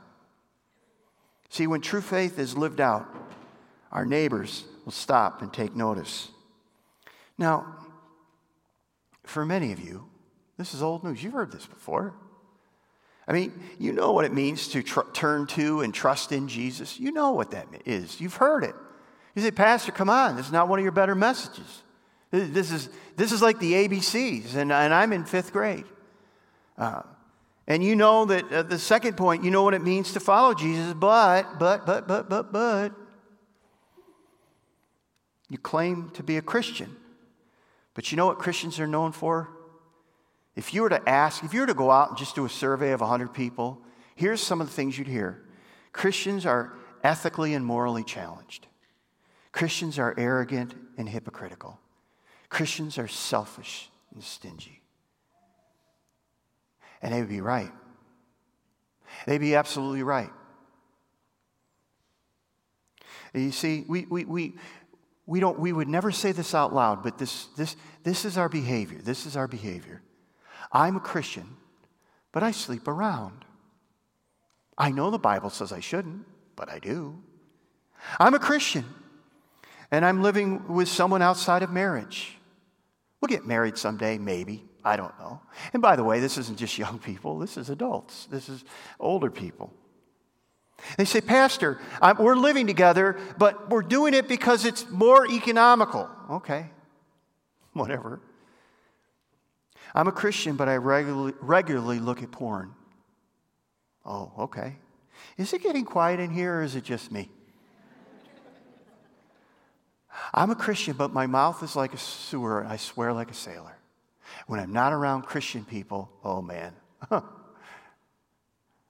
See, 1.50 1.68
when 1.68 1.82
true 1.82 2.02
faith 2.02 2.40
is 2.40 2.56
lived 2.56 2.80
out, 2.80 3.08
our 3.92 4.06
neighbors 4.06 4.64
will 4.86 4.92
stop 4.92 5.42
and 5.42 5.52
take 5.52 5.76
notice. 5.76 6.30
Now, 7.38 7.76
for 9.24 9.46
many 9.46 9.72
of 9.72 9.80
you, 9.80 10.10
this 10.58 10.74
is 10.74 10.84
old 10.84 11.04
news. 11.04 11.24
You've 11.24 11.34
heard 11.34 11.52
this 11.52 11.66
before. 11.66 12.14
I 13.28 13.34
mean, 13.34 13.54
you 13.80 13.94
know 13.94 14.12
what 14.12 14.26
it 14.26 14.34
means 14.34 14.68
to 14.70 14.84
tr- 14.84 15.10
turn 15.14 15.48
to 15.48 15.82
and 15.82 15.94
trust 15.94 16.32
in 16.32 16.48
Jesus. 16.48 17.00
You 17.00 17.12
know 17.12 17.32
what 17.32 17.52
that 17.52 17.68
is. 17.86 18.20
You've 18.20 18.36
heard 18.36 18.64
it. 18.64 18.76
You 19.36 19.42
say, 19.42 19.52
Pastor, 19.52 19.92
come 19.92 20.10
on, 20.10 20.36
this 20.36 20.48
is 20.48 20.52
not 20.52 20.68
one 20.68 20.80
of 20.80 20.84
your 20.84 20.92
better 20.92 21.16
messages. 21.16 21.84
This 22.32 22.72
is, 22.72 22.90
this 23.18 23.32
is 23.32 23.42
like 23.42 23.60
the 23.60 23.74
ABCs, 23.74 24.56
and, 24.56 24.72
and 24.72 24.94
I'm 24.94 25.14
in 25.14 25.26
fifth 25.26 25.52
grade. 25.52 25.86
Uh, 26.78 27.04
and 27.68 27.84
you 27.84 27.96
know 27.96 28.26
that 28.26 28.52
uh, 28.52 28.64
the 28.64 28.80
second 28.80 29.18
point, 29.18 29.44
you 29.44 29.52
know 29.52 29.64
what 29.64 29.74
it 29.74 29.84
means 29.84 30.14
to 30.14 30.20
follow 30.20 30.54
Jesus, 30.54 30.94
but, 30.94 31.60
but, 31.60 31.86
but, 31.86 32.08
but, 32.08 32.30
but, 32.30 32.52
but, 32.52 32.94
you 35.50 35.58
claim 35.58 36.10
to 36.12 36.24
be 36.24 36.38
a 36.38 36.42
Christian. 36.42 36.96
But 37.94 38.12
you 38.12 38.16
know 38.16 38.26
what 38.26 38.40
Christians 38.40 38.80
are 38.80 38.88
known 38.88 39.12
for? 39.12 39.50
If 40.56 40.74
you 40.74 40.82
were 40.82 40.90
to 40.90 41.10
ask, 41.10 41.44
if 41.44 41.54
you 41.54 41.62
were 41.62 41.68
to 41.68 41.74
go 41.74 41.92
out 41.92 42.10
and 42.10 42.18
just 42.18 42.36
do 42.36 42.46
a 42.46 42.50
survey 42.50 42.92
of 42.92 43.02
100 43.02 43.34
people, 43.34 43.82
here's 44.16 44.42
some 44.42 44.62
of 44.62 44.68
the 44.68 44.74
things 44.74 44.98
you'd 44.98 45.08
hear 45.08 45.44
Christians 45.94 46.46
are 46.46 46.74
ethically 47.04 47.54
and 47.54 47.66
morally 47.66 48.04
challenged, 48.04 48.68
Christians 49.52 49.98
are 50.00 50.14
arrogant 50.18 50.74
and 50.98 51.08
hypocritical, 51.08 51.80
Christians 52.50 52.98
are 52.98 53.08
selfish 53.08 53.90
and 54.14 54.24
stingy. 54.24 54.82
And 57.02 57.14
they 57.14 57.20
would 57.20 57.30
be 57.30 57.42
right. 57.42 57.72
They'd 59.26 59.40
be 59.40 59.56
absolutely 59.56 60.04
right. 60.04 60.30
You 63.34 63.52
see, 63.52 63.86
we, 63.88 64.06
we, 64.10 64.26
we, 64.26 64.54
we, 65.26 65.40
don't, 65.40 65.60
we 65.60 65.72
would 65.72 65.88
never 65.88 66.12
say 66.12 66.32
this 66.32 66.54
out 66.54 66.74
loud, 66.74 67.04
but 67.04 67.18
this, 67.18 67.46
this, 67.58 67.76
this 68.04 68.26
is 68.26 68.38
our 68.38 68.50
behavior. 68.50 69.00
This 69.02 69.26
is 69.26 69.38
our 69.38 69.48
behavior. 69.48 70.02
I'm 70.72 70.96
a 70.96 71.00
Christian, 71.00 71.58
but 72.32 72.44
I 72.44 72.52
sleep 72.52 72.88
around. 72.88 73.46
I 74.78 74.92
know 74.92 75.12
the 75.12 75.20
Bible 75.20 75.50
says 75.50 75.72
I 75.72 75.80
shouldn't, 75.80 76.26
but 76.56 76.70
I 76.70 76.80
do. 76.80 77.22
I'm 78.20 78.34
a 78.34 78.40
Christian, 78.40 78.86
and 79.92 80.04
I'm 80.04 80.24
living 80.24 80.68
with 80.68 80.88
someone 80.88 81.22
outside 81.22 81.62
of 81.62 81.72
marriage. 81.72 82.38
We'll 83.20 83.28
get 83.28 83.46
married 83.46 83.78
someday, 83.78 84.18
maybe. 84.18 84.64
I 84.84 84.96
don't 84.96 85.18
know. 85.20 85.42
And 85.74 85.82
by 85.82 85.96
the 85.96 86.04
way, 86.04 86.20
this 86.20 86.38
isn't 86.40 86.58
just 86.58 86.78
young 86.80 87.00
people, 87.00 87.38
this 87.38 87.58
is 87.58 87.70
adults, 87.70 88.26
this 88.26 88.50
is 88.50 88.64
older 89.00 89.30
people. 89.30 89.72
They 90.98 91.06
say, 91.06 91.22
Pastor, 91.22 91.80
I'm, 92.02 92.18
we're 92.18 92.36
living 92.36 92.68
together, 92.68 93.18
but 93.38 93.70
we're 93.70 93.82
doing 93.82 94.14
it 94.14 94.28
because 94.28 94.66
it's 94.66 94.90
more 94.90 95.28
economical. 95.28 96.10
Okay, 96.30 96.70
whatever. 97.74 98.20
I'm 99.94 100.08
a 100.08 100.12
Christian, 100.12 100.56
but 100.56 100.70
I 100.70 100.78
regularly, 100.78 101.34
regularly 101.42 102.00
look 102.00 102.24
at 102.24 102.32
porn. 102.32 102.74
Oh, 104.06 104.32
okay. 104.40 104.78
Is 105.38 105.54
it 105.54 105.62
getting 105.62 105.86
quiet 105.86 106.20
in 106.20 106.32
here 106.32 106.60
or 106.60 106.64
is 106.64 106.76
it 106.76 106.84
just 106.84 107.12
me? 107.12 107.30
I'm 110.34 110.50
a 110.50 110.56
Christian, 110.56 110.94
but 110.94 111.14
my 111.14 111.28
mouth 111.28 111.62
is 111.64 111.76
like 111.76 111.94
a 111.94 111.98
sewer. 111.98 112.62
and 112.62 112.70
I 112.70 112.78
swear 112.78 113.14
like 113.14 113.32
a 113.32 113.36
sailor. 113.36 113.78
When 114.48 114.60
I'm 114.60 114.72
not 114.72 114.94
around 114.94 115.24
Christian 115.24 115.66
people, 115.66 116.10
oh 116.24 116.42
man, 116.42 116.74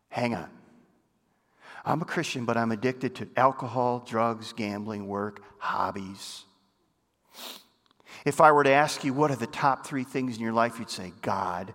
hang 0.10 0.36
on. 0.36 0.49
I'm 1.83 2.01
a 2.01 2.05
Christian, 2.05 2.45
but 2.45 2.57
I'm 2.57 2.71
addicted 2.71 3.15
to 3.15 3.27
alcohol, 3.35 4.03
drugs, 4.07 4.53
gambling, 4.53 5.07
work, 5.07 5.43
hobbies. 5.57 6.43
If 8.25 8.39
I 8.39 8.51
were 8.51 8.63
to 8.63 8.71
ask 8.71 9.03
you 9.03 9.13
what 9.13 9.31
are 9.31 9.35
the 9.35 9.47
top 9.47 9.85
three 9.85 10.03
things 10.03 10.37
in 10.37 10.43
your 10.43 10.53
life, 10.53 10.77
you'd 10.77 10.91
say 10.91 11.11
God, 11.21 11.73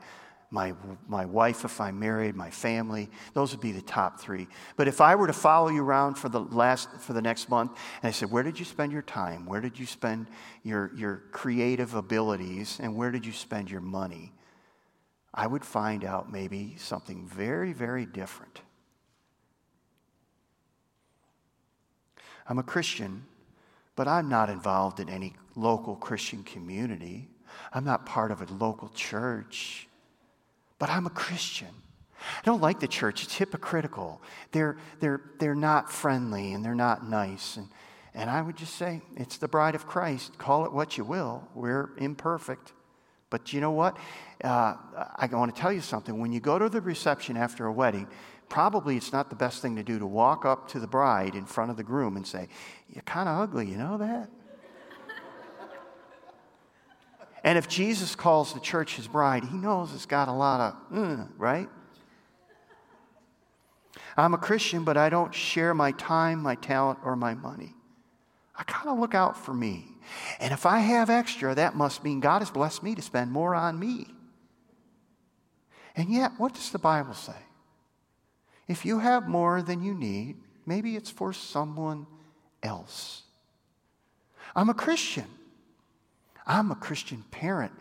my, 0.50 0.74
my 1.08 1.24
wife, 1.24 1.64
if 1.64 1.80
I'm 1.80 1.98
married, 1.98 2.36
my 2.36 2.50
family. 2.50 3.10
Those 3.34 3.50
would 3.50 3.60
be 3.60 3.72
the 3.72 3.82
top 3.82 4.20
three. 4.20 4.46
But 4.76 4.86
if 4.86 5.00
I 5.00 5.16
were 5.16 5.26
to 5.26 5.32
follow 5.32 5.68
you 5.68 5.82
around 5.82 6.14
for 6.14 6.28
the, 6.28 6.40
last, 6.40 6.88
for 7.00 7.12
the 7.12 7.22
next 7.22 7.50
month 7.50 7.72
and 8.02 8.08
I 8.08 8.12
said, 8.12 8.30
Where 8.30 8.44
did 8.44 8.58
you 8.58 8.64
spend 8.64 8.92
your 8.92 9.02
time? 9.02 9.44
Where 9.46 9.60
did 9.60 9.78
you 9.78 9.86
spend 9.86 10.28
your, 10.62 10.92
your 10.94 11.24
creative 11.32 11.94
abilities? 11.94 12.78
And 12.80 12.94
where 12.94 13.10
did 13.10 13.26
you 13.26 13.32
spend 13.32 13.70
your 13.70 13.80
money? 13.80 14.32
I 15.34 15.46
would 15.46 15.64
find 15.64 16.04
out 16.04 16.30
maybe 16.30 16.76
something 16.78 17.26
very, 17.26 17.72
very 17.72 18.06
different. 18.06 18.60
I'm 22.48 22.58
a 22.58 22.62
Christian, 22.62 23.24
but 23.96 24.06
I'm 24.08 24.28
not 24.28 24.50
involved 24.50 25.00
in 25.00 25.08
any 25.08 25.34
local 25.54 25.96
Christian 25.96 26.42
community. 26.44 27.28
I'm 27.72 27.84
not 27.84 28.06
part 28.06 28.30
of 28.30 28.40
a 28.40 28.52
local 28.54 28.88
church, 28.90 29.88
but 30.78 30.90
I'm 30.90 31.06
a 31.06 31.10
Christian. 31.10 31.68
I 32.20 32.44
don't 32.44 32.62
like 32.62 32.80
the 32.80 32.88
church. 32.88 33.22
It's 33.22 33.34
hypocritical. 33.34 34.20
They're, 34.52 34.76
they're, 35.00 35.20
they're 35.38 35.54
not 35.54 35.90
friendly 35.92 36.52
and 36.52 36.64
they're 36.64 36.74
not 36.74 37.08
nice. 37.08 37.56
And, 37.56 37.68
and 38.14 38.30
I 38.30 38.42
would 38.42 38.56
just 38.56 38.76
say, 38.76 39.02
it's 39.16 39.38
the 39.38 39.48
bride 39.48 39.74
of 39.74 39.86
Christ. 39.86 40.38
Call 40.38 40.64
it 40.64 40.72
what 40.72 40.96
you 40.96 41.04
will. 41.04 41.46
We're 41.54 41.90
imperfect. 41.98 42.72
But 43.28 43.52
you 43.52 43.60
know 43.60 43.72
what? 43.72 43.96
Uh, 44.42 44.76
I 45.16 45.26
want 45.32 45.54
to 45.54 45.60
tell 45.60 45.72
you 45.72 45.80
something. 45.80 46.18
When 46.18 46.32
you 46.32 46.40
go 46.40 46.58
to 46.58 46.68
the 46.68 46.80
reception 46.80 47.36
after 47.36 47.66
a 47.66 47.72
wedding, 47.72 48.06
probably 48.48 48.96
it's 48.96 49.12
not 49.12 49.30
the 49.30 49.36
best 49.36 49.62
thing 49.62 49.76
to 49.76 49.82
do 49.82 49.98
to 49.98 50.06
walk 50.06 50.44
up 50.44 50.68
to 50.68 50.80
the 50.80 50.86
bride 50.86 51.34
in 51.34 51.44
front 51.46 51.70
of 51.70 51.76
the 51.76 51.82
groom 51.82 52.16
and 52.16 52.26
say, 52.26 52.48
You're 52.88 53.02
kind 53.02 53.28
of 53.28 53.38
ugly, 53.40 53.68
you 53.68 53.76
know 53.76 53.98
that? 53.98 54.30
and 57.44 57.58
if 57.58 57.68
Jesus 57.68 58.14
calls 58.14 58.54
the 58.54 58.60
church 58.60 58.96
his 58.96 59.08
bride, 59.08 59.44
he 59.44 59.56
knows 59.56 59.94
it's 59.94 60.06
got 60.06 60.28
a 60.28 60.32
lot 60.32 60.60
of, 60.60 60.96
mm, 60.96 61.28
right? 61.36 61.68
I'm 64.16 64.34
a 64.34 64.38
Christian, 64.38 64.84
but 64.84 64.96
I 64.96 65.10
don't 65.10 65.34
share 65.34 65.74
my 65.74 65.92
time, 65.92 66.40
my 66.40 66.54
talent, 66.54 66.98
or 67.04 67.16
my 67.16 67.34
money. 67.34 67.74
I 68.56 68.62
kind 68.64 68.88
of 68.88 68.98
look 68.98 69.14
out 69.14 69.36
for 69.36 69.52
me. 69.52 69.84
And 70.40 70.52
if 70.52 70.64
I 70.64 70.78
have 70.78 71.10
extra, 71.10 71.54
that 71.54 71.76
must 71.76 72.02
mean 72.02 72.20
God 72.20 72.40
has 72.40 72.50
blessed 72.50 72.82
me 72.82 72.94
to 72.94 73.02
spend 73.02 73.30
more 73.30 73.54
on 73.54 73.78
me. 73.78 74.06
And 75.94 76.10
yet, 76.10 76.32
what 76.38 76.54
does 76.54 76.70
the 76.70 76.78
Bible 76.78 77.14
say? 77.14 77.36
If 78.68 78.84
you 78.84 78.98
have 78.98 79.28
more 79.28 79.62
than 79.62 79.82
you 79.82 79.94
need, 79.94 80.36
maybe 80.64 80.96
it's 80.96 81.10
for 81.10 81.32
someone 81.32 82.06
else. 82.62 83.22
I'm 84.54 84.68
a 84.68 84.74
Christian. 84.74 85.26
I'm 86.46 86.70
a 86.70 86.76
Christian 86.76 87.24
parent, 87.30 87.72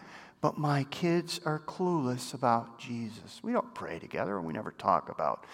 but 0.41 0.57
my 0.57 0.85
kids 0.85 1.39
are 1.45 1.59
clueless 1.59 2.33
about 2.33 2.79
Jesus. 2.79 3.39
We 3.43 3.51
don't 3.51 3.73
pray 3.75 3.99
together 3.99 4.37
and 4.37 4.45
we 4.45 4.53
never 4.53 4.71
talk 4.71 5.09
about 5.09 5.45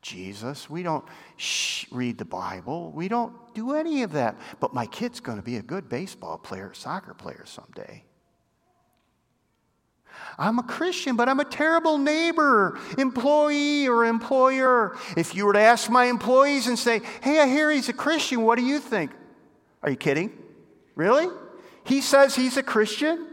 Jesus. 0.00 0.68
We 0.68 0.82
don't 0.82 1.04
shh, 1.36 1.86
read 1.90 2.18
the 2.18 2.24
Bible. 2.24 2.90
We 2.92 3.08
don't 3.08 3.34
do 3.54 3.74
any 3.74 4.02
of 4.02 4.12
that. 4.12 4.36
But 4.60 4.74
my 4.74 4.86
kid's 4.86 5.20
going 5.20 5.38
to 5.38 5.44
be 5.44 5.56
a 5.56 5.62
good 5.62 5.88
baseball 5.88 6.38
player, 6.38 6.72
soccer 6.74 7.14
player 7.14 7.44
someday. 7.46 8.04
I'm 10.38 10.58
a 10.58 10.62
Christian, 10.62 11.16
but 11.16 11.28
I'm 11.28 11.40
a 11.40 11.44
terrible 11.44 11.98
neighbor, 11.98 12.78
employee, 12.98 13.86
or 13.86 14.04
employer. 14.04 14.96
If 15.16 15.34
you 15.34 15.46
were 15.46 15.52
to 15.52 15.60
ask 15.60 15.90
my 15.90 16.06
employees 16.06 16.66
and 16.66 16.78
say, 16.78 17.00
Hey, 17.22 17.40
I 17.40 17.46
hear 17.46 17.70
he's 17.70 17.88
a 17.88 17.92
Christian, 17.92 18.42
what 18.42 18.58
do 18.58 18.64
you 18.64 18.80
think? 18.80 19.12
Are 19.82 19.90
you 19.90 19.96
kidding? 19.96 20.32
Really? 20.94 21.28
He 21.84 22.00
says 22.00 22.34
he's 22.34 22.56
a 22.56 22.62
Christian? 22.62 23.28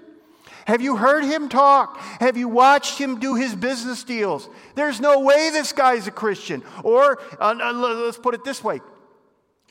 Have 0.65 0.81
you 0.81 0.95
heard 0.95 1.23
him 1.23 1.49
talk? 1.49 1.97
Have 2.19 2.37
you 2.37 2.47
watched 2.47 2.99
him 2.99 3.19
do 3.19 3.35
his 3.35 3.55
business 3.55 4.03
deals? 4.03 4.47
There's 4.75 4.99
no 5.01 5.21
way 5.21 5.49
this 5.49 5.73
guy's 5.73 6.07
a 6.07 6.11
Christian. 6.11 6.63
Or 6.83 7.19
uh, 7.39 7.55
uh 7.59 7.73
let's 7.73 8.17
put 8.17 8.35
it 8.35 8.43
this 8.43 8.63
way 8.63 8.79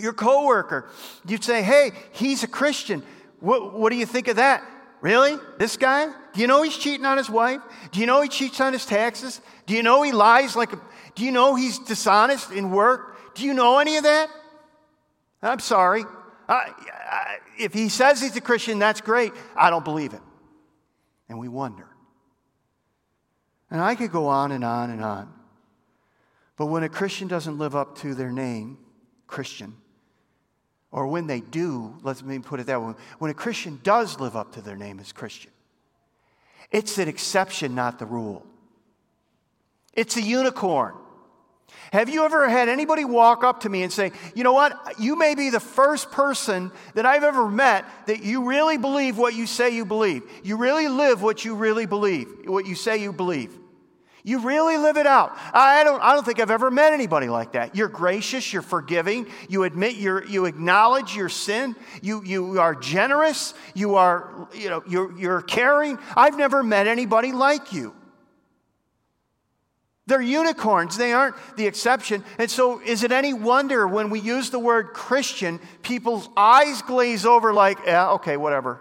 your 0.01 0.13
coworker, 0.13 0.89
you'd 1.27 1.45
say, 1.45 1.63
hey, 1.63 1.93
he's 2.13 2.43
a 2.43 2.49
Christian. 2.49 3.03
What, 3.39 3.75
what 3.75 3.91
do 3.91 3.97
you 3.97 4.07
think 4.07 4.29
of 4.29 4.37
that? 4.37 4.65
Really? 5.01 5.37
This 5.59 5.77
guy? 5.77 6.09
Do 6.33 6.41
you 6.41 6.47
know 6.47 6.63
he's 6.63 6.77
cheating 6.77 7.07
on 7.07 7.19
his 7.19 7.29
wife? 7.29 7.61
Do 7.93 8.01
you 8.01 8.07
know 8.07 8.23
he 8.23 8.29
cheats 8.29 8.61
on 8.61 8.73
his 8.73 8.87
taxes? 8.87 9.41
Do 9.67 9.75
you 9.75 9.83
know 9.83 10.03
he 10.03 10.13
lies 10.13 10.57
like 10.57 10.73
a, 10.73 10.81
do 11.15 11.25
you 11.25 11.33
know 11.33 11.55
he's 11.55 11.79
dishonest 11.79 12.53
in 12.53 12.71
work? 12.71 13.35
Do 13.35 13.45
you 13.45 13.55
know 13.55 13.79
any 13.79 13.97
of 13.97 14.05
that? 14.05 14.29
I'm 15.43 15.61
sorry. 15.61 16.05
if 17.59 17.73
he 17.73 17.89
says 17.89 18.21
he's 18.21 18.37
a 18.37 18.41
Christian, 18.41 18.79
that's 18.79 19.01
great. 19.01 19.33
I 19.57 19.71
don't 19.71 19.85
believe 19.85 20.15
it 20.15 20.21
and 21.31 21.39
we 21.39 21.49
wonder. 21.49 21.87
And 23.71 23.81
I 23.81 23.95
could 23.95 24.11
go 24.11 24.27
on 24.27 24.53
and 24.53 24.65
on 24.65 24.91
and 24.91 25.03
on. 25.03 25.33
But 26.57 26.67
when 26.67 26.83
a 26.83 26.89
Christian 26.89 27.29
doesn't 27.29 27.57
live 27.57 27.75
up 27.75 27.97
to 27.99 28.15
their 28.15 28.33
name, 28.33 28.77
Christian, 29.29 29.77
or 30.91 31.07
when 31.07 31.29
they 31.29 31.41
do, 31.41 31.97
let 32.03 32.21
me 32.23 32.41
put 32.41 32.59
it 32.59 32.67
that 32.67 32.83
way, 32.83 32.95
when 33.21 33.31
a 33.31 33.35
Christian 33.35 33.79
does 33.85 34.19
live 34.19 34.37
up 34.37 34.53
to 34.55 34.61
their 34.61 34.77
name 34.77 34.99
as 34.99 35.13
Christian, 35.13 35.53
it's 36.71 36.99
an 36.99 37.09
exception, 37.09 37.75
not 37.75 37.99
the 37.99 38.07
rule. 38.07 38.47
It's 39.93 40.17
a 40.17 40.23
unicorn. 40.23 40.95
Have 41.93 42.09
you 42.09 42.25
ever 42.25 42.49
had 42.49 42.69
anybody 42.69 43.05
walk 43.05 43.43
up 43.43 43.61
to 43.61 43.69
me 43.69 43.83
and 43.83 43.93
say, 43.93 44.13
you 44.35 44.45
know 44.45 44.53
what, 44.53 44.77
you 44.99 45.17
may 45.17 45.35
be 45.35 45.51
the 45.51 45.61
first 45.61 46.11
person 46.11 46.71
that 46.95 47.07
I've 47.07 47.25
ever 47.25 47.49
met 47.49 47.85
that 48.07 48.23
you 48.23 48.49
really 48.49 48.77
believe 48.77 49.19
what 49.19 49.35
you 49.35 49.47
say 49.47 49.71
you 49.71 49.85
believe. 49.85 50.23
You 50.45 50.57
really 50.57 50.89
live 50.89 51.23
what 51.23 51.45
you 51.45 51.55
really 51.55 51.87
believe, 51.87 52.29
what 52.45 52.67
you 52.67 52.75
say 52.75 52.99
you 52.99 53.13
believe. 53.13 53.60
You 54.23 54.41
really 54.41 54.77
live 54.77 54.97
it 54.97 55.07
out. 55.07 55.37
I 55.53 55.83
don't, 55.85 56.03
I 56.03 56.15
don't 56.15 56.25
think 56.25 56.41
I've 56.41 56.51
ever 56.51 56.71
met 56.71 56.93
anybody 56.93 57.29
like 57.29 57.53
that. 57.53 57.75
You're 57.75 57.89
gracious, 57.89 58.53
you're 58.53 58.63
forgiving, 58.63 59.27
you 59.49 59.65
admit 59.65 59.97
your, 59.97 60.25
you 60.25 60.45
acknowledge 60.45 61.17
your 61.17 61.29
sin, 61.29 61.75
you, 62.03 62.23
you 62.25 62.61
are 62.61 62.75
generous, 62.75 63.55
you 63.75 63.95
are, 63.97 64.49
you 64.55 64.69
know, 64.69 64.83
you're, 64.89 65.19
you're 65.19 65.43
caring. 65.43 65.99
I've 66.17 66.37
never 66.37 66.63
met 66.63 66.87
anybody 66.87 67.33
like 67.33 67.73
you. 67.73 67.95
They're 70.11 70.21
unicorns, 70.21 70.97
they 70.97 71.13
aren't 71.13 71.37
the 71.57 71.67
exception. 71.69 72.25
And 72.37 72.51
so, 72.51 72.81
is 72.81 73.05
it 73.05 73.13
any 73.13 73.33
wonder 73.33 73.87
when 73.87 74.11
we 74.11 74.19
use 74.19 74.51
the 74.51 74.59
word 74.59 74.89
Christian, 74.89 75.61
people's 75.83 76.29
eyes 76.37 76.83
glaze 76.83 77.25
over 77.25 77.53
like, 77.53 77.79
yeah, 77.87 78.11
okay, 78.13 78.37
whatever. 78.37 78.81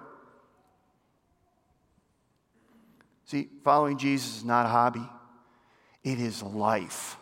See, 3.25 3.47
following 3.63 3.99
Jesus 3.99 4.37
is 4.37 4.43
not 4.43 4.65
a 4.65 4.69
hobby, 4.69 5.07
it 6.03 6.19
is 6.19 6.41
life. 6.43 7.17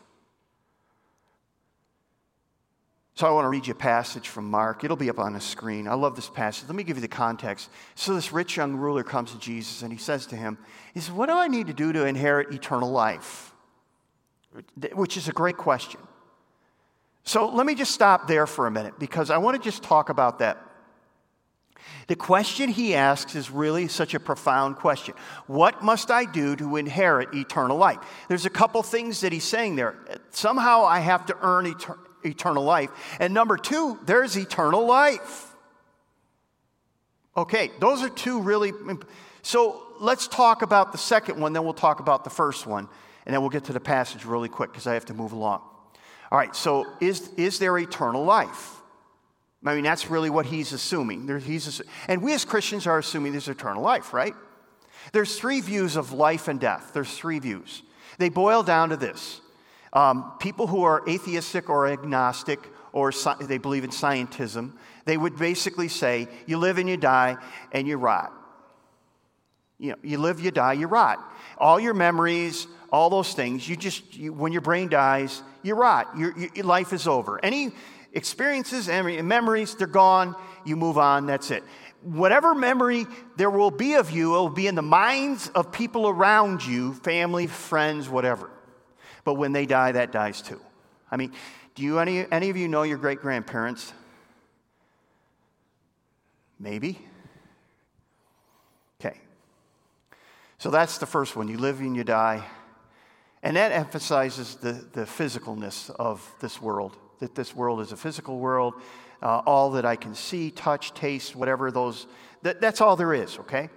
So 3.15 3.25
I 3.25 3.31
want 3.31 3.45
to 3.45 3.49
read 3.49 3.65
you 3.65 3.71
a 3.71 3.75
passage 3.75 4.27
from 4.29 4.49
Mark. 4.51 4.83
It'll 4.83 4.95
be 4.95 5.09
up 5.09 5.17
on 5.17 5.33
the 5.33 5.41
screen. 5.41 5.87
I 5.87 5.95
love 5.95 6.15
this 6.15 6.29
passage. 6.29 6.69
Let 6.69 6.75
me 6.75 6.83
give 6.83 6.97
you 6.97 7.01
the 7.01 7.07
context. 7.07 7.71
So 7.95 8.13
this 8.13 8.31
rich 8.31 8.57
young 8.57 8.75
ruler 8.75 9.03
comes 9.03 9.31
to 9.31 9.39
Jesus 9.39 9.81
and 9.81 9.91
he 9.91 9.97
says 9.97 10.27
to 10.27 10.35
him, 10.35 10.59
he 10.93 10.99
says, 10.99 11.11
What 11.11 11.27
do 11.27 11.33
I 11.33 11.47
need 11.47 11.65
to 11.67 11.73
do 11.73 11.91
to 11.93 12.05
inherit 12.05 12.53
eternal 12.53 12.91
life? 12.91 13.53
which 14.93 15.17
is 15.17 15.27
a 15.27 15.31
great 15.31 15.57
question. 15.57 15.99
So 17.23 17.49
let 17.49 17.65
me 17.65 17.75
just 17.75 17.91
stop 17.91 18.27
there 18.27 18.47
for 18.47 18.67
a 18.67 18.71
minute 18.71 18.97
because 18.99 19.29
I 19.29 19.37
want 19.37 19.61
to 19.61 19.63
just 19.63 19.83
talk 19.83 20.09
about 20.09 20.39
that. 20.39 20.57
The 22.07 22.15
question 22.15 22.69
he 22.69 22.95
asks 22.95 23.35
is 23.35 23.49
really 23.49 23.87
such 23.87 24.13
a 24.13 24.19
profound 24.19 24.77
question. 24.77 25.13
What 25.47 25.83
must 25.83 26.11
I 26.11 26.25
do 26.25 26.55
to 26.55 26.77
inherit 26.77 27.33
eternal 27.33 27.77
life? 27.77 27.99
There's 28.27 28.45
a 28.45 28.49
couple 28.49 28.81
things 28.83 29.21
that 29.21 29.31
he's 29.31 29.43
saying 29.43 29.75
there. 29.75 29.95
Somehow 30.31 30.85
I 30.85 30.99
have 30.99 31.25
to 31.27 31.37
earn 31.41 31.65
etern- 31.65 31.99
eternal 32.23 32.63
life. 32.63 32.89
And 33.19 33.33
number 33.33 33.57
two, 33.57 33.99
there's 34.05 34.37
eternal 34.37 34.85
life. 34.85 35.53
Okay, 37.35 37.71
those 37.79 38.01
are 38.01 38.09
two 38.09 38.41
really. 38.41 38.71
So 39.41 39.83
let's 39.99 40.27
talk 40.27 40.61
about 40.61 40.91
the 40.91 40.97
second 40.97 41.39
one, 41.39 41.53
then 41.53 41.63
we'll 41.63 41.73
talk 41.73 41.99
about 41.99 42.23
the 42.23 42.29
first 42.29 42.65
one 42.65 42.87
and 43.27 43.33
then 43.33 43.41
we'll 43.41 43.49
get 43.49 43.65
to 43.65 43.73
the 43.73 43.79
passage 43.81 44.23
really 44.23 44.47
quick 44.47 44.71
because 44.71 44.87
I 44.87 44.93
have 44.93 45.05
to 45.05 45.13
move 45.13 45.33
along. 45.33 45.61
All 46.31 46.37
right, 46.37 46.55
so 46.55 46.85
is, 47.01 47.29
is 47.35 47.59
there 47.59 47.77
eternal 47.77 48.23
life? 48.23 48.76
I 49.65 49.75
mean, 49.75 49.83
that's 49.83 50.09
really 50.09 50.29
what 50.29 50.45
he's 50.45 50.71
assuming. 50.71 51.27
He's, 51.39 51.81
and 52.07 52.21
we 52.21 52.33
as 52.33 52.45
Christians 52.45 52.85
are 52.87 52.99
assuming 52.99 53.31
there's 53.31 53.47
eternal 53.47 53.81
life, 53.81 54.13
right? 54.13 54.33
There's 55.13 55.37
three 55.39 55.61
views 55.61 55.95
of 55.95 56.13
life 56.13 56.47
and 56.47 56.59
death. 56.59 56.91
There's 56.93 57.11
three 57.17 57.39
views. 57.39 57.83
They 58.17 58.29
boil 58.29 58.63
down 58.63 58.89
to 58.89 58.97
this 58.97 59.41
um, 59.93 60.33
people 60.39 60.67
who 60.67 60.83
are 60.83 61.07
atheistic 61.07 61.69
or 61.69 61.87
agnostic 61.87 62.59
or 62.93 63.11
they 63.41 63.57
believe 63.57 63.83
in 63.83 63.91
scientism, 63.91 64.73
they 65.05 65.17
would 65.17 65.37
basically 65.37 65.87
say, 65.87 66.27
you 66.45 66.57
live 66.57 66.77
and 66.77 66.89
you 66.89 66.97
die 66.97 67.37
and 67.71 67.87
you 67.87 67.97
rot. 67.97 68.33
You 69.79 69.91
know, 69.91 69.97
you 70.01 70.17
live, 70.17 70.39
you 70.39 70.49
die, 70.49 70.73
you 70.73 70.87
rot. 70.87 71.19
All 71.59 71.79
your 71.79 71.93
memories, 71.93 72.67
all 72.91 73.09
those 73.09 73.33
things. 73.33 73.69
You 73.69 73.75
just, 73.75 74.15
you, 74.15 74.33
when 74.33 74.51
your 74.51 74.61
brain 74.61 74.89
dies, 74.89 75.43
you 75.61 75.75
rot. 75.75 76.17
Your, 76.17 76.35
your, 76.37 76.65
life 76.65 76.93
is 76.93 77.07
over. 77.07 77.43
Any 77.43 77.71
experiences 78.17 78.89
and 78.89 79.27
memories, 79.27 79.75
they're 79.75 79.87
gone. 79.87 80.35
You 80.65 80.75
move 80.75 80.97
on. 80.97 81.25
That's 81.27 81.51
it. 81.51 81.63
Whatever 82.01 82.53
memory 82.53 83.05
there 83.37 83.49
will 83.49 83.71
be 83.71 83.93
of 83.93 84.11
you, 84.11 84.35
it 84.35 84.39
will 84.39 84.49
be 84.49 84.67
in 84.67 84.75
the 84.75 84.81
minds 84.81 85.49
of 85.49 85.71
people 85.71 86.07
around 86.07 86.65
you, 86.65 86.93
family, 86.95 87.47
friends, 87.47 88.09
whatever. 88.09 88.49
But 89.23 89.35
when 89.35 89.53
they 89.53 89.65
die, 89.65 89.93
that 89.93 90.11
dies 90.11 90.41
too. 90.41 90.59
I 91.09 91.17
mean, 91.17 91.31
do 91.75 91.83
you 91.83 91.99
any, 91.99 92.25
any 92.31 92.49
of 92.49 92.57
you 92.57 92.67
know 92.67 92.83
your 92.83 92.97
great 92.97 93.21
grandparents? 93.21 93.93
Maybe. 96.59 96.99
Okay. 98.99 99.17
So 100.57 100.71
that's 100.71 100.97
the 100.97 101.05
first 101.05 101.35
one. 101.35 101.47
You 101.47 101.57
live 101.57 101.79
and 101.79 101.95
you 101.95 102.03
die. 102.03 102.43
And 103.43 103.55
that 103.55 103.71
emphasizes 103.71 104.55
the, 104.55 104.73
the 104.93 105.01
physicalness 105.01 105.89
of 105.91 106.33
this 106.39 106.61
world, 106.61 106.97
that 107.19 107.35
this 107.35 107.55
world 107.55 107.81
is 107.81 107.91
a 107.91 107.97
physical 107.97 108.37
world. 108.39 108.73
Uh, 109.21 109.41
all 109.45 109.71
that 109.71 109.85
I 109.85 109.95
can 109.95 110.13
see, 110.13 110.51
touch, 110.51 110.93
taste, 110.93 111.35
whatever 111.35 111.71
those, 111.71 112.05
that, 112.43 112.61
that's 112.61 112.81
all 112.81 112.95
there 112.95 113.13
is, 113.13 113.39
okay? 113.39 113.69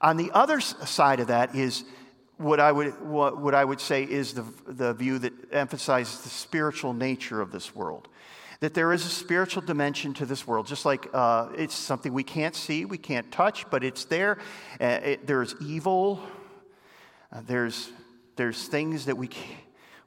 On 0.00 0.16
the 0.16 0.30
other 0.32 0.60
side 0.60 1.20
of 1.20 1.26
that 1.26 1.54
is 1.54 1.84
what 2.36 2.60
I 2.60 2.70
would, 2.70 3.00
what, 3.02 3.38
what 3.38 3.54
I 3.54 3.64
would 3.64 3.80
say 3.80 4.04
is 4.04 4.34
the, 4.34 4.44
the 4.66 4.94
view 4.94 5.18
that 5.18 5.32
emphasizes 5.52 6.20
the 6.22 6.28
spiritual 6.28 6.94
nature 6.94 7.40
of 7.40 7.50
this 7.50 7.74
world. 7.74 8.08
That 8.60 8.74
there 8.74 8.92
is 8.92 9.04
a 9.04 9.08
spiritual 9.08 9.62
dimension 9.62 10.14
to 10.14 10.26
this 10.26 10.46
world, 10.46 10.66
just 10.66 10.84
like 10.84 11.08
uh, 11.12 11.48
it's 11.56 11.74
something 11.74 12.12
we 12.12 12.22
can't 12.22 12.54
see, 12.54 12.84
we 12.84 12.98
can't 12.98 13.30
touch, 13.32 13.68
but 13.70 13.82
it's 13.82 14.04
there. 14.04 14.38
Uh, 14.80 15.00
it, 15.02 15.26
there's 15.26 15.54
evil, 15.60 16.20
uh, 17.32 17.40
there's 17.46 17.90
there's 18.40 18.68
things 18.68 19.04
that 19.04 19.18
we, 19.18 19.28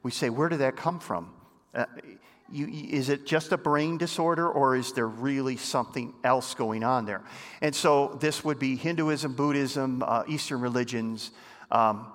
we 0.02 0.10
say, 0.10 0.28
where 0.28 0.48
did 0.48 0.58
that 0.58 0.74
come 0.74 0.98
from? 0.98 1.30
Uh, 1.72 1.84
you, 2.52 2.66
is 2.90 3.08
it 3.08 3.26
just 3.26 3.52
a 3.52 3.56
brain 3.56 3.98
disorder 3.98 4.48
or 4.48 4.76
is 4.76 4.92
there 4.92 5.08
really 5.08 5.56
something 5.56 6.14
else 6.22 6.54
going 6.54 6.84
on 6.84 7.06
there? 7.06 7.22
And 7.60 7.74
so 7.74 8.16
this 8.20 8.44
would 8.44 8.58
be 8.58 8.76
Hinduism, 8.76 9.34
Buddhism, 9.34 10.02
uh, 10.06 10.24
Eastern 10.28 10.60
religions. 10.60 11.30
Um, 11.70 12.06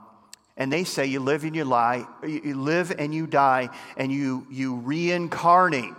and 0.56 0.72
they 0.72 0.84
say 0.84 1.06
you 1.06 1.20
live 1.20 1.44
and 1.44 1.56
you 1.56 1.65
lie, 1.65 2.06
you 2.26 2.56
live 2.56 2.94
and 3.00 3.13
you 3.13 3.28
die, 3.28 3.70
and 3.98 4.12
you, 4.12 4.46
you 4.50 4.76
reincarnate. 4.76 5.94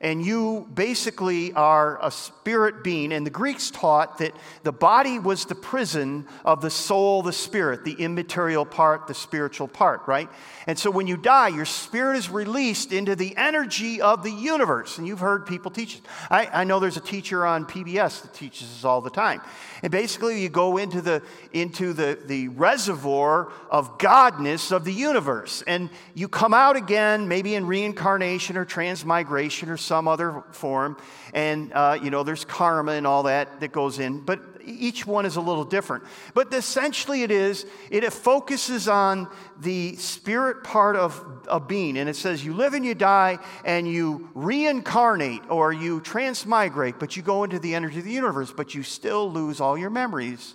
And 0.00 0.24
you 0.24 0.68
basically 0.74 1.52
are 1.52 1.98
a 2.04 2.10
spirit 2.10 2.84
being. 2.84 3.12
And 3.12 3.24
the 3.24 3.30
Greeks 3.30 3.70
taught 3.70 4.18
that 4.18 4.34
the 4.62 4.72
body 4.72 5.18
was 5.18 5.44
the 5.44 5.54
prison 5.54 6.26
of 6.44 6.60
the 6.60 6.70
soul, 6.70 7.22
the 7.22 7.32
spirit, 7.32 7.84
the 7.84 7.94
immaterial 7.94 8.64
part, 8.64 9.06
the 9.06 9.14
spiritual 9.14 9.68
part, 9.68 10.02
right? 10.06 10.28
And 10.66 10.78
so 10.78 10.90
when 10.90 11.06
you 11.06 11.16
die, 11.16 11.48
your 11.48 11.64
spirit 11.64 12.16
is 12.16 12.30
released 12.30 12.92
into 12.92 13.16
the 13.16 13.36
energy 13.36 14.00
of 14.00 14.22
the 14.22 14.30
universe. 14.30 14.98
And 14.98 15.06
you've 15.06 15.20
heard 15.20 15.46
people 15.46 15.70
teach 15.70 15.96
it. 15.96 16.02
I, 16.30 16.46
I 16.46 16.64
know 16.64 16.80
there's 16.80 16.96
a 16.96 17.00
teacher 17.00 17.46
on 17.46 17.64
PBS 17.66 18.22
that 18.22 18.34
teaches 18.34 18.68
this 18.68 18.84
all 18.84 19.00
the 19.00 19.10
time. 19.10 19.40
And 19.82 19.90
basically, 19.90 20.42
you 20.42 20.48
go 20.48 20.78
into 20.78 21.00
the, 21.00 21.22
into 21.52 21.92
the, 21.92 22.18
the 22.24 22.48
reservoir 22.48 23.52
of 23.70 23.98
godness 23.98 24.72
of 24.72 24.84
the 24.84 24.92
universe. 24.92 25.62
And 25.66 25.90
you 26.14 26.28
come 26.28 26.54
out 26.54 26.76
again, 26.76 27.28
maybe 27.28 27.54
in 27.54 27.66
reincarnation 27.66 28.56
or 28.56 28.64
transmigration 28.64 29.68
or 29.68 29.76
some 29.94 30.08
other 30.08 30.42
form. 30.50 30.96
And, 31.34 31.72
uh, 31.72 31.96
you 32.02 32.10
know, 32.10 32.24
there's 32.24 32.44
karma 32.44 32.92
and 32.92 33.06
all 33.06 33.22
that 33.24 33.60
that 33.60 33.70
goes 33.70 34.00
in. 34.00 34.18
But 34.18 34.40
each 34.64 35.06
one 35.06 35.24
is 35.24 35.36
a 35.36 35.40
little 35.40 35.64
different. 35.64 36.02
But 36.34 36.52
essentially, 36.52 37.22
it 37.22 37.30
is, 37.30 37.64
it 37.90 38.12
focuses 38.12 38.88
on 38.88 39.28
the 39.60 39.94
spirit 39.94 40.64
part 40.64 40.96
of, 40.96 41.24
a 41.46 41.60
being. 41.60 41.96
And 41.96 42.08
it 42.08 42.16
says, 42.16 42.44
you 42.44 42.54
live 42.54 42.74
and 42.74 42.84
you 42.84 42.94
die, 42.94 43.38
and 43.64 43.86
you 43.86 44.30
reincarnate 44.34 45.42
or 45.48 45.72
you 45.72 46.00
transmigrate, 46.00 46.98
but 46.98 47.16
you 47.16 47.22
go 47.22 47.44
into 47.44 47.60
the 47.60 47.74
energy 47.74 47.98
of 47.98 48.04
the 48.04 48.10
universe, 48.10 48.52
but 48.52 48.74
you 48.74 48.82
still 48.82 49.30
lose 49.30 49.60
all 49.60 49.78
your 49.78 49.90
memories. 49.90 50.54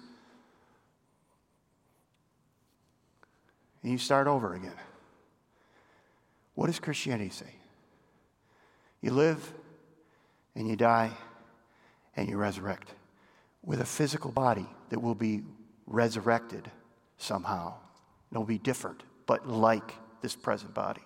And 3.83 3.91
you 3.93 3.99
start 3.99 4.27
over 4.27 4.53
again. 4.53 4.73
What 6.55 6.65
does 6.67 6.79
Christianity 6.79 7.29
say? 7.29 7.58
You 9.01 9.11
live 9.11 9.53
and 10.55 10.67
you 10.67 10.75
die 10.75 11.11
and 12.15 12.27
you 12.27 12.37
resurrect 12.37 12.93
with 13.63 13.81
a 13.81 13.85
physical 13.85 14.31
body 14.31 14.67
that 14.89 14.99
will 14.99 15.15
be 15.15 15.43
resurrected 15.87 16.69
somehow. 17.17 17.73
It'll 18.31 18.43
be 18.43 18.57
different, 18.57 19.03
but 19.25 19.47
like 19.47 19.93
this 20.21 20.35
present 20.35 20.73
body. 20.73 21.01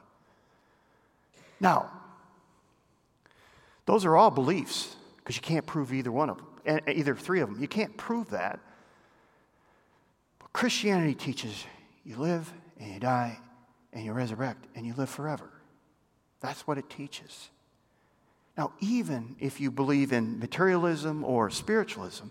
Now, 1.59 1.91
those 3.85 4.05
are 4.05 4.15
all 4.15 4.31
beliefs 4.31 4.95
because 5.17 5.35
you 5.35 5.41
can't 5.41 5.65
prove 5.65 5.93
either 5.93 6.11
one 6.11 6.29
of 6.29 6.37
them, 6.37 6.79
either 6.87 7.15
three 7.15 7.41
of 7.41 7.49
them. 7.49 7.61
You 7.61 7.67
can't 7.67 7.95
prove 7.97 8.29
that. 8.31 8.59
But 10.39 10.51
Christianity 10.53 11.15
teaches 11.15 11.65
you 12.03 12.17
live 12.17 12.51
and 12.79 12.93
you 12.93 12.99
die 12.99 13.39
and 13.93 14.03
you 14.03 14.13
resurrect 14.13 14.65
and 14.75 14.85
you 14.85 14.93
live 14.93 15.09
forever. 15.09 15.49
That's 16.41 16.67
what 16.67 16.77
it 16.77 16.89
teaches. 16.89 17.49
Now, 18.57 18.73
even 18.79 19.35
if 19.39 19.59
you 19.59 19.71
believe 19.71 20.11
in 20.11 20.39
materialism 20.39 21.23
or 21.23 21.49
spiritualism, 21.49 22.27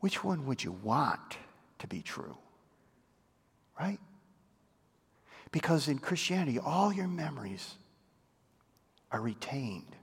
which 0.00 0.22
one 0.22 0.46
would 0.46 0.62
you 0.62 0.72
want 0.72 1.38
to 1.80 1.86
be 1.86 2.02
true? 2.02 2.36
Right? 3.78 3.98
Because 5.50 5.88
in 5.88 5.98
Christianity, 5.98 6.58
all 6.58 6.92
your 6.92 7.08
memories 7.08 7.74
are 9.10 9.20
retained. 9.20 9.96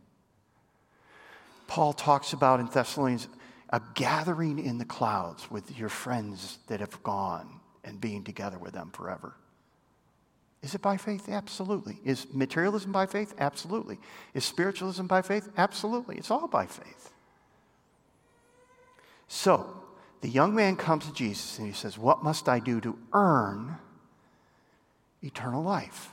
Paul 1.67 1.93
talks 1.93 2.33
about 2.33 2.59
in 2.59 2.67
Thessalonians 2.67 3.27
a 3.69 3.81
gathering 3.95 4.59
in 4.59 4.77
the 4.77 4.85
clouds 4.85 5.49
with 5.49 5.77
your 5.77 5.89
friends 5.89 6.59
that 6.67 6.79
have 6.79 7.01
gone 7.01 7.59
and 7.83 7.99
being 7.99 8.23
together 8.23 8.59
with 8.59 8.73
them 8.73 8.91
forever. 8.91 9.35
Is 10.63 10.73
it 10.73 10.81
by 10.81 10.95
faith? 10.95 11.27
Absolutely. 11.27 11.99
Is 12.05 12.25
materialism 12.33 12.93
by 12.93 13.05
faith? 13.05 13.35
Absolutely. 13.37 13.99
Is 14.33 14.45
spiritualism 14.45 15.05
by 15.05 15.21
faith? 15.21 15.49
Absolutely. 15.57 16.15
It's 16.15 16.31
all 16.31 16.47
by 16.47 16.65
faith. 16.65 17.11
So, 19.27 19.83
the 20.21 20.29
young 20.29 20.55
man 20.55 20.77
comes 20.77 21.05
to 21.05 21.13
Jesus 21.13 21.57
and 21.57 21.67
he 21.67 21.73
says, 21.73 21.97
What 21.97 22.23
must 22.23 22.47
I 22.47 22.59
do 22.59 22.79
to 22.79 22.97
earn 23.11 23.75
eternal 25.21 25.61
life? 25.61 26.11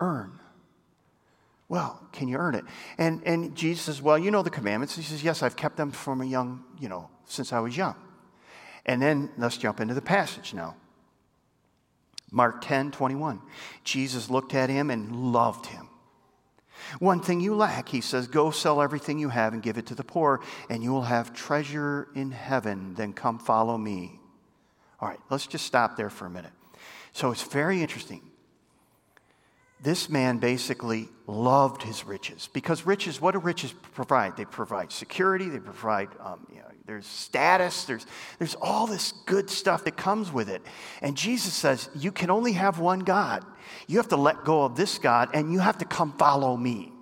Earn. 0.00 0.40
Well, 1.68 2.00
can 2.12 2.28
you 2.28 2.38
earn 2.38 2.54
it? 2.54 2.64
And, 2.96 3.22
and 3.26 3.54
Jesus 3.54 3.84
says, 3.84 4.00
Well, 4.00 4.18
you 4.18 4.30
know 4.30 4.42
the 4.42 4.48
commandments. 4.48 4.96
He 4.96 5.02
says, 5.02 5.22
Yes, 5.22 5.42
I've 5.42 5.56
kept 5.56 5.76
them 5.76 5.90
from 5.90 6.22
a 6.22 6.24
young, 6.24 6.64
you 6.80 6.88
know, 6.88 7.10
since 7.26 7.52
I 7.52 7.60
was 7.60 7.76
young. 7.76 7.96
And 8.86 9.02
then 9.02 9.30
let's 9.36 9.58
jump 9.58 9.80
into 9.80 9.92
the 9.92 10.00
passage 10.00 10.54
now. 10.54 10.76
Mark 12.30 12.60
10 12.62 12.90
21. 12.90 13.40
Jesus 13.84 14.30
looked 14.30 14.54
at 14.54 14.68
him 14.68 14.90
and 14.90 15.32
loved 15.32 15.66
him. 15.66 15.88
One 16.98 17.20
thing 17.20 17.40
you 17.40 17.54
lack, 17.54 17.88
he 17.88 18.00
says, 18.00 18.28
go 18.28 18.50
sell 18.50 18.80
everything 18.80 19.18
you 19.18 19.28
have 19.28 19.52
and 19.52 19.62
give 19.62 19.78
it 19.78 19.86
to 19.86 19.94
the 19.94 20.04
poor, 20.04 20.40
and 20.70 20.82
you 20.82 20.92
will 20.92 21.02
have 21.02 21.32
treasure 21.32 22.08
in 22.14 22.30
heaven. 22.30 22.94
Then 22.94 23.12
come 23.12 23.38
follow 23.38 23.76
me. 23.76 24.20
All 25.00 25.08
right, 25.08 25.20
let's 25.30 25.46
just 25.46 25.66
stop 25.66 25.96
there 25.96 26.10
for 26.10 26.26
a 26.26 26.30
minute. 26.30 26.52
So 27.12 27.30
it's 27.30 27.42
very 27.42 27.82
interesting. 27.82 28.22
This 29.82 30.08
man 30.08 30.38
basically 30.38 31.08
loved 31.26 31.82
his 31.82 32.04
riches 32.04 32.48
because 32.52 32.86
riches, 32.86 33.20
what 33.20 33.32
do 33.32 33.38
riches 33.38 33.72
provide? 33.92 34.36
They 34.36 34.46
provide 34.46 34.90
security, 34.90 35.48
they 35.48 35.58
provide, 35.58 36.08
um, 36.20 36.46
you 36.50 36.60
know, 36.60 36.70
there's 36.86 37.06
status, 37.06 37.84
there's, 37.84 38.06
there's 38.38 38.54
all 38.54 38.86
this 38.86 39.12
good 39.26 39.50
stuff 39.50 39.84
that 39.84 39.96
comes 39.96 40.32
with 40.32 40.48
it. 40.48 40.62
And 41.02 41.16
Jesus 41.16 41.52
says, 41.52 41.90
You 41.96 42.12
can 42.12 42.30
only 42.30 42.52
have 42.52 42.78
one 42.78 43.00
God. 43.00 43.44
You 43.88 43.96
have 43.96 44.08
to 44.08 44.16
let 44.16 44.44
go 44.44 44.64
of 44.64 44.76
this 44.76 44.98
God 44.98 45.30
and 45.34 45.52
you 45.52 45.58
have 45.58 45.78
to 45.78 45.84
come 45.84 46.12
follow 46.12 46.56
me. 46.56 46.92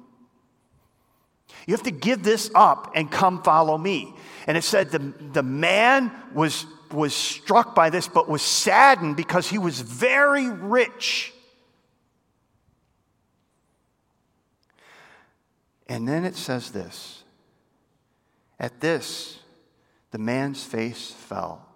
You 1.67 1.75
have 1.75 1.83
to 1.85 1.91
give 1.91 2.23
this 2.23 2.51
up 2.55 2.93
and 2.95 3.11
come 3.11 3.43
follow 3.43 3.77
me. 3.77 4.15
And 4.47 4.57
it 4.57 4.65
said 4.65 4.91
the, 4.91 4.99
the 5.33 5.43
man 5.43 6.11
was, 6.35 6.65
was 6.91 7.15
struck 7.15 7.75
by 7.75 7.91
this, 7.91 8.09
but 8.09 8.29
was 8.29 8.43
saddened 8.43 9.17
because 9.17 9.49
he 9.49 9.59
was 9.59 9.81
very 9.81 10.49
rich. 10.49 11.33
And 15.87 16.09
then 16.09 16.25
it 16.25 16.37
says 16.37 16.71
this 16.71 17.23
At 18.59 18.81
this, 18.81 19.39
the 20.15 20.19
man's 20.21 20.63
face 20.63 21.11
fell, 21.11 21.67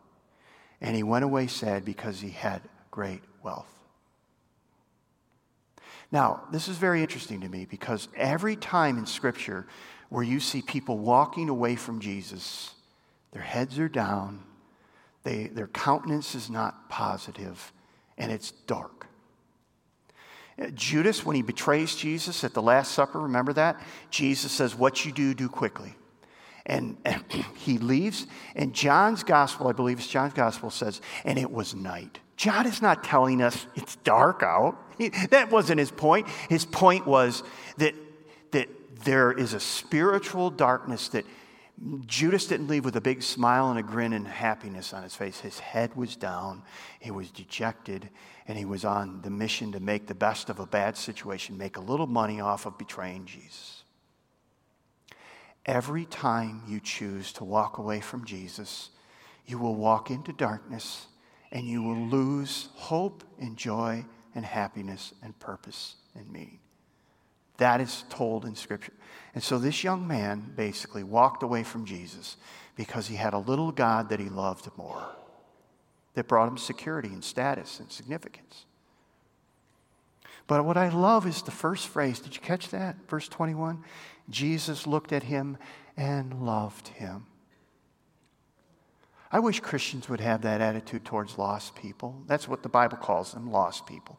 and 0.80 0.94
he 0.94 1.02
went 1.02 1.24
away 1.24 1.48
sad 1.48 1.84
because 1.84 2.20
he 2.20 2.30
had 2.30 2.62
great 2.88 3.20
wealth. 3.42 3.66
Now, 6.12 6.44
this 6.52 6.68
is 6.68 6.76
very 6.76 7.02
interesting 7.02 7.40
to 7.40 7.48
me 7.48 7.66
because 7.68 8.06
every 8.16 8.54
time 8.54 8.96
in 8.96 9.06
Scripture 9.06 9.66
where 10.08 10.22
you 10.22 10.38
see 10.38 10.62
people 10.62 10.98
walking 10.98 11.48
away 11.48 11.74
from 11.74 11.98
Jesus, 11.98 12.74
their 13.32 13.42
heads 13.42 13.76
are 13.80 13.88
down, 13.88 14.44
they, 15.24 15.48
their 15.48 15.66
countenance 15.66 16.36
is 16.36 16.48
not 16.48 16.88
positive, 16.88 17.72
and 18.16 18.30
it's 18.30 18.52
dark. 18.68 19.08
Uh, 20.62 20.68
Judas, 20.74 21.26
when 21.26 21.34
he 21.34 21.42
betrays 21.42 21.96
Jesus 21.96 22.44
at 22.44 22.54
the 22.54 22.62
Last 22.62 22.92
Supper, 22.92 23.18
remember 23.18 23.52
that? 23.54 23.82
Jesus 24.10 24.52
says, 24.52 24.76
What 24.76 25.04
you 25.04 25.10
do, 25.10 25.34
do 25.34 25.48
quickly. 25.48 25.96
And, 26.68 26.96
and 27.04 27.24
he 27.56 27.78
leaves, 27.78 28.26
and 28.54 28.72
John's 28.74 29.24
gospel, 29.24 29.68
I 29.68 29.72
believe 29.72 29.98
it's 29.98 30.06
John's 30.06 30.34
gospel, 30.34 30.70
says, 30.70 31.00
And 31.24 31.38
it 31.38 31.50
was 31.50 31.74
night. 31.74 32.20
John 32.36 32.66
is 32.66 32.80
not 32.80 33.02
telling 33.02 33.42
us 33.42 33.66
it's 33.74 33.96
dark 33.96 34.42
out. 34.42 34.78
That 35.30 35.50
wasn't 35.50 35.78
his 35.78 35.92
point. 35.92 36.26
His 36.48 36.64
point 36.64 37.06
was 37.06 37.44
that, 37.76 37.94
that 38.50 38.68
there 39.04 39.30
is 39.30 39.54
a 39.54 39.60
spiritual 39.60 40.50
darkness 40.50 41.08
that 41.10 41.24
Judas 42.06 42.46
didn't 42.46 42.66
leave 42.66 42.84
with 42.84 42.96
a 42.96 43.00
big 43.00 43.22
smile 43.22 43.70
and 43.70 43.78
a 43.78 43.82
grin 43.82 44.12
and 44.12 44.26
happiness 44.26 44.92
on 44.92 45.04
his 45.04 45.14
face. 45.14 45.38
His 45.38 45.60
head 45.60 45.94
was 45.94 46.16
down, 46.16 46.62
he 46.98 47.12
was 47.12 47.30
dejected, 47.30 48.08
and 48.48 48.58
he 48.58 48.64
was 48.64 48.84
on 48.84 49.22
the 49.22 49.30
mission 49.30 49.72
to 49.72 49.80
make 49.80 50.06
the 50.06 50.14
best 50.14 50.50
of 50.50 50.58
a 50.58 50.66
bad 50.66 50.96
situation, 50.96 51.56
make 51.56 51.76
a 51.76 51.80
little 51.80 52.08
money 52.08 52.40
off 52.40 52.66
of 52.66 52.76
betraying 52.76 53.26
Jesus. 53.26 53.77
Every 55.68 56.06
time 56.06 56.62
you 56.66 56.80
choose 56.80 57.30
to 57.34 57.44
walk 57.44 57.76
away 57.76 58.00
from 58.00 58.24
Jesus, 58.24 58.88
you 59.46 59.58
will 59.58 59.74
walk 59.74 60.10
into 60.10 60.32
darkness 60.32 61.06
and 61.52 61.66
you 61.66 61.82
will 61.82 62.06
lose 62.06 62.70
hope 62.74 63.22
and 63.38 63.54
joy 63.54 64.06
and 64.34 64.46
happiness 64.46 65.12
and 65.22 65.38
purpose 65.38 65.96
and 66.14 66.32
meaning. 66.32 66.58
That 67.58 67.82
is 67.82 68.04
told 68.08 68.46
in 68.46 68.54
Scripture. 68.54 68.94
And 69.34 69.44
so 69.44 69.58
this 69.58 69.84
young 69.84 70.08
man 70.08 70.54
basically 70.56 71.04
walked 71.04 71.42
away 71.42 71.64
from 71.64 71.84
Jesus 71.84 72.38
because 72.74 73.08
he 73.08 73.16
had 73.16 73.34
a 73.34 73.38
little 73.38 73.70
God 73.70 74.08
that 74.08 74.20
he 74.20 74.30
loved 74.30 74.70
more, 74.78 75.02
that 76.14 76.28
brought 76.28 76.48
him 76.48 76.56
security 76.56 77.08
and 77.08 77.22
status 77.22 77.78
and 77.78 77.92
significance. 77.92 78.64
But 80.46 80.64
what 80.64 80.78
I 80.78 80.88
love 80.88 81.26
is 81.26 81.42
the 81.42 81.50
first 81.50 81.88
phrase. 81.88 82.20
Did 82.20 82.34
you 82.34 82.40
catch 82.40 82.70
that? 82.70 82.96
Verse 83.06 83.28
21. 83.28 83.84
Jesus 84.30 84.86
looked 84.86 85.12
at 85.12 85.24
him 85.24 85.56
and 85.96 86.42
loved 86.44 86.88
him. 86.88 87.26
I 89.30 89.40
wish 89.40 89.60
Christians 89.60 90.08
would 90.08 90.20
have 90.20 90.42
that 90.42 90.60
attitude 90.60 91.04
towards 91.04 91.36
lost 91.36 91.74
people. 91.74 92.22
That's 92.26 92.48
what 92.48 92.62
the 92.62 92.68
Bible 92.68 92.96
calls 92.96 93.32
them 93.32 93.50
lost 93.50 93.86
people. 93.86 94.18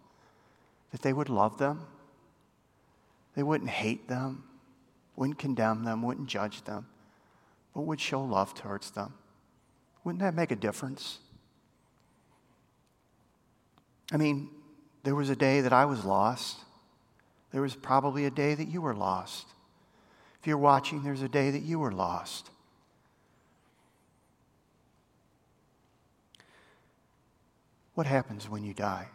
That 0.92 1.02
they 1.02 1.14
would 1.14 1.30
love 1.30 1.58
them, 1.58 1.86
they 3.36 3.44
wouldn't 3.44 3.70
hate 3.70 4.08
them, 4.08 4.44
wouldn't 5.16 5.40
condemn 5.40 5.84
them, 5.84 6.02
wouldn't 6.02 6.28
judge 6.28 6.64
them, 6.64 6.88
but 7.74 7.82
would 7.82 8.02
show 8.02 8.24
love 8.24 8.54
towards 8.54 8.92
them. 8.92 9.14
Wouldn't 10.04 10.22
that 10.22 10.34
make 10.34 10.52
a 10.52 10.56
difference? 10.56 11.20
I 14.12 14.18
mean, 14.18 14.50
there 15.04 15.16
was 15.16 15.30
a 15.30 15.36
day 15.36 15.62
that 15.62 15.74
I 15.74 15.86
was 15.86 16.04
lost. 16.04 16.58
There 17.52 17.62
was 17.62 17.76
probably 17.76 18.26
a 18.26 18.32
day 18.32 18.56
that 18.56 18.68
you 18.68 18.82
were 18.82 18.96
lost. 18.96 19.48
If 20.40 20.48
you're 20.48 20.58
watching, 20.58 21.04
there's 21.04 21.22
a 21.22 21.30
day 21.30 21.52
that 21.52 21.64
you 21.64 21.80
were 21.80 21.92
lost. 21.92 22.50
What 27.94 28.08
happens 28.08 28.48
when 28.48 28.64
you 28.64 28.74
die? 28.74 29.10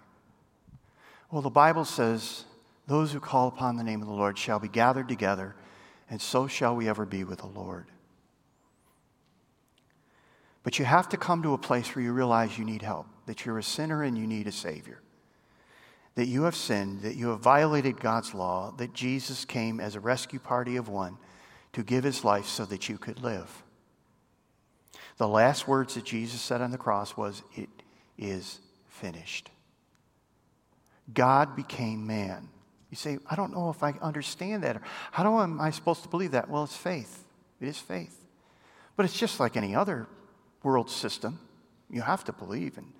Well, 1.30 1.40
the 1.40 1.48
Bible 1.48 1.86
says, 1.86 2.44
Those 2.86 3.12
who 3.12 3.20
call 3.20 3.48
upon 3.48 3.76
the 3.76 3.84
name 3.84 4.02
of 4.02 4.08
the 4.08 4.14
Lord 4.14 4.36
shall 4.36 4.58
be 4.58 4.68
gathered 4.68 5.08
together, 5.08 5.54
and 6.10 6.20
so 6.20 6.46
shall 6.46 6.76
we 6.76 6.88
ever 6.88 7.06
be 7.06 7.24
with 7.24 7.38
the 7.38 7.46
Lord. 7.46 7.86
But 10.62 10.78
you 10.78 10.84
have 10.84 11.08
to 11.10 11.16
come 11.16 11.42
to 11.42 11.54
a 11.54 11.58
place 11.58 11.94
where 11.94 12.04
you 12.04 12.12
realize 12.12 12.58
you 12.58 12.64
need 12.64 12.82
help, 12.82 13.06
that 13.24 13.46
you're 13.46 13.58
a 13.58 13.62
sinner 13.62 14.02
and 14.02 14.18
you 14.18 14.26
need 14.26 14.46
a 14.46 14.52
Savior 14.52 15.00
that 16.14 16.28
you 16.28 16.44
have 16.44 16.54
sinned, 16.54 17.02
that 17.02 17.16
you 17.16 17.28
have 17.28 17.40
violated 17.40 18.00
God's 18.00 18.34
law, 18.34 18.72
that 18.78 18.94
Jesus 18.94 19.44
came 19.44 19.80
as 19.80 19.94
a 19.94 20.00
rescue 20.00 20.38
party 20.38 20.76
of 20.76 20.88
one 20.88 21.18
to 21.72 21.82
give 21.82 22.04
his 22.04 22.24
life 22.24 22.46
so 22.46 22.64
that 22.66 22.88
you 22.88 22.98
could 22.98 23.20
live. 23.20 23.62
The 25.16 25.28
last 25.28 25.66
words 25.66 25.94
that 25.94 26.04
Jesus 26.04 26.40
said 26.40 26.60
on 26.60 26.70
the 26.70 26.78
cross 26.78 27.16
was, 27.16 27.42
It 27.54 27.68
is 28.16 28.60
finished. 28.88 29.50
God 31.12 31.56
became 31.56 32.06
man. 32.06 32.48
You 32.90 32.96
say, 32.96 33.18
I 33.28 33.34
don't 33.34 33.52
know 33.52 33.70
if 33.70 33.82
I 33.82 33.94
understand 34.00 34.62
that. 34.62 34.80
How 35.10 35.40
am 35.40 35.60
I 35.60 35.70
supposed 35.70 36.04
to 36.04 36.08
believe 36.08 36.30
that? 36.30 36.48
Well, 36.48 36.64
it's 36.64 36.76
faith. 36.76 37.24
It 37.60 37.66
is 37.68 37.78
faith. 37.78 38.16
But 38.96 39.04
it's 39.04 39.18
just 39.18 39.40
like 39.40 39.56
any 39.56 39.74
other 39.74 40.06
world 40.62 40.88
system. 40.88 41.40
You 41.90 42.02
have 42.02 42.24
to 42.24 42.32
believe 42.32 42.78
in 42.78 42.92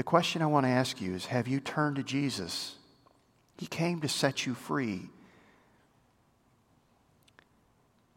The 0.00 0.04
question 0.04 0.40
I 0.40 0.46
want 0.46 0.64
to 0.64 0.70
ask 0.70 0.98
you 1.02 1.12
is 1.12 1.26
Have 1.26 1.46
you 1.46 1.60
turned 1.60 1.96
to 1.96 2.02
Jesus? 2.02 2.76
He 3.58 3.66
came 3.66 4.00
to 4.00 4.08
set 4.08 4.46
you 4.46 4.54
free. 4.54 5.02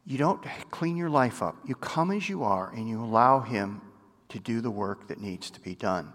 You 0.05 0.17
don't 0.17 0.41
clean 0.71 0.95
your 0.95 1.09
life 1.09 1.43
up. 1.43 1.57
You 1.65 1.75
come 1.75 2.11
as 2.11 2.29
you 2.29 2.41
are 2.45 2.71
and 2.73 2.87
you 2.87 3.03
allow 3.03 3.41
Him 3.41 3.81
to 4.29 4.39
do 4.39 4.61
the 4.61 4.71
work 4.71 5.09
that 5.09 5.19
needs 5.19 5.51
to 5.51 5.59
be 5.59 5.75
done. 5.75 6.13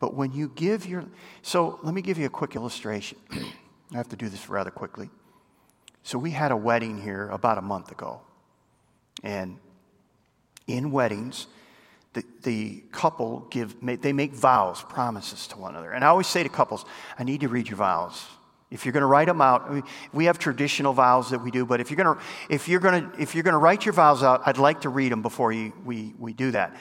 But 0.00 0.14
when 0.14 0.32
you 0.32 0.50
give 0.56 0.84
your. 0.84 1.04
So 1.42 1.78
let 1.84 1.94
me 1.94 2.02
give 2.02 2.18
you 2.18 2.26
a 2.26 2.28
quick 2.28 2.56
illustration. 2.56 3.16
I 3.30 3.96
have 3.96 4.08
to 4.08 4.16
do 4.16 4.28
this 4.28 4.48
rather 4.48 4.72
quickly. 4.72 5.10
So 6.02 6.18
we 6.18 6.32
had 6.32 6.50
a 6.50 6.56
wedding 6.56 7.00
here 7.00 7.28
about 7.28 7.56
a 7.56 7.62
month 7.62 7.92
ago. 7.92 8.20
And 9.22 9.58
in 10.66 10.90
weddings, 10.90 11.46
the, 12.14 12.24
the 12.42 12.82
couple 12.90 13.40
give, 13.50 13.76
they 13.82 14.12
make 14.12 14.32
vows, 14.32 14.82
promises 14.88 15.46
to 15.48 15.58
one 15.58 15.72
another. 15.72 15.92
And 15.92 16.04
I 16.04 16.08
always 16.08 16.26
say 16.26 16.42
to 16.42 16.48
couples, 16.48 16.84
I 17.18 17.24
need 17.24 17.42
to 17.42 17.48
read 17.48 17.68
your 17.68 17.76
vows. 17.76 18.24
If 18.70 18.84
you're 18.84 18.92
going 18.92 19.02
to 19.02 19.06
write 19.06 19.26
them 19.26 19.40
out, 19.40 19.70
we 20.12 20.24
have 20.24 20.38
traditional 20.38 20.92
vows 20.92 21.30
that 21.30 21.40
we 21.40 21.50
do, 21.50 21.64
but 21.66 21.80
if 21.80 21.90
you're 21.90 22.02
going 22.02 22.16
to, 22.16 22.22
if 22.48 22.68
you're 22.68 22.80
going 22.80 23.10
to, 23.10 23.20
if 23.20 23.34
you're 23.34 23.44
going 23.44 23.52
to 23.52 23.58
write 23.58 23.84
your 23.84 23.92
vows 23.92 24.22
out, 24.22 24.42
I'd 24.46 24.58
like 24.58 24.80
to 24.80 24.88
read 24.88 25.12
them 25.12 25.22
before 25.22 25.52
you, 25.52 25.72
we, 25.84 26.14
we 26.18 26.32
do 26.32 26.50
that. 26.52 26.76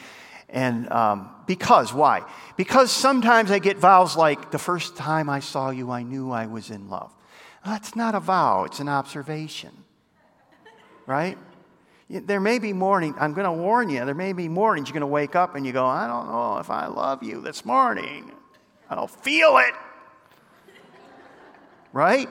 And 0.49 0.91
um, 0.91 1.29
because, 1.45 1.93
why? 1.93 2.23
Because 2.57 2.91
sometimes 2.91 3.51
I 3.51 3.59
get 3.59 3.77
vows 3.77 4.15
like, 4.15 4.51
the 4.51 4.59
first 4.59 4.95
time 4.95 5.29
I 5.29 5.39
saw 5.39 5.71
you, 5.71 5.91
I 5.91 6.03
knew 6.03 6.31
I 6.31 6.45
was 6.45 6.69
in 6.69 6.89
love. 6.89 7.13
That's 7.65 7.95
not 7.95 8.15
a 8.15 8.19
vow, 8.19 8.63
it's 8.63 8.79
an 8.79 8.89
observation, 8.89 9.71
right? 11.05 11.37
There 12.09 12.39
may 12.39 12.59
be 12.59 12.73
morning, 12.73 13.15
I'm 13.19 13.33
going 13.33 13.45
to 13.45 13.51
warn 13.51 13.89
you, 13.89 14.03
there 14.05 14.13
may 14.13 14.33
be 14.33 14.49
mornings 14.49 14.89
you're 14.89 14.93
going 14.93 15.01
to 15.01 15.07
wake 15.07 15.35
up 15.35 15.55
and 15.55 15.65
you 15.65 15.71
go, 15.71 15.85
I 15.85 16.07
don't 16.07 16.27
know 16.27 16.57
if 16.57 16.69
I 16.69 16.87
love 16.87 17.23
you 17.23 17.41
this 17.41 17.65
morning. 17.65 18.31
I 18.89 18.95
don't 18.95 19.09
feel 19.09 19.57
it. 19.57 19.73
right? 21.93 22.29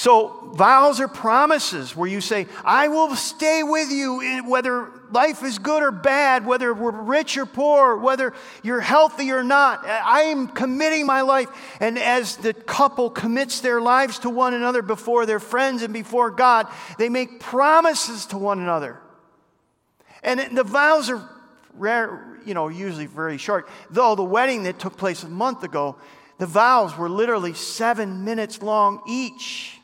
So, 0.00 0.50
vows 0.54 0.98
are 0.98 1.08
promises 1.08 1.94
where 1.94 2.08
you 2.08 2.22
say, 2.22 2.46
I 2.64 2.88
will 2.88 3.14
stay 3.16 3.62
with 3.62 3.90
you 3.90 4.42
whether 4.46 4.88
life 5.10 5.42
is 5.42 5.58
good 5.58 5.82
or 5.82 5.90
bad, 5.90 6.46
whether 6.46 6.72
we're 6.72 6.90
rich 6.90 7.36
or 7.36 7.44
poor, 7.44 7.98
whether 7.98 8.32
you're 8.62 8.80
healthy 8.80 9.30
or 9.30 9.44
not. 9.44 9.84
I 9.84 10.22
am 10.22 10.48
committing 10.48 11.04
my 11.04 11.20
life. 11.20 11.50
And 11.80 11.98
as 11.98 12.36
the 12.36 12.54
couple 12.54 13.10
commits 13.10 13.60
their 13.60 13.78
lives 13.78 14.20
to 14.20 14.30
one 14.30 14.54
another 14.54 14.80
before 14.80 15.26
their 15.26 15.38
friends 15.38 15.82
and 15.82 15.92
before 15.92 16.30
God, 16.30 16.66
they 16.96 17.10
make 17.10 17.38
promises 17.38 18.24
to 18.28 18.38
one 18.38 18.58
another. 18.58 18.98
And 20.22 20.56
the 20.56 20.64
vows 20.64 21.10
are 21.10 21.28
rare, 21.74 22.38
you 22.46 22.54
know, 22.54 22.68
usually 22.68 23.04
very 23.04 23.36
short. 23.36 23.68
Though 23.90 24.14
the 24.14 24.24
wedding 24.24 24.62
that 24.62 24.78
took 24.78 24.96
place 24.96 25.24
a 25.24 25.28
month 25.28 25.62
ago, 25.62 25.96
the 26.38 26.46
vows 26.46 26.96
were 26.96 27.10
literally 27.10 27.52
seven 27.52 28.24
minutes 28.24 28.62
long 28.62 29.02
each. 29.06 29.76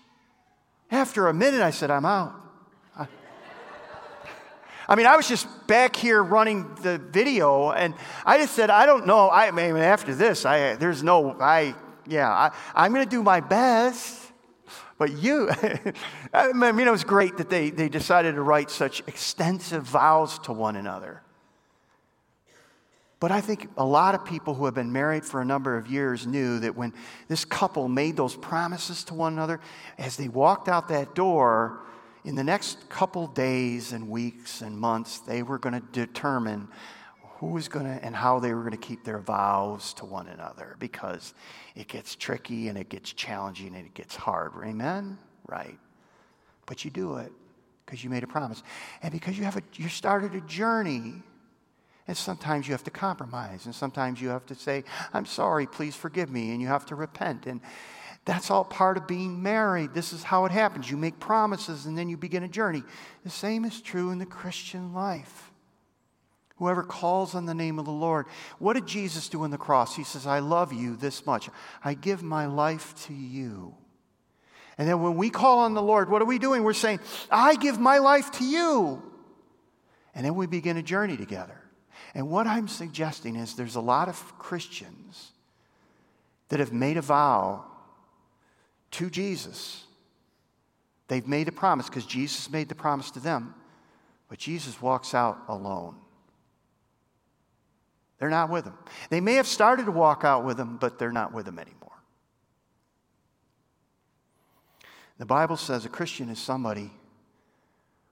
After 0.90 1.28
a 1.28 1.34
minute, 1.34 1.62
I 1.62 1.70
said, 1.70 1.90
I'm 1.90 2.04
out. 2.04 2.34
I, 4.88 4.94
mean, 4.94 5.06
I 5.06 5.16
was 5.16 5.26
just 5.26 5.48
back 5.66 5.96
here 5.96 6.22
running 6.22 6.72
the 6.76 6.98
video, 6.98 7.72
and 7.72 7.92
I 8.24 8.38
just 8.38 8.54
said, 8.54 8.70
I 8.70 8.86
don't 8.86 9.06
know. 9.06 9.28
I, 9.28 9.50
mean, 9.50 9.76
after 9.76 10.14
this, 10.14 10.46
I, 10.46 10.76
there's 10.76 11.02
no, 11.02 11.36
I, 11.40 11.74
yeah, 12.06 12.30
I, 12.30 12.52
I'm 12.72 12.92
going 12.92 13.04
to 13.04 13.10
do 13.10 13.22
my 13.22 13.40
best. 13.40 14.22
But 14.98 15.12
you, 15.12 15.50
I 16.32 16.52
mean, 16.52 16.86
it 16.86 16.90
was 16.90 17.04
great 17.04 17.36
that 17.38 17.50
they, 17.50 17.70
they 17.70 17.88
decided 17.88 18.36
to 18.36 18.42
write 18.42 18.70
such 18.70 19.00
extensive 19.06 19.82
vows 19.82 20.38
to 20.40 20.52
one 20.52 20.76
another. 20.76 21.22
But 23.18 23.32
I 23.32 23.40
think 23.40 23.68
a 23.78 23.84
lot 23.84 24.14
of 24.14 24.24
people 24.24 24.54
who 24.54 24.66
have 24.66 24.74
been 24.74 24.92
married 24.92 25.24
for 25.24 25.40
a 25.40 25.44
number 25.44 25.76
of 25.76 25.86
years 25.86 26.26
knew 26.26 26.58
that 26.60 26.76
when 26.76 26.92
this 27.28 27.44
couple 27.44 27.88
made 27.88 28.16
those 28.16 28.36
promises 28.36 29.04
to 29.04 29.14
one 29.14 29.32
another, 29.32 29.60
as 29.96 30.16
they 30.16 30.28
walked 30.28 30.68
out 30.68 30.88
that 30.88 31.14
door, 31.14 31.80
in 32.24 32.34
the 32.34 32.44
next 32.44 32.88
couple 32.88 33.28
days 33.28 33.92
and 33.92 34.10
weeks 34.10 34.60
and 34.60 34.76
months, 34.76 35.20
they 35.20 35.42
were 35.42 35.58
going 35.58 35.74
to 35.74 35.86
determine 35.92 36.68
who 37.38 37.48
was 37.48 37.68
going 37.68 37.86
to 37.86 38.04
and 38.04 38.16
how 38.16 38.38
they 38.38 38.52
were 38.52 38.60
going 38.60 38.72
to 38.72 38.78
keep 38.78 39.04
their 39.04 39.18
vows 39.18 39.94
to 39.94 40.04
one 40.04 40.26
another 40.28 40.76
because 40.78 41.34
it 41.74 41.86
gets 41.86 42.16
tricky 42.16 42.68
and 42.68 42.76
it 42.76 42.88
gets 42.88 43.12
challenging 43.12 43.74
and 43.74 43.86
it 43.86 43.94
gets 43.94 44.16
hard. 44.16 44.52
Amen? 44.64 45.18
Right. 45.46 45.78
But 46.66 46.84
you 46.84 46.90
do 46.90 47.16
it 47.18 47.30
because 47.84 48.02
you 48.02 48.10
made 48.10 48.24
a 48.24 48.26
promise 48.26 48.62
and 49.02 49.12
because 49.12 49.38
you 49.38 49.44
have 49.44 49.56
a, 49.56 49.62
you 49.74 49.88
started 49.88 50.34
a 50.34 50.40
journey 50.42 51.22
and 52.08 52.16
sometimes 52.16 52.68
you 52.68 52.72
have 52.72 52.84
to 52.84 52.90
compromise. 52.90 53.66
And 53.66 53.74
sometimes 53.74 54.20
you 54.20 54.28
have 54.28 54.46
to 54.46 54.54
say, 54.54 54.84
I'm 55.12 55.26
sorry, 55.26 55.66
please 55.66 55.96
forgive 55.96 56.30
me. 56.30 56.52
And 56.52 56.60
you 56.60 56.68
have 56.68 56.86
to 56.86 56.94
repent. 56.94 57.46
And 57.46 57.60
that's 58.24 58.50
all 58.50 58.64
part 58.64 58.96
of 58.96 59.06
being 59.06 59.42
married. 59.42 59.92
This 59.92 60.12
is 60.12 60.22
how 60.22 60.44
it 60.44 60.52
happens. 60.52 60.90
You 60.90 60.96
make 60.96 61.18
promises 61.18 61.86
and 61.86 61.98
then 61.98 62.08
you 62.08 62.16
begin 62.16 62.44
a 62.44 62.48
journey. 62.48 62.84
The 63.24 63.30
same 63.30 63.64
is 63.64 63.80
true 63.80 64.10
in 64.10 64.18
the 64.18 64.26
Christian 64.26 64.92
life. 64.94 65.52
Whoever 66.58 66.82
calls 66.82 67.34
on 67.34 67.44
the 67.44 67.54
name 67.54 67.78
of 67.78 67.84
the 67.84 67.90
Lord. 67.90 68.26
What 68.58 68.74
did 68.74 68.86
Jesus 68.86 69.28
do 69.28 69.42
on 69.42 69.50
the 69.50 69.58
cross? 69.58 69.94
He 69.94 70.04
says, 70.04 70.26
I 70.26 70.38
love 70.38 70.72
you 70.72 70.96
this 70.96 71.26
much. 71.26 71.50
I 71.84 71.94
give 71.94 72.22
my 72.22 72.46
life 72.46 72.94
to 73.06 73.14
you. 73.14 73.74
And 74.78 74.88
then 74.88 75.02
when 75.02 75.16
we 75.16 75.28
call 75.28 75.60
on 75.60 75.74
the 75.74 75.82
Lord, 75.82 76.08
what 76.08 76.22
are 76.22 76.26
we 76.26 76.38
doing? 76.38 76.62
We're 76.62 76.72
saying, 76.72 77.00
I 77.30 77.56
give 77.56 77.78
my 77.78 77.98
life 77.98 78.30
to 78.32 78.44
you. 78.44 79.02
And 80.14 80.24
then 80.24 80.34
we 80.34 80.46
begin 80.46 80.76
a 80.78 80.82
journey 80.82 81.16
together. 81.16 81.60
And 82.16 82.30
what 82.30 82.46
I'm 82.46 82.66
suggesting 82.66 83.36
is 83.36 83.56
there's 83.56 83.76
a 83.76 83.80
lot 83.80 84.08
of 84.08 84.38
Christians 84.38 85.32
that 86.48 86.60
have 86.60 86.72
made 86.72 86.96
a 86.96 87.02
vow 87.02 87.66
to 88.92 89.10
Jesus. 89.10 89.84
They've 91.08 91.28
made 91.28 91.46
a 91.46 91.52
promise 91.52 91.90
because 91.90 92.06
Jesus 92.06 92.50
made 92.50 92.70
the 92.70 92.74
promise 92.74 93.10
to 93.10 93.20
them, 93.20 93.54
but 94.30 94.38
Jesus 94.38 94.80
walks 94.80 95.12
out 95.12 95.42
alone. 95.46 95.94
They're 98.18 98.30
not 98.30 98.48
with 98.48 98.64
him. 98.64 98.78
They 99.10 99.20
may 99.20 99.34
have 99.34 99.46
started 99.46 99.84
to 99.84 99.92
walk 99.92 100.24
out 100.24 100.42
with 100.42 100.58
him, 100.58 100.78
but 100.78 100.98
they're 100.98 101.12
not 101.12 101.34
with 101.34 101.46
him 101.46 101.58
anymore. 101.58 102.00
The 105.18 105.26
Bible 105.26 105.58
says 105.58 105.84
a 105.84 105.90
Christian 105.90 106.30
is 106.30 106.38
somebody 106.38 106.90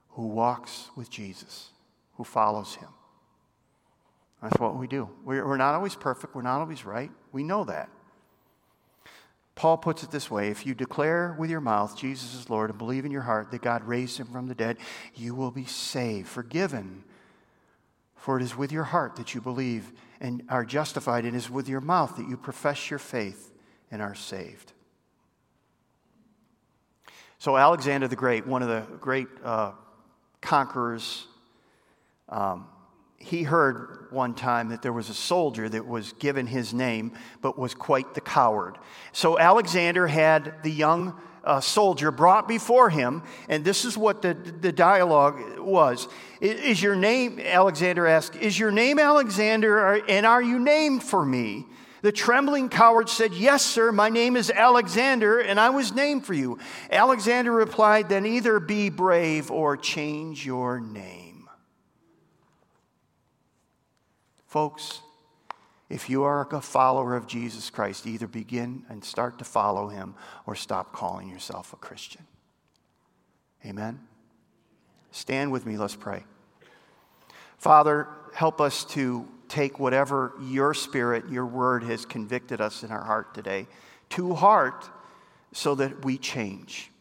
who 0.09 0.27
walks 0.27 0.91
with 0.95 1.09
Jesus, 1.09 1.69
who 2.17 2.23
follows 2.23 2.75
him. 2.75 2.89
That's 4.45 4.61
what 4.61 4.77
we 4.77 4.85
do. 4.85 5.09
We're 5.23 5.57
not 5.57 5.73
always 5.73 5.95
perfect, 5.95 6.35
we're 6.35 6.43
not 6.43 6.61
always 6.61 6.85
right. 6.85 7.09
We 7.31 7.41
know 7.41 7.63
that. 7.63 7.89
Paul 9.55 9.77
puts 9.77 10.03
it 10.03 10.11
this 10.11 10.29
way 10.29 10.49
if 10.49 10.67
you 10.67 10.75
declare 10.75 11.35
with 11.39 11.49
your 11.49 11.61
mouth 11.61 11.97
Jesus 11.97 12.35
is 12.35 12.49
Lord 12.49 12.69
and 12.69 12.77
believe 12.77 13.05
in 13.05 13.11
your 13.11 13.23
heart 13.23 13.49
that 13.51 13.63
God 13.63 13.83
raised 13.85 14.19
him 14.19 14.27
from 14.27 14.47
the 14.47 14.53
dead, 14.53 14.77
you 15.15 15.33
will 15.33 15.49
be 15.49 15.65
saved, 15.65 16.27
forgiven. 16.27 17.03
For 18.15 18.37
it 18.37 18.43
is 18.43 18.55
with 18.55 18.71
your 18.71 18.83
heart 18.83 19.15
that 19.15 19.33
you 19.33 19.41
believe 19.41 19.91
and 20.21 20.43
are 20.47 20.63
justified, 20.63 21.25
and 21.25 21.33
it 21.33 21.37
is 21.37 21.49
with 21.49 21.67
your 21.67 21.81
mouth 21.81 22.15
that 22.17 22.27
you 22.29 22.37
profess 22.37 22.89
your 22.91 22.99
faith 22.99 23.51
and 23.89 23.99
are 23.99 24.15
saved. 24.15 24.73
So, 27.39 27.57
Alexander 27.57 28.07
the 28.07 28.15
Great, 28.15 28.45
one 28.45 28.61
of 28.61 28.67
the 28.67 28.97
great 28.97 29.27
uh, 29.43 29.71
conquerors, 30.41 31.25
um, 32.29 32.67
he 33.25 33.41
heard 33.41 34.07
one 34.11 34.35
time 34.35 34.69
that 34.69 34.83
there 34.83 34.93
was 34.93 35.09
a 35.09 35.13
soldier 35.13 35.67
that 35.67 35.87
was 35.87 36.13
given 36.13 36.45
his 36.45 36.73
name, 36.73 37.11
but 37.41 37.57
was 37.57 37.73
quite 37.73 38.13
the 38.13 38.21
coward. 38.21 38.77
So, 39.13 39.39
Alexander 39.39 40.05
had 40.05 40.61
the 40.61 40.71
young 40.71 41.19
uh, 41.43 41.59
soldier 41.59 42.11
brought 42.11 42.47
before 42.47 42.91
him, 42.91 43.23
and 43.49 43.65
this 43.65 43.83
is 43.83 43.97
what 43.97 44.21
the, 44.21 44.35
the 44.35 44.71
dialogue 44.71 45.57
was. 45.57 46.07
Is 46.39 46.81
your 46.83 46.95
name, 46.95 47.39
Alexander 47.39 48.05
asked, 48.05 48.35
is 48.35 48.59
your 48.59 48.71
name 48.71 48.99
Alexander, 48.99 49.95
and 50.07 50.25
are 50.25 50.41
you 50.41 50.59
named 50.59 51.03
for 51.03 51.25
me? 51.25 51.65
The 52.03 52.11
trembling 52.11 52.69
coward 52.69 53.09
said, 53.09 53.33
Yes, 53.33 53.65
sir, 53.65 53.91
my 53.91 54.09
name 54.09 54.37
is 54.37 54.51
Alexander, 54.51 55.39
and 55.39 55.59
I 55.59 55.71
was 55.71 55.95
named 55.95 56.27
for 56.27 56.35
you. 56.35 56.59
Alexander 56.91 57.51
replied, 57.51 58.09
Then 58.09 58.27
either 58.27 58.59
be 58.59 58.89
brave 58.89 59.49
or 59.49 59.77
change 59.77 60.45
your 60.45 60.79
name. 60.79 61.24
Folks, 64.45 65.01
if 65.89 66.09
you 66.09 66.23
are 66.23 66.47
a 66.51 66.61
follower 66.61 67.15
of 67.15 67.27
Jesus 67.27 67.69
Christ, 67.69 68.07
either 68.07 68.27
begin 68.27 68.83
and 68.89 69.03
start 69.03 69.37
to 69.39 69.43
follow 69.45 69.87
him 69.87 70.15
or 70.45 70.55
stop 70.55 70.93
calling 70.93 71.29
yourself 71.29 71.73
a 71.73 71.77
Christian. 71.77 72.25
Amen? 73.65 73.99
Stand 75.11 75.51
with 75.51 75.65
me, 75.65 75.77
let's 75.77 75.95
pray. 75.95 76.23
Father, 77.57 78.07
help 78.33 78.59
us 78.59 78.83
to 78.85 79.27
take 79.47 79.79
whatever 79.79 80.33
your 80.41 80.73
spirit, 80.73 81.29
your 81.29 81.45
word 81.45 81.83
has 81.83 82.05
convicted 82.05 82.61
us 82.61 82.83
in 82.83 82.91
our 82.91 83.03
heart 83.03 83.33
today 83.33 83.67
to 84.09 84.33
heart 84.33 84.89
so 85.51 85.75
that 85.75 86.03
we 86.03 86.17
change. 86.17 86.91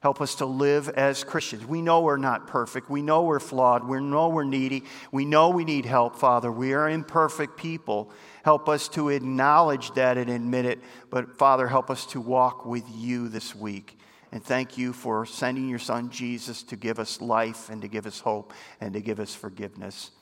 Help 0.00 0.20
us 0.20 0.36
to 0.36 0.46
live 0.46 0.88
as 0.90 1.24
Christians. 1.24 1.66
We 1.66 1.82
know 1.82 2.02
we're 2.02 2.18
not 2.18 2.46
perfect. 2.46 2.88
We 2.88 3.02
know 3.02 3.24
we're 3.24 3.40
flawed. 3.40 3.82
We 3.82 4.00
know 4.00 4.28
we're 4.28 4.44
needy. 4.44 4.84
We 5.10 5.24
know 5.24 5.50
we 5.50 5.64
need 5.64 5.84
help, 5.84 6.14
Father. 6.14 6.52
We 6.52 6.72
are 6.72 6.88
imperfect 6.88 7.56
people. 7.56 8.12
Help 8.44 8.68
us 8.68 8.88
to 8.90 9.08
acknowledge 9.08 9.90
that 9.94 10.16
and 10.16 10.30
admit 10.30 10.66
it. 10.66 10.78
But, 11.10 11.36
Father, 11.36 11.66
help 11.66 11.90
us 11.90 12.06
to 12.06 12.20
walk 12.20 12.64
with 12.64 12.84
you 12.94 13.28
this 13.28 13.56
week. 13.56 13.98
And 14.30 14.44
thank 14.44 14.78
you 14.78 14.92
for 14.92 15.26
sending 15.26 15.68
your 15.68 15.80
son 15.80 16.10
Jesus 16.10 16.62
to 16.64 16.76
give 16.76 17.00
us 17.00 17.20
life 17.20 17.68
and 17.68 17.82
to 17.82 17.88
give 17.88 18.06
us 18.06 18.20
hope 18.20 18.52
and 18.80 18.92
to 18.92 19.00
give 19.00 19.18
us 19.18 19.34
forgiveness. 19.34 20.12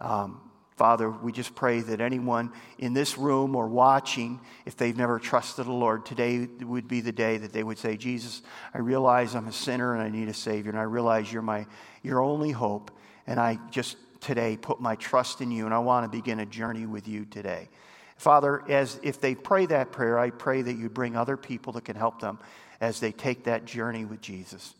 Um, 0.00 0.49
Father, 0.80 1.10
we 1.10 1.30
just 1.30 1.54
pray 1.54 1.80
that 1.80 2.00
anyone 2.00 2.50
in 2.78 2.94
this 2.94 3.18
room 3.18 3.54
or 3.54 3.68
watching, 3.68 4.40
if 4.64 4.78
they've 4.78 4.96
never 4.96 5.18
trusted 5.18 5.66
the 5.66 5.72
Lord, 5.72 6.06
today 6.06 6.48
would 6.62 6.88
be 6.88 7.02
the 7.02 7.12
day 7.12 7.36
that 7.36 7.52
they 7.52 7.62
would 7.62 7.76
say, 7.76 7.98
Jesus, 7.98 8.40
I 8.72 8.78
realize 8.78 9.34
I'm 9.34 9.46
a 9.46 9.52
sinner 9.52 9.92
and 9.92 10.02
I 10.02 10.08
need 10.08 10.30
a 10.30 10.32
Savior, 10.32 10.70
and 10.70 10.80
I 10.80 10.84
realize 10.84 11.30
you're 11.30 11.42
my 11.42 11.66
your 12.02 12.22
only 12.22 12.50
hope, 12.50 12.90
and 13.26 13.38
I 13.38 13.58
just 13.70 13.98
today 14.22 14.56
put 14.56 14.80
my 14.80 14.94
trust 14.94 15.42
in 15.42 15.50
you, 15.50 15.66
and 15.66 15.74
I 15.74 15.80
want 15.80 16.10
to 16.10 16.18
begin 16.18 16.40
a 16.40 16.46
journey 16.46 16.86
with 16.86 17.06
you 17.06 17.26
today. 17.26 17.68
Father, 18.16 18.62
as 18.66 18.98
if 19.02 19.20
they 19.20 19.34
pray 19.34 19.66
that 19.66 19.92
prayer, 19.92 20.18
I 20.18 20.30
pray 20.30 20.62
that 20.62 20.78
you 20.78 20.88
bring 20.88 21.14
other 21.14 21.36
people 21.36 21.74
that 21.74 21.84
can 21.84 21.96
help 21.96 22.22
them 22.22 22.38
as 22.80 23.00
they 23.00 23.12
take 23.12 23.44
that 23.44 23.66
journey 23.66 24.06
with 24.06 24.22
Jesus. 24.22 24.74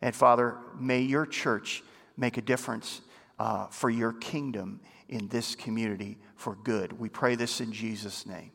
And 0.00 0.14
Father, 0.14 0.56
may 0.80 1.02
your 1.02 1.26
church 1.26 1.82
make 2.16 2.38
a 2.38 2.42
difference 2.42 3.02
uh, 3.38 3.66
for 3.66 3.90
your 3.90 4.14
kingdom 4.14 4.80
in 5.12 5.28
this 5.28 5.54
community 5.54 6.18
for 6.34 6.56
good. 6.64 6.98
We 6.98 7.10
pray 7.10 7.34
this 7.34 7.60
in 7.60 7.70
Jesus' 7.70 8.26
name. 8.26 8.50